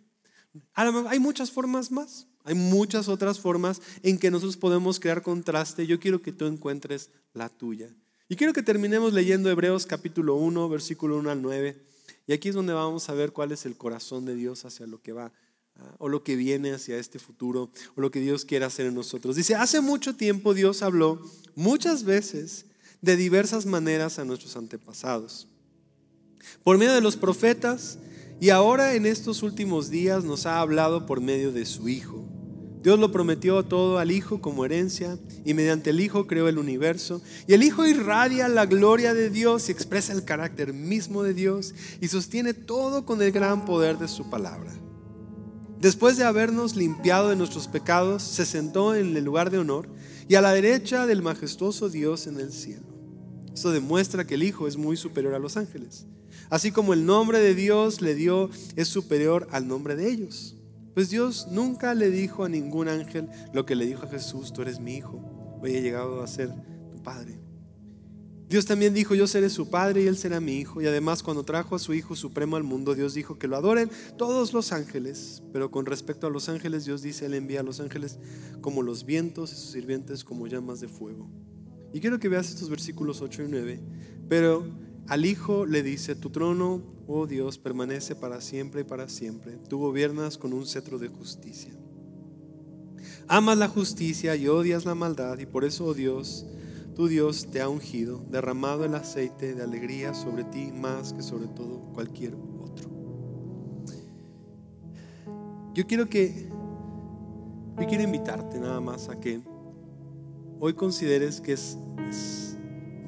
Hay 0.74 1.20
muchas 1.20 1.52
formas 1.52 1.92
más. 1.92 2.28
Hay 2.44 2.56
muchas 2.56 3.08
otras 3.08 3.40
formas 3.40 3.82
en 4.02 4.18
que 4.18 4.30
nosotros 4.30 4.58
podemos 4.58 5.00
crear 5.00 5.22
contraste. 5.22 5.88
Yo 5.88 6.00
quiero 6.00 6.22
que 6.22 6.34
tú 6.34 6.46
encuentres 6.46 7.10
la 7.34 7.50
tuya. 7.50 7.90
Y 8.28 8.36
quiero 8.36 8.54
que 8.54 8.64
terminemos 8.64 9.14
leyendo 9.14 9.50
Hebreos 9.50 9.86
capítulo 9.86 10.36
1, 10.36 10.68
versículo 10.68 11.18
1 11.18 11.30
al 11.30 11.42
9. 11.42 11.82
Y 12.28 12.34
aquí 12.34 12.50
es 12.50 12.56
donde 12.56 12.74
vamos 12.74 13.08
a 13.10 13.14
ver 13.14 13.32
cuál 13.32 13.52
es 13.52 13.66
el 13.66 13.78
corazón 13.78 14.26
de 14.26 14.36
Dios 14.36 14.66
hacia 14.66 14.88
lo 14.88 15.02
que 15.02 15.14
va 15.14 15.32
ah, 15.76 15.96
o 16.00 16.10
lo 16.10 16.24
que 16.24 16.36
viene 16.36 16.74
hacia 16.74 16.98
este 16.98 17.20
futuro 17.20 17.70
o 17.96 18.02
lo 18.02 18.12
que 18.12 18.20
Dios 18.20 18.44
quiere 18.44 18.66
hacer 18.66 18.88
en 18.88 18.96
nosotros. 18.96 19.36
Dice, 19.36 19.56
hace 19.56 19.82
mucho 19.82 20.16
tiempo 20.16 20.54
Dios 20.54 20.82
habló 20.82 21.22
muchas 21.56 22.04
veces 22.04 22.66
de 23.02 23.16
diversas 23.16 23.66
maneras 23.66 24.20
a 24.20 24.26
nuestros 24.26 24.56
antepasados. 24.58 25.48
Por 26.64 26.78
medio 26.78 26.94
de 26.94 27.02
los 27.02 27.16
profetas 27.18 28.00
y 28.40 28.50
ahora 28.50 28.96
en 28.96 29.06
estos 29.06 29.44
últimos 29.44 29.90
días 29.90 30.24
nos 30.24 30.46
ha 30.46 30.60
hablado 30.60 31.06
por 31.06 31.22
medio 31.22 31.52
de 31.52 31.66
su 31.66 31.88
Hijo 31.88 32.23
Dios 32.84 33.00
lo 33.00 33.14
prometió 33.14 33.64
todo 33.64 33.98
al 33.98 34.12
Hijo 34.12 34.42
como 34.42 34.66
herencia 34.66 35.18
y 35.46 35.54
mediante 35.54 35.92
el 35.92 36.02
Hijo 36.02 36.28
creó 36.28 36.50
el 36.50 36.58
universo. 36.58 37.22
Y 37.48 37.54
el 37.54 37.64
Hijo 37.64 37.86
irradia 37.86 38.50
la 38.50 38.66
gloria 38.66 39.14
de 39.14 39.30
Dios 39.30 39.70
y 39.70 39.72
expresa 39.72 40.12
el 40.12 40.26
carácter 40.26 40.74
mismo 40.74 41.24
de 41.24 41.34
Dios 41.34 41.74
y 42.02 42.10
sostiene 42.10 42.54
todo 42.54 43.06
con 43.06 43.22
el 43.22 43.32
gran 43.32 43.64
poder 43.64 43.98
de 44.00 44.10
su 44.10 44.30
palabra. 44.30 44.74
Después 45.80 46.18
de 46.18 46.26
habernos 46.26 46.76
limpiado 46.76 47.30
de 47.30 47.38
nuestros 47.38 47.70
pecados, 47.70 48.22
se 48.22 48.46
sentó 48.46 48.96
en 48.96 49.16
el 49.16 49.24
lugar 49.24 49.50
de 49.50 49.60
honor 49.60 49.88
y 50.28 50.36
a 50.36 50.42
la 50.42 50.52
derecha 50.52 51.06
del 51.06 51.22
majestuoso 51.22 51.90
Dios 51.90 52.28
en 52.28 52.38
el 52.38 52.52
cielo. 52.52 52.86
Esto 53.54 53.72
demuestra 53.72 54.28
que 54.28 54.36
el 54.36 54.44
Hijo 54.44 54.68
es 54.68 54.76
muy 54.76 54.98
superior 54.98 55.36
a 55.36 55.40
los 55.40 55.56
ángeles. 55.56 56.06
Así 56.50 56.72
como 56.72 56.94
el 56.94 57.06
nombre 57.06 57.40
de 57.40 57.56
Dios 57.56 58.02
le 58.02 58.14
dio 58.14 58.50
es 58.76 58.90
superior 58.90 59.48
al 59.52 59.70
nombre 59.70 59.96
de 59.96 60.10
ellos. 60.10 60.58
Pues 60.94 61.10
Dios 61.10 61.48
nunca 61.50 61.94
le 61.94 62.10
dijo 62.10 62.44
a 62.44 62.50
ningún 62.50 62.88
ángel 62.88 63.30
lo 63.52 63.66
que 63.66 63.76
le 63.76 63.86
dijo 63.86 64.06
a 64.06 64.10
Jesús, 64.10 64.54
tú 64.54 64.62
eres 64.62 64.80
mi 64.80 64.96
hijo, 64.96 65.20
hoy 65.62 65.76
he 65.76 65.82
llegado 65.82 66.22
a 66.22 66.28
ser 66.28 66.54
tu 66.92 67.02
padre. 67.02 67.40
Dios 68.54 68.68
también 68.68 68.94
dijo, 68.94 69.16
yo 69.16 69.26
seré 69.26 69.50
su 69.50 69.72
padre 69.72 70.04
y 70.04 70.08
él 70.08 70.16
será 70.16 70.40
mi 70.40 70.58
hijo. 70.58 70.80
Y 70.80 70.86
además 70.86 71.24
cuando 71.24 71.44
trajo 71.44 71.76
a 71.76 71.80
su 71.80 71.92
Hijo 71.96 72.16
Supremo 72.16 72.56
al 72.56 72.62
mundo, 72.62 72.94
Dios 72.94 73.16
dijo 73.16 73.40
que 73.40 73.48
lo 73.48 73.56
adoren 73.56 73.90
todos 74.16 74.54
los 74.54 74.72
ángeles. 74.72 75.42
Pero 75.52 75.72
con 75.72 75.88
respecto 75.88 76.28
a 76.28 76.30
los 76.30 76.50
ángeles, 76.50 76.86
Dios 76.86 77.02
dice, 77.02 77.26
él 77.26 77.34
envía 77.34 77.62
a 77.62 77.64
los 77.64 77.80
ángeles 77.80 78.20
como 78.62 78.84
los 78.84 79.06
vientos 79.06 79.52
y 79.52 79.56
sus 79.56 79.72
sirvientes 79.72 80.24
como 80.24 80.46
llamas 80.46 80.82
de 80.82 80.88
fuego. 80.88 81.28
Y 81.94 82.00
quiero 82.00 82.20
que 82.20 82.30
veas 82.30 82.50
estos 82.50 82.70
versículos 82.70 83.22
8 83.22 83.42
y 83.42 83.48
9. 83.48 83.84
Pero 84.30 84.68
al 85.08 85.26
Hijo 85.26 85.66
le 85.66 85.84
dice, 85.84 86.16
tu 86.16 86.30
trono, 86.30 86.82
oh 87.08 87.28
Dios, 87.28 87.58
permanece 87.58 88.16
para 88.16 88.40
siempre 88.42 88.82
y 88.82 88.84
para 88.84 89.10
siempre. 89.10 89.58
Tú 89.68 89.80
gobiernas 89.80 90.38
con 90.38 90.54
un 90.54 90.66
cetro 90.66 90.98
de 90.98 91.10
justicia. 91.10 91.74
Amas 93.28 93.58
la 93.58 93.68
justicia 93.68 94.36
y 94.36 94.48
odias 94.48 94.86
la 94.86 94.96
maldad 94.96 95.40
y 95.40 95.46
por 95.46 95.66
eso, 95.66 95.86
oh 95.86 95.94
Dios, 95.94 96.46
tu 96.96 97.08
Dios 97.08 97.48
te 97.52 97.62
ha 97.62 97.70
ungido, 97.70 98.24
derramado 98.30 98.86
el 98.86 98.96
aceite 98.96 99.56
de 99.56 99.64
alegría 99.64 100.14
sobre 100.14 100.44
ti 100.46 100.72
más 100.72 101.14
que 101.14 101.22
sobre 101.22 101.48
todo 101.48 101.80
cualquier 101.94 102.36
otro. 102.36 102.90
Yo 105.74 105.88
quiero 105.88 106.08
que, 106.08 106.50
yo 107.80 107.88
quiero 107.88 108.04
invitarte 108.04 108.60
nada 108.60 108.80
más 108.80 109.10
a 109.10 109.20
que 109.20 109.42
hoy 110.60 110.74
consideres 110.76 111.42
que 111.42 111.54
es, 111.54 111.78
es 112.10 112.58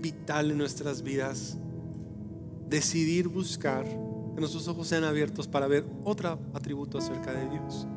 vital 0.02 0.52
en 0.52 0.58
nuestras 0.58 1.04
vidas 1.04 1.58
decidir 2.68 3.28
buscar 3.28 3.86
que 3.86 4.40
nuestros 4.40 4.68
ojos 4.68 4.88
sean 4.88 5.04
abiertos 5.04 5.48
para 5.48 5.68
ver 5.68 5.86
otro 6.04 6.40
atributo 6.54 6.98
acerca 6.98 7.34
de 7.34 7.50
Dios. 7.50 7.88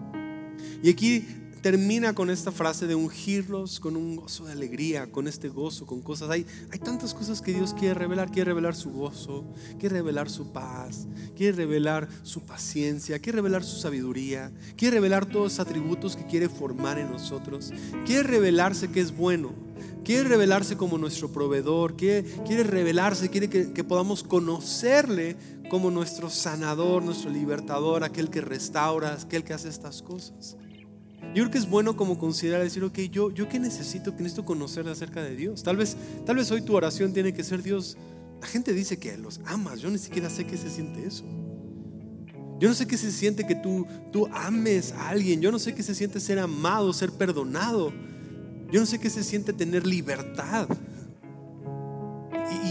Y 0.83 0.91
aquí 0.91 1.27
termina 1.61 2.15
con 2.15 2.31
esta 2.31 2.53
frase 2.53 2.87
de 2.87 2.95
ungirlos 2.95 3.81
con 3.81 3.97
un 3.97 4.17
gozo 4.17 4.47
de 4.47 4.53
alegría, 4.53 5.11
con 5.11 5.29
este 5.29 5.49
gozo, 5.49 5.87
con 5.87 6.01
cosas. 6.01 6.31
Hay, 6.31 6.47
hay 6.71 6.79
tantas 6.79 7.15
cosas 7.15 7.41
que 7.41 7.53
Dios 7.53 7.75
quiere 7.75 7.95
revelar. 7.95 8.31
Quiere 8.31 8.51
revelar 8.51 8.75
su 8.75 8.91
gozo, 8.91 9.45
quiere 9.79 9.97
revelar 9.97 10.31
su 10.31 10.53
paz, 10.53 11.07
quiere 11.37 11.57
revelar 11.57 12.09
su 12.23 12.41
paciencia, 12.43 13.19
quiere 13.19 13.37
revelar 13.37 13.65
su 13.65 13.79
sabiduría, 13.79 14.53
quiere 14.77 14.97
revelar 14.97 15.27
todos 15.27 15.45
los 15.45 15.61
atributos 15.61 16.17
que 16.17 16.27
quiere 16.27 16.49
formar 16.49 16.99
en 16.99 17.11
nosotros. 17.11 17.73
Quiere 18.07 18.23
revelarse 18.23 18.89
que 18.89 19.01
es 19.01 19.17
bueno, 19.17 19.53
quiere 20.05 20.29
revelarse 20.29 20.77
como 20.77 20.97
nuestro 20.99 21.31
proveedor, 21.31 21.97
quiere, 21.97 22.25
quiere 22.47 22.63
revelarse, 22.63 23.29
quiere 23.29 23.51
que, 23.51 23.85
podamos 23.85 24.23
conocerle 24.23 25.37
como 25.69 25.91
nuestro 25.91 26.31
sanador, 26.31 27.03
nuestro 27.03 27.31
libertador, 27.31 28.05
aquel 28.05 28.31
que 28.31 28.41
restaura, 28.41 29.13
aquel 29.13 29.45
que 29.45 29.53
hace 29.53 29.69
estas 29.69 30.01
cosas. 30.01 30.57
Yo 31.35 31.45
creo 31.45 31.51
que 31.51 31.59
es 31.59 31.69
bueno 31.69 31.97
como 31.97 32.19
considerar 32.19 32.63
decir, 32.63 32.83
ok, 32.83 32.99
yo, 33.11 33.31
yo 33.31 33.49
qué 33.49 33.59
necesito, 33.59 34.17
que 34.17 34.23
necesito 34.23 34.45
conocer 34.45 34.89
acerca 34.89 35.23
de 35.23 35.37
Dios. 35.37 35.63
Tal 35.63 35.77
vez, 35.77 35.97
tal 36.25 36.37
vez 36.37 36.51
hoy 36.51 36.63
tu 36.63 36.75
oración 36.75 37.13
tiene 37.13 37.35
que 37.35 37.45
ser 37.45 37.63
Dios. 37.63 37.97
La 38.41 38.47
gente 38.47 38.73
dice 38.73 38.99
que 38.99 39.17
los 39.19 39.41
amas, 39.45 39.81
yo 39.81 39.91
ni 39.91 39.99
siquiera 39.99 40.31
sé 40.31 40.47
qué 40.47 40.57
se 40.57 40.71
siente 40.71 41.07
eso. 41.07 41.25
Yo 42.59 42.69
no 42.69 42.75
sé 42.75 42.87
qué 42.87 42.97
se 42.97 43.13
siente 43.13 43.47
que 43.47 43.55
tú, 43.55 43.87
tú 44.11 44.27
ames 44.33 44.93
a 44.93 45.11
alguien, 45.11 45.41
yo 45.41 45.53
no 45.53 45.59
sé 45.59 45.75
qué 45.75 45.83
se 45.83 45.95
siente 45.95 46.19
ser 46.19 46.39
amado, 46.39 46.93
ser 46.93 47.11
perdonado. 47.13 47.93
Yo 48.73 48.81
no 48.81 48.87
sé 48.87 48.99
qué 48.99 49.11
se 49.11 49.23
siente 49.23 49.53
tener 49.53 49.87
libertad. 49.87 50.69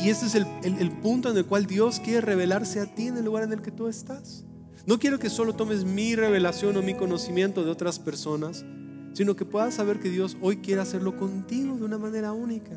Y, 0.04 0.10
ese 0.10 0.26
es 0.26 0.36
el, 0.36 0.46
el 0.64 0.92
punto 0.92 1.30
en 1.30 1.38
el 1.38 1.46
cual 1.46 1.68
Dios 1.68 2.00
quiere 2.00 2.22
revelarse 2.22 2.80
a 2.80 2.94
ti 2.94 3.08
en 3.08 3.18
el 3.18 3.26
lugar 3.26 3.44
en 3.44 3.54
el 3.54 3.62
que 3.62 3.72
tú 3.72 3.88
estás. 3.88 4.47
No 4.88 5.00
quiero 5.00 5.20
que 5.20 5.30
solo 5.30 5.54
tomes 5.54 5.84
mi 5.84 6.16
revelación 6.16 6.78
o 6.78 6.82
mi 6.82 6.94
conocimiento 6.94 7.66
de 7.66 7.70
otras 7.70 8.00
personas, 8.00 8.64
sino 9.12 9.36
que 9.36 9.44
puedas 9.44 9.74
saber 9.74 10.00
que 10.00 10.10
Dios 10.10 10.38
hoy 10.42 10.58
quiere 10.58 10.80
hacerlo 10.80 11.18
contigo 11.18 11.76
de 11.76 11.84
una 11.84 11.98
manera 11.98 12.32
única. 12.32 12.72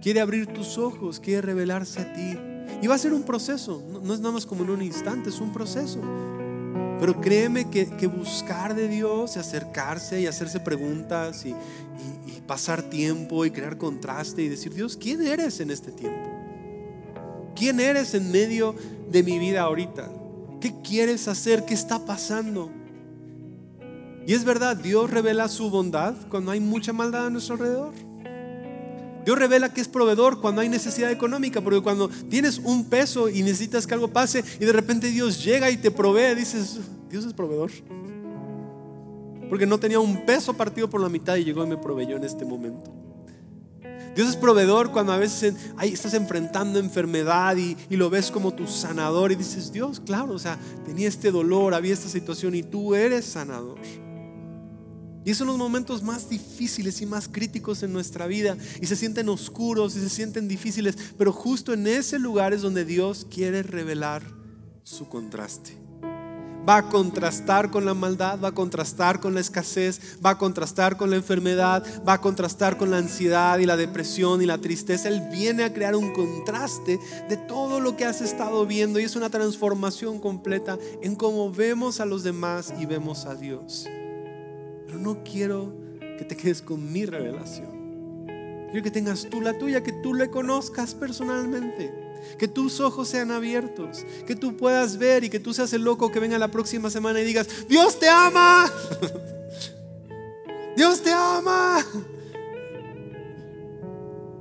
Quiere 0.00 0.22
abrir 0.22 0.46
tus 0.46 0.78
ojos, 0.78 1.20
quiere 1.20 1.42
revelarse 1.42 2.00
a 2.00 2.14
ti. 2.14 2.38
Y 2.80 2.86
va 2.86 2.94
a 2.94 2.98
ser 2.98 3.12
un 3.12 3.24
proceso, 3.24 3.84
no, 3.90 4.14
es 4.14 4.20
nada 4.20 4.32
más 4.32 4.46
como 4.46 4.64
en 4.64 4.70
un 4.70 4.80
instante, 4.80 5.28
es 5.28 5.38
un 5.38 5.52
proceso. 5.52 6.00
Pero 6.98 7.20
créeme 7.20 7.68
que, 7.68 8.06
buscar 8.06 8.74
de 8.74 8.88
Dios 8.88 9.36
y 9.36 9.38
acercarse 9.38 10.22
y 10.22 10.26
hacerse 10.26 10.60
preguntas 10.60 11.44
y, 11.44 11.50
y 11.50 12.40
pasar 12.46 12.84
tiempo 12.84 13.44
y 13.44 13.50
crear 13.50 13.76
contraste 13.76 14.40
y 14.40 14.48
decir, 14.48 14.72
Dios, 14.72 14.96
¿quién 14.96 15.20
eres 15.20 15.60
en 15.60 15.72
este 15.72 15.92
tiempo? 15.92 16.26
¿Quién 17.54 17.80
eres 17.80 18.14
en 18.14 18.32
medio 18.32 18.74
de 19.10 19.22
mi 19.22 19.38
vida 19.38 19.60
ahorita? 19.60 20.10
¿Qué 20.60 20.74
quieres 20.82 21.28
hacer? 21.28 21.64
¿Qué 21.64 21.74
está 21.74 22.04
pasando? 22.04 22.70
Y 24.26 24.34
es 24.34 24.44
verdad, 24.44 24.76
Dios 24.76 25.10
revela 25.10 25.48
su 25.48 25.70
bondad 25.70 26.14
cuando 26.28 26.50
hay 26.50 26.60
mucha 26.60 26.92
maldad 26.92 27.26
a 27.26 27.30
nuestro 27.30 27.54
alrededor. 27.54 27.94
Dios 29.24 29.38
revela 29.38 29.72
que 29.72 29.80
es 29.80 29.88
proveedor 29.88 30.40
cuando 30.40 30.60
hay 30.60 30.68
necesidad 30.68 31.10
económica, 31.10 31.60
porque 31.60 31.80
cuando 31.80 32.08
tienes 32.08 32.58
un 32.58 32.84
peso 32.86 33.28
y 33.28 33.42
necesitas 33.42 33.86
que 33.86 33.94
algo 33.94 34.08
pase 34.08 34.44
y 34.58 34.64
de 34.64 34.72
repente 34.72 35.10
Dios 35.10 35.42
llega 35.44 35.70
y 35.70 35.76
te 35.76 35.90
provee, 35.90 36.34
dices, 36.34 36.80
Dios 37.10 37.24
es 37.24 37.32
proveedor. 37.32 37.70
Porque 39.48 39.66
no 39.66 39.78
tenía 39.78 40.00
un 40.00 40.26
peso 40.26 40.54
partido 40.54 40.90
por 40.90 41.00
la 41.00 41.08
mitad 41.08 41.36
y 41.36 41.44
llegó 41.44 41.64
y 41.64 41.68
me 41.68 41.76
proveyó 41.76 42.16
en 42.16 42.24
este 42.24 42.44
momento. 42.44 42.90
Dios 44.14 44.28
es 44.28 44.36
proveedor 44.36 44.92
cuando 44.92 45.12
a 45.12 45.18
veces 45.18 45.54
ahí 45.76 45.92
estás 45.92 46.14
enfrentando 46.14 46.78
enfermedad 46.78 47.56
y, 47.56 47.76
y, 47.88 47.96
lo 47.96 48.10
ves 48.10 48.30
como 48.30 48.52
tu 48.52 48.66
sanador 48.66 49.32
y 49.32 49.36
dices, 49.36 49.72
Dios, 49.72 50.00
claro, 50.00 50.34
o 50.34 50.38
sea, 50.38 50.58
tenía 50.84 51.08
este 51.08 51.30
dolor, 51.30 51.74
había 51.74 51.94
esta 51.94 52.08
situación 52.08 52.54
y 52.54 52.62
tú 52.62 52.94
eres 52.94 53.24
sanador. 53.24 53.78
Y 55.24 55.34
son 55.34 55.48
los 55.48 55.58
momentos 55.58 56.02
más 56.02 56.30
difíciles 56.30 57.02
y 57.02 57.06
más 57.06 57.28
críticos 57.28 57.82
en 57.82 57.92
nuestra 57.92 58.26
vida. 58.26 58.56
Y 58.80 58.86
se 58.86 58.96
sienten 58.96 59.28
oscuros 59.28 59.94
y 59.94 60.00
se 60.00 60.08
sienten 60.08 60.48
difíciles. 60.48 60.96
Pero 61.18 61.34
justo 61.34 61.74
en 61.74 61.86
ese 61.86 62.18
lugar 62.18 62.54
es 62.54 62.62
donde 62.62 62.86
Dios 62.86 63.26
quiere 63.28 63.62
revelar 63.62 64.22
su 64.84 65.06
contraste. 65.06 65.87
Va 66.68 66.76
a 66.76 66.88
contrastar 66.90 67.70
con 67.70 67.86
la 67.86 67.94
maldad, 67.94 68.38
va 68.42 68.48
a 68.48 68.54
contrastar 68.54 69.20
con 69.20 69.32
la 69.32 69.40
escasez, 69.40 70.18
va 70.24 70.30
a 70.30 70.38
contrastar 70.38 70.98
con 70.98 71.08
la 71.08 71.16
enfermedad, 71.16 71.82
va 72.06 72.14
a 72.14 72.20
contrastar 72.20 72.76
con 72.76 72.90
la 72.90 72.98
ansiedad 72.98 73.58
y 73.58 73.64
la 73.64 73.78
depresión 73.78 74.42
y 74.42 74.46
la 74.46 74.58
tristeza. 74.58 75.08
Él 75.08 75.22
viene 75.32 75.64
a 75.64 75.72
crear 75.72 75.96
un 75.96 76.12
contraste 76.12 77.00
de 77.28 77.36
todo 77.38 77.80
lo 77.80 77.96
que 77.96 78.04
has 78.04 78.20
estado 78.20 78.66
viendo 78.66 79.00
y 79.00 79.04
es 79.04 79.16
una 79.16 79.30
transformación 79.30 80.18
completa 80.18 80.78
en 81.00 81.14
cómo 81.14 81.50
vemos 81.50 82.00
a 82.00 82.04
los 82.04 82.22
demás 82.22 82.74
y 82.78 82.84
vemos 82.84 83.24
a 83.24 83.34
Dios. 83.34 83.86
Pero 84.86 84.98
no 84.98 85.24
quiero 85.24 85.72
que 86.18 86.26
te 86.26 86.36
quedes 86.36 86.60
con 86.60 86.92
mi 86.92 87.06
revelación. 87.06 88.26
Quiero 88.70 88.84
que 88.84 88.90
tengas 88.90 89.26
tú 89.30 89.40
la 89.40 89.56
tuya, 89.56 89.82
que 89.82 89.92
tú 89.92 90.12
le 90.12 90.28
conozcas 90.28 90.94
personalmente. 90.94 92.07
Que 92.38 92.48
tus 92.48 92.80
ojos 92.80 93.08
sean 93.08 93.30
abiertos, 93.30 94.04
que 94.26 94.36
tú 94.36 94.56
puedas 94.56 94.98
ver 94.98 95.24
y 95.24 95.30
que 95.30 95.40
tú 95.40 95.54
seas 95.54 95.72
el 95.72 95.82
loco 95.82 96.10
que 96.10 96.20
venga 96.20 96.38
la 96.38 96.50
próxima 96.50 96.90
semana 96.90 97.20
y 97.20 97.24
digas, 97.24 97.48
Dios 97.68 97.98
te 97.98 98.08
ama, 98.08 98.70
Dios 100.76 101.02
te 101.02 101.12
ama. 101.12 101.84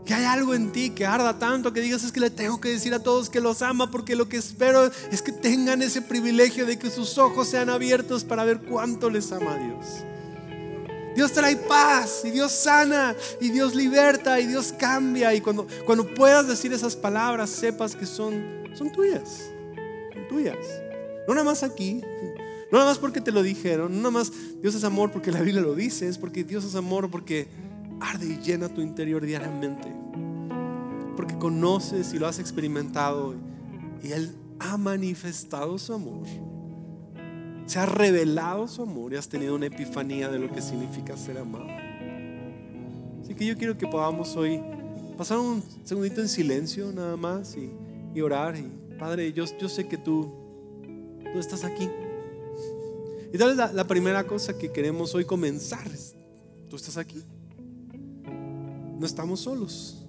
Que 0.06 0.14
hay 0.14 0.24
algo 0.24 0.54
en 0.54 0.72
ti 0.72 0.92
que 0.92 1.06
arda 1.06 1.38
tanto 1.38 1.74
que 1.74 1.82
digas 1.82 2.04
es 2.06 2.14
que 2.14 2.22
le 2.22 2.30
tengo 2.30 2.62
que 2.62 2.70
decir 2.70 2.94
a 2.94 3.00
todos 3.00 3.30
que 3.30 3.42
los 3.42 3.62
ama 3.62 3.92
porque 3.92 4.16
lo 4.16 4.30
que 4.30 4.38
espero 4.38 4.90
es 5.12 5.22
que 5.22 5.34
tengan 5.34 5.82
ese 5.82 6.02
privilegio 6.02 6.66
de 6.66 6.80
que 6.80 6.90
sus 6.90 7.18
ojos 7.18 7.50
sean 7.50 7.70
abiertos 7.70 8.24
para 8.24 8.46
ver 8.46 8.60
cuánto 8.62 9.10
les 9.10 9.32
ama 9.34 9.58
Dios. 9.58 10.06
Dios 11.18 11.32
trae 11.32 11.56
paz 11.56 12.22
y 12.24 12.30
Dios 12.30 12.52
sana 12.52 13.16
y 13.42 13.50
Dios 13.50 13.74
liberta 13.74 14.40
y 14.40 14.46
Dios 14.46 14.72
cambia. 14.78 15.34
Y 15.34 15.42
cuando, 15.42 15.66
cuando 15.84 16.14
puedas 16.14 16.48
decir 16.48 16.72
esas 16.72 16.96
palabras, 16.96 17.50
sepas 17.50 17.96
que 17.96 18.06
son, 18.06 18.70
son 18.76 18.92
tuyas. 18.92 19.50
Son 20.14 20.28
tuyas. 20.28 20.60
No 21.28 21.34
nada 21.34 21.44
más 21.44 21.64
aquí, 21.64 22.02
no 22.72 22.78
nada 22.78 22.92
más 22.92 23.00
porque 23.00 23.20
te 23.20 23.32
lo 23.32 23.42
dijeron, 23.42 23.94
no 23.94 23.98
nada 23.98 24.12
más 24.12 24.32
Dios 24.62 24.76
es 24.76 24.84
amor 24.84 25.10
porque 25.12 25.32
la 25.32 25.42
Biblia 25.42 25.64
lo 25.64 25.74
dice, 25.74 26.08
es 26.08 26.20
porque 26.20 26.44
Dios 26.44 26.64
es 26.64 26.76
amor 26.76 27.10
porque 27.10 27.48
arde 28.00 28.28
y 28.28 28.38
llena 28.38 28.70
tu 28.70 28.82
interior 28.82 29.26
diariamente. 29.26 29.92
Porque 31.16 31.36
conoces 31.40 32.14
y 32.14 32.20
lo 32.20 32.28
has 32.28 32.38
experimentado 32.38 33.34
y 34.04 34.12
Él 34.12 34.36
ha 34.60 34.78
manifestado 34.78 35.80
su 35.80 35.96
amor 35.96 36.28
se 37.68 37.80
ha 37.80 37.86
revelado 37.86 38.68
su 38.68 38.82
amor 38.82 39.14
y 39.14 39.18
has 39.18 39.28
tenido 39.28 39.54
una 39.54 39.66
epifanía 39.66 40.30
de 40.30 40.40
lo 40.40 40.50
que 40.52 40.62
significa 40.62 41.18
ser 41.18 41.38
amado. 41.38 41.68
Así 43.22 43.36
que 43.36 43.46
yo 43.46 43.58
quiero 43.58 43.78
que 43.78 43.86
podamos 43.86 44.36
hoy 44.38 44.62
pasar 45.18 45.38
un 45.38 45.62
segundito 45.84 46.22
en 46.22 46.30
silencio 46.30 46.92
nada 46.94 47.18
más 47.18 47.58
y, 47.58 48.22
orar. 48.22 48.56
Y 48.58 48.72
Padre, 48.98 49.32
yo, 49.34 49.44
yo 49.60 49.70
sé 49.70 49.88
que 49.88 49.98
tú, 49.98 50.32
tú 51.34 51.40
estás 51.40 51.66
aquí. 51.66 51.90
Y 53.34 53.38
tal 53.38 53.50
vez 53.50 53.58
la, 53.58 53.74
la 53.74 53.86
primera 53.86 54.26
cosa 54.26 54.58
que 54.58 54.72
queremos 54.72 55.14
hoy 55.14 55.26
comenzar 55.26 55.86
es, 55.88 56.16
tú 56.70 56.78
estás 56.78 56.96
aquí. 56.96 57.22
No 58.98 59.06
estamos 59.06 59.42
solos. 59.42 60.08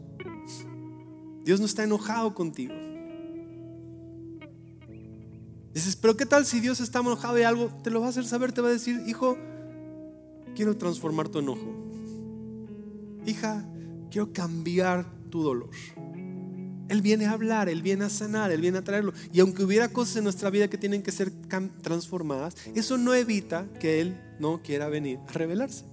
Dios 1.45 1.59
no 1.59 1.67
está 1.67 1.83
enojado 1.83 2.33
contigo. 2.35 2.73
Dices, 5.79 5.95
pero 5.95 6.17
¿qué 6.17 6.27
tal 6.27 6.45
si 6.45 6.59
Dios 6.59 6.81
está 6.81 6.99
enojado 6.99 7.37
de 7.37 7.47
algo? 7.47 7.71
Te 7.85 7.91
lo 7.91 8.01
va 8.01 8.07
a 8.07 8.09
hacer 8.09 8.25
saber, 8.25 8.51
te 8.51 8.61
va 8.61 8.67
a 8.67 8.73
decir, 8.73 9.01
hijo, 9.07 9.39
quiero 10.57 10.77
transformar 10.77 11.29
tu 11.29 11.39
enojo. 11.39 11.73
Hija, 13.25 13.65
quiero 14.11 14.33
cambiar 14.33 15.07
tu 15.31 15.41
dolor. 15.41 15.71
Él 16.89 17.01
viene 17.01 17.27
a 17.27 17.31
hablar, 17.31 17.69
Él 17.69 17.81
viene 17.81 18.07
a 18.07 18.09
sanar, 18.09 18.51
Él 18.51 18.61
viene 18.61 18.79
a 18.79 18.83
traerlo. 18.83 19.13
Y 19.33 19.39
aunque 19.39 19.63
hubiera 19.63 19.89
cosas 19.89 20.17
en 20.17 20.25
nuestra 20.25 20.51
vida 20.51 20.67
que 20.67 20.79
tienen 20.79 21.01
que 21.01 21.13
ser 21.13 21.31
transformadas, 21.81 22.57
eso 22.75 22.99
no 22.99 23.15
evita 23.15 23.69
que 23.79 24.01
Él 24.01 24.21
no 24.41 24.61
quiera 24.65 24.89
venir 24.89 25.21
a 25.29 25.33
revelarse. 25.33 25.85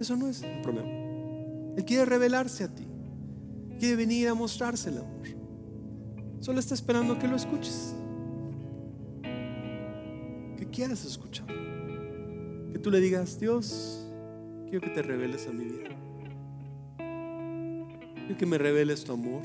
Eso 0.00 0.16
no 0.16 0.26
es 0.26 0.42
el 0.42 0.62
problema. 0.62 0.88
Él 1.76 1.84
quiere 1.84 2.06
revelarse 2.06 2.64
a 2.64 2.74
ti. 2.74 2.88
Quiere 3.78 3.94
venir 3.94 4.26
a 4.26 4.34
mostrarse 4.34 4.90
el 4.90 4.98
amor. 4.98 5.28
Solo 6.40 6.58
está 6.58 6.74
esperando 6.74 7.20
que 7.20 7.28
lo 7.28 7.36
escuches 7.36 7.94
quieras 10.76 11.06
escuchar. 11.06 11.46
Que 11.46 12.78
tú 12.78 12.90
le 12.90 13.00
digas, 13.00 13.40
Dios, 13.40 14.06
quiero 14.68 14.82
que 14.82 14.90
te 14.90 15.00
reveles 15.00 15.46
a 15.48 15.50
mi 15.50 15.64
vida. 15.64 15.88
Quiero 16.98 18.36
que 18.36 18.44
me 18.44 18.58
reveles 18.58 19.02
tu 19.02 19.14
amor. 19.14 19.42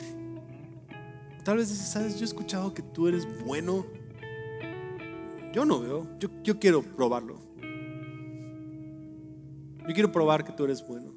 Tal 1.46 1.56
vez 1.56 1.70
dices, 1.70 1.88
sabes, 1.88 2.16
yo 2.16 2.24
he 2.24 2.26
escuchado 2.26 2.74
que 2.74 2.82
tú 2.82 3.08
eres 3.08 3.26
bueno. 3.46 3.86
Yo 5.54 5.64
no 5.64 5.80
veo, 5.80 6.06
yo, 6.20 6.30
yo 6.44 6.60
quiero 6.60 6.82
probarlo. 6.82 7.40
Yo 9.88 9.94
quiero 9.94 10.12
probar 10.12 10.44
que 10.44 10.52
tú 10.52 10.66
eres 10.66 10.86
bueno. 10.86 11.14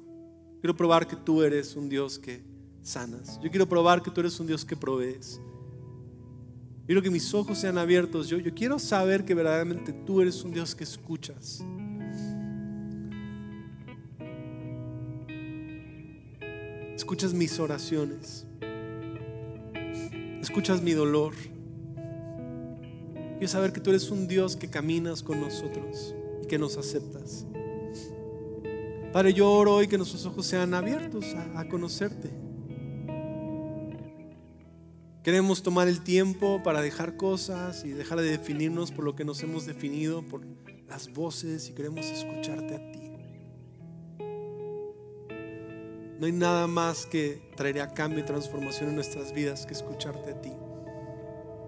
Quiero 0.61 0.77
probar 0.77 1.07
que 1.07 1.17
tú 1.17 1.43
eres 1.43 1.75
un 1.75 1.89
Dios 1.89 2.17
que 2.17 2.41
sanas. 2.81 3.37
Yo 3.41 3.49
quiero 3.49 3.67
probar 3.67 4.01
que 4.01 4.11
tú 4.11 4.21
eres 4.21 4.39
un 4.39 4.47
Dios 4.47 4.63
que 4.63 4.77
provees. 4.77 5.41
Quiero 6.85 7.01
que 7.01 7.09
mis 7.09 7.33
ojos 7.33 7.57
sean 7.57 7.79
abiertos. 7.79 8.27
Yo, 8.27 8.37
quiero 8.53 8.77
saber 8.77 9.25
que 9.25 9.33
verdaderamente 9.33 9.91
tú 9.91 10.21
eres 10.21 10.43
un 10.43 10.51
Dios 10.51 10.75
que 10.75 10.83
escuchas. 10.83 11.63
Escuchas 16.95 17.33
mis 17.33 17.59
oraciones. 17.59 18.45
Escuchas 20.41 20.83
mi 20.83 20.91
dolor. 20.91 21.33
Quiero 23.33 23.47
saber 23.47 23.73
que 23.73 23.81
tú 23.81 23.89
eres 23.89 24.11
un 24.11 24.27
Dios 24.27 24.55
que 24.55 24.69
caminas 24.69 25.23
con 25.23 25.41
nosotros 25.41 26.13
y 26.43 26.47
que 26.47 26.59
nos 26.59 26.77
aceptas. 26.77 27.47
Padre, 29.11 29.33
yo 29.33 29.51
oro 29.51 29.73
hoy 29.73 29.87
que 29.87 29.97
nuestros 29.97 30.25
ojos 30.27 30.45
sean 30.45 30.73
abiertos 30.75 31.25
a 31.55 31.67
conocerte. 31.67 32.44
Queremos 35.25 35.63
tomar 35.63 35.87
el 35.87 36.03
tiempo 36.03 36.61
para 36.61 36.83
dejar 36.83 37.17
cosas 37.17 37.83
y 37.83 37.89
dejar 37.89 38.21
de 38.21 38.29
definirnos 38.29 38.91
por 38.91 39.03
lo 39.03 39.15
que 39.15 39.25
nos 39.25 39.41
hemos 39.41 39.65
definido, 39.65 40.21
por 40.21 40.41
las 40.87 41.11
voces 41.11 41.67
y 41.67 41.73
queremos 41.73 42.05
escucharte 42.05 42.75
a 42.75 42.91
ti. 42.91 43.11
No 46.19 46.27
hay 46.27 46.31
nada 46.31 46.67
más 46.67 47.07
que 47.07 47.41
traería 47.55 47.87
cambio 47.87 48.19
y 48.19 48.23
transformación 48.23 48.89
en 48.89 48.95
nuestras 48.95 49.33
vidas 49.33 49.65
que 49.65 49.73
escucharte 49.73 50.29
a 50.29 50.41
ti. 50.41 50.51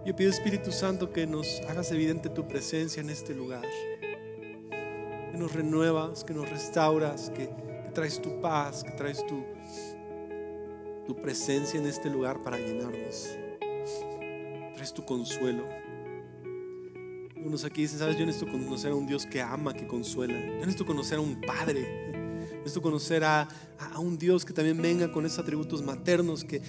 Yo 0.06 0.16
pido 0.16 0.30
Espíritu 0.30 0.72
Santo 0.72 1.12
que 1.12 1.26
nos 1.26 1.60
hagas 1.62 1.92
evidente 1.92 2.30
tu 2.30 2.48
presencia 2.48 3.02
en 3.02 3.10
este 3.10 3.34
lugar. 3.34 3.66
Que 4.70 5.36
nos 5.36 5.52
renuevas, 5.54 6.24
que 6.24 6.36
nos 6.36 6.48
restauras, 6.48 7.32
que, 7.32 7.50
traes 7.96 8.22
tu 8.22 8.40
paz, 8.40 8.84
que 8.84 8.92
traes 8.92 9.26
tu, 9.26 9.44
tu 11.08 11.20
presencia 11.20 11.80
en 11.80 11.88
este 11.88 12.08
lugar 12.12 12.44
para 12.44 12.60
llenarnos 12.60 13.36
traes 14.76 14.94
tu 14.94 15.04
consuelo. 15.04 15.64
Unos 17.44 17.64
aquí 17.64 17.82
dicen, 17.84 18.00
sabes, 18.00 18.18
yo 18.18 18.26
necesito 18.26 18.52
conocer 18.52 18.92
a 18.92 18.96
un 18.96 19.08
Dios 19.08 19.26
que 19.26 19.42
ama, 19.42 19.74
que 19.74 19.88
consuela. 19.88 20.34
Yo 20.34 20.60
necesito 20.60 20.86
conocer 20.86 21.18
a 21.18 21.22
un 21.22 21.40
Padre. 21.42 22.38
Necesito 22.58 22.82
conocer 22.82 23.24
a, 23.24 23.48
a 23.80 24.00
un 24.00 24.18
Dios 24.18 24.44
que 24.44 24.54
también 24.54 24.82
venga 24.82 25.12
con 25.12 25.26
esos 25.26 25.40
atributos 25.40 25.82
maternos, 25.82 26.44
que, 26.44 26.62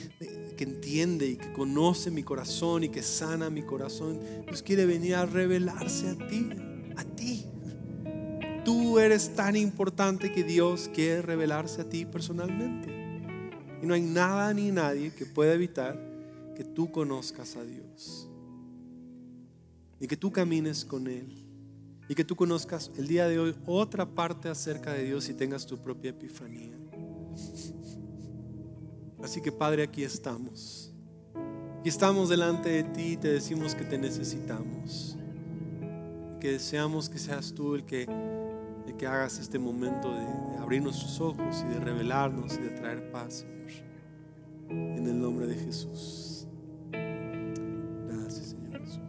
que 0.56 0.64
entiende 0.64 1.26
y 1.26 1.36
que 1.36 1.52
conoce 1.52 2.10
mi 2.10 2.22
corazón 2.22 2.84
y 2.84 2.88
que 2.88 3.02
sana 3.02 3.50
mi 3.50 3.62
corazón. 3.62 4.20
Dios 4.46 4.62
quiere 4.62 4.86
venir 4.86 5.16
a 5.16 5.26
revelarse 5.26 6.10
a 6.10 6.14
ti, 6.28 6.50
a 6.96 7.04
ti. 7.04 7.46
Tú 8.64 8.98
eres 8.98 9.34
tan 9.34 9.56
importante 9.56 10.30
que 10.30 10.44
Dios 10.44 10.90
quiere 10.94 11.22
revelarse 11.22 11.80
a 11.80 11.88
ti 11.88 12.04
personalmente. 12.04 12.98
Y 13.82 13.86
no 13.86 13.94
hay 13.94 14.02
nada 14.02 14.52
ni 14.54 14.70
nadie 14.70 15.12
que 15.12 15.24
pueda 15.26 15.54
evitar 15.54 16.07
que 16.58 16.64
tú 16.64 16.90
conozcas 16.90 17.54
a 17.54 17.62
Dios. 17.62 18.28
Y 20.00 20.08
que 20.08 20.16
tú 20.16 20.32
camines 20.32 20.84
con 20.84 21.06
Él. 21.06 21.46
Y 22.08 22.16
que 22.16 22.24
tú 22.24 22.34
conozcas 22.34 22.90
el 22.98 23.06
día 23.06 23.28
de 23.28 23.38
hoy 23.38 23.54
otra 23.64 24.04
parte 24.04 24.48
acerca 24.48 24.92
de 24.92 25.04
Dios 25.04 25.28
y 25.28 25.34
tengas 25.34 25.64
tu 25.64 25.78
propia 25.78 26.10
epifanía. 26.10 26.76
Así 29.22 29.40
que 29.40 29.52
Padre, 29.52 29.84
aquí 29.84 30.02
estamos. 30.02 30.92
Y 31.84 31.90
estamos 31.90 32.28
delante 32.28 32.70
de 32.70 32.82
ti 32.82 33.12
y 33.12 33.16
te 33.16 33.28
decimos 33.28 33.76
que 33.76 33.84
te 33.84 33.96
necesitamos. 33.96 35.16
Que 36.40 36.50
deseamos 36.50 37.08
que 37.08 37.20
seas 37.20 37.52
tú 37.52 37.76
el 37.76 37.84
que, 37.84 38.02
el 38.84 38.96
que 38.96 39.06
hagas 39.06 39.38
este 39.38 39.60
momento 39.60 40.12
de, 40.12 40.24
de 40.24 40.58
abrir 40.58 40.82
nuestros 40.82 41.20
ojos 41.20 41.64
y 41.64 41.72
de 41.72 41.78
revelarnos 41.78 42.54
y 42.54 42.62
de 42.62 42.70
traer 42.70 43.12
paz, 43.12 43.46
Señor. 43.46 43.58
En 44.70 45.06
el 45.06 45.20
nombre 45.20 45.46
de 45.46 45.54
Jesús. 45.54 46.27
Gracias, 46.92 48.46
Señor 48.50 48.80
Jesús. 48.80 49.00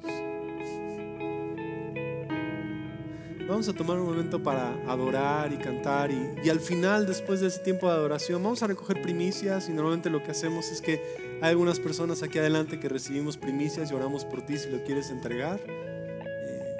Vamos 3.47 3.67
a 3.67 3.73
tomar 3.73 3.97
un 3.97 4.05
momento 4.05 4.43
para 4.43 4.73
adorar 4.87 5.51
y 5.51 5.57
cantar 5.57 6.11
y, 6.11 6.49
al 6.49 6.59
final, 6.59 7.07
después 7.07 7.41
de 7.41 7.47
ese 7.47 7.59
tiempo 7.61 7.87
de 7.87 7.93
adoración, 7.93 8.43
vamos 8.43 8.61
a 8.61 8.67
recoger 8.67 9.01
primicias 9.01 9.69
y 9.69 9.73
normalmente 9.73 10.09
lo 10.11 10.21
que 10.21 10.29
hacemos 10.31 10.69
es 10.71 10.81
que 10.81 11.01
hay 11.41 11.49
algunas 11.49 11.79
personas 11.79 12.21
aquí 12.21 12.37
adelante 12.37 12.79
que 12.79 12.87
recibimos 12.89 13.37
primicias 13.37 13.89
y 13.91 13.95
oramos 13.95 14.23
por 14.25 14.43
ti 14.45 14.57
si 14.57 14.69
lo 14.69 14.83
quieres 14.83 15.09
entregar. 15.09 15.59
Eh, 15.67 16.75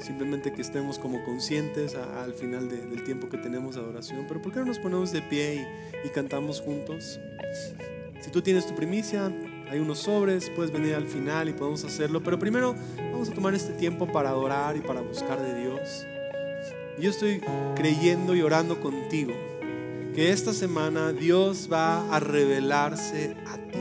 simplemente 0.00 0.52
que 0.52 0.60
estemos 0.62 0.98
como 0.98 1.22
conscientes 1.24 1.94
al 1.94 2.34
final 2.34 2.68
de- 2.68 2.84
del 2.86 3.04
tiempo 3.04 3.28
que 3.28 3.38
tenemos 3.38 3.76
de 3.76 3.82
adoración. 3.82 4.24
Pero 4.26 4.42
¿por 4.42 4.52
qué 4.52 4.58
no 4.58 4.64
nos 4.66 4.80
ponemos 4.80 5.12
de 5.12 5.22
pie 5.22 5.54
y, 5.54 6.08
y 6.08 6.10
cantamos 6.10 6.60
juntos? 6.60 7.20
Si 8.22 8.30
tú 8.30 8.40
tienes 8.40 8.66
tu 8.66 8.74
primicia, 8.74 9.32
hay 9.68 9.80
unos 9.80 9.98
sobres, 9.98 10.48
puedes 10.54 10.72
venir 10.72 10.94
al 10.94 11.06
final 11.06 11.48
y 11.48 11.52
podemos 11.52 11.82
hacerlo. 11.82 12.22
Pero 12.22 12.38
primero 12.38 12.76
vamos 12.96 13.28
a 13.28 13.34
tomar 13.34 13.52
este 13.54 13.72
tiempo 13.72 14.06
para 14.06 14.28
adorar 14.28 14.76
y 14.76 14.80
para 14.80 15.00
buscar 15.00 15.42
de 15.42 15.60
Dios. 15.60 16.06
Yo 17.00 17.10
estoy 17.10 17.42
creyendo 17.74 18.36
y 18.36 18.42
orando 18.42 18.80
contigo 18.80 19.32
que 20.14 20.30
esta 20.30 20.52
semana 20.52 21.12
Dios 21.12 21.68
va 21.72 22.14
a 22.14 22.20
revelarse 22.20 23.34
a 23.46 23.56
ti. 23.56 23.78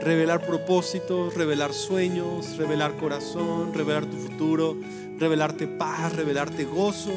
Revelar 0.00 0.46
propósitos, 0.46 1.34
revelar 1.34 1.74
sueños, 1.74 2.56
revelar 2.56 2.96
corazón, 2.96 3.74
revelar 3.74 4.06
tu 4.06 4.16
futuro, 4.16 4.76
revelarte 5.18 5.66
paz, 5.66 6.16
revelarte 6.16 6.64
gozo. 6.64 7.12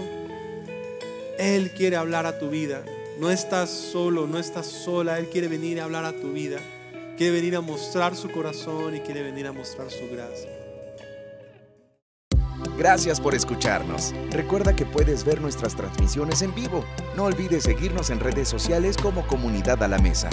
Él 1.38 1.71
quiere 1.71 1.95
hablar 1.95 2.25
a 2.25 2.38
tu 2.38 2.49
vida. 2.49 2.84
No 3.20 3.32
estás 3.32 3.72
solo, 3.72 4.28
no 4.28 4.38
estás 4.38 4.68
sola. 4.68 5.18
Él 5.18 5.28
quiere 5.30 5.47
venir 5.47 5.82
a 5.82 5.86
hablar 5.86 6.05
a 6.05 6.13
tu 6.13 6.34
vida. 6.34 6.59
Quiere 7.18 7.34
venir 7.34 7.55
a 7.55 7.61
mostrar 7.61 8.15
su 8.15 8.30
corazón 8.30 8.95
y 8.95 8.99
quiere 8.99 9.24
venir 9.24 9.47
a 9.47 9.51
mostrar 9.51 9.89
su 9.89 10.07
gracia. 10.11 10.51
Gracias 12.78 13.20
por 13.20 13.34
escucharnos. 13.34 14.13
Recuerda 14.30 14.76
que 14.76 14.86
puedes 14.86 15.24
ver 15.24 15.41
nuestras 15.41 15.76
transmisiones 15.76 16.43
en 16.43 16.53
vivo. 16.53 16.86
No 17.15 17.24
olvides 17.24 17.63
seguirnos 17.63 18.11
en 18.11 18.20
redes 18.20 18.47
sociales 18.47 18.97
como 18.97 19.26
Comunidad 19.26 19.82
a 19.82 19.88
la 19.88 19.97
Mesa. 19.97 20.30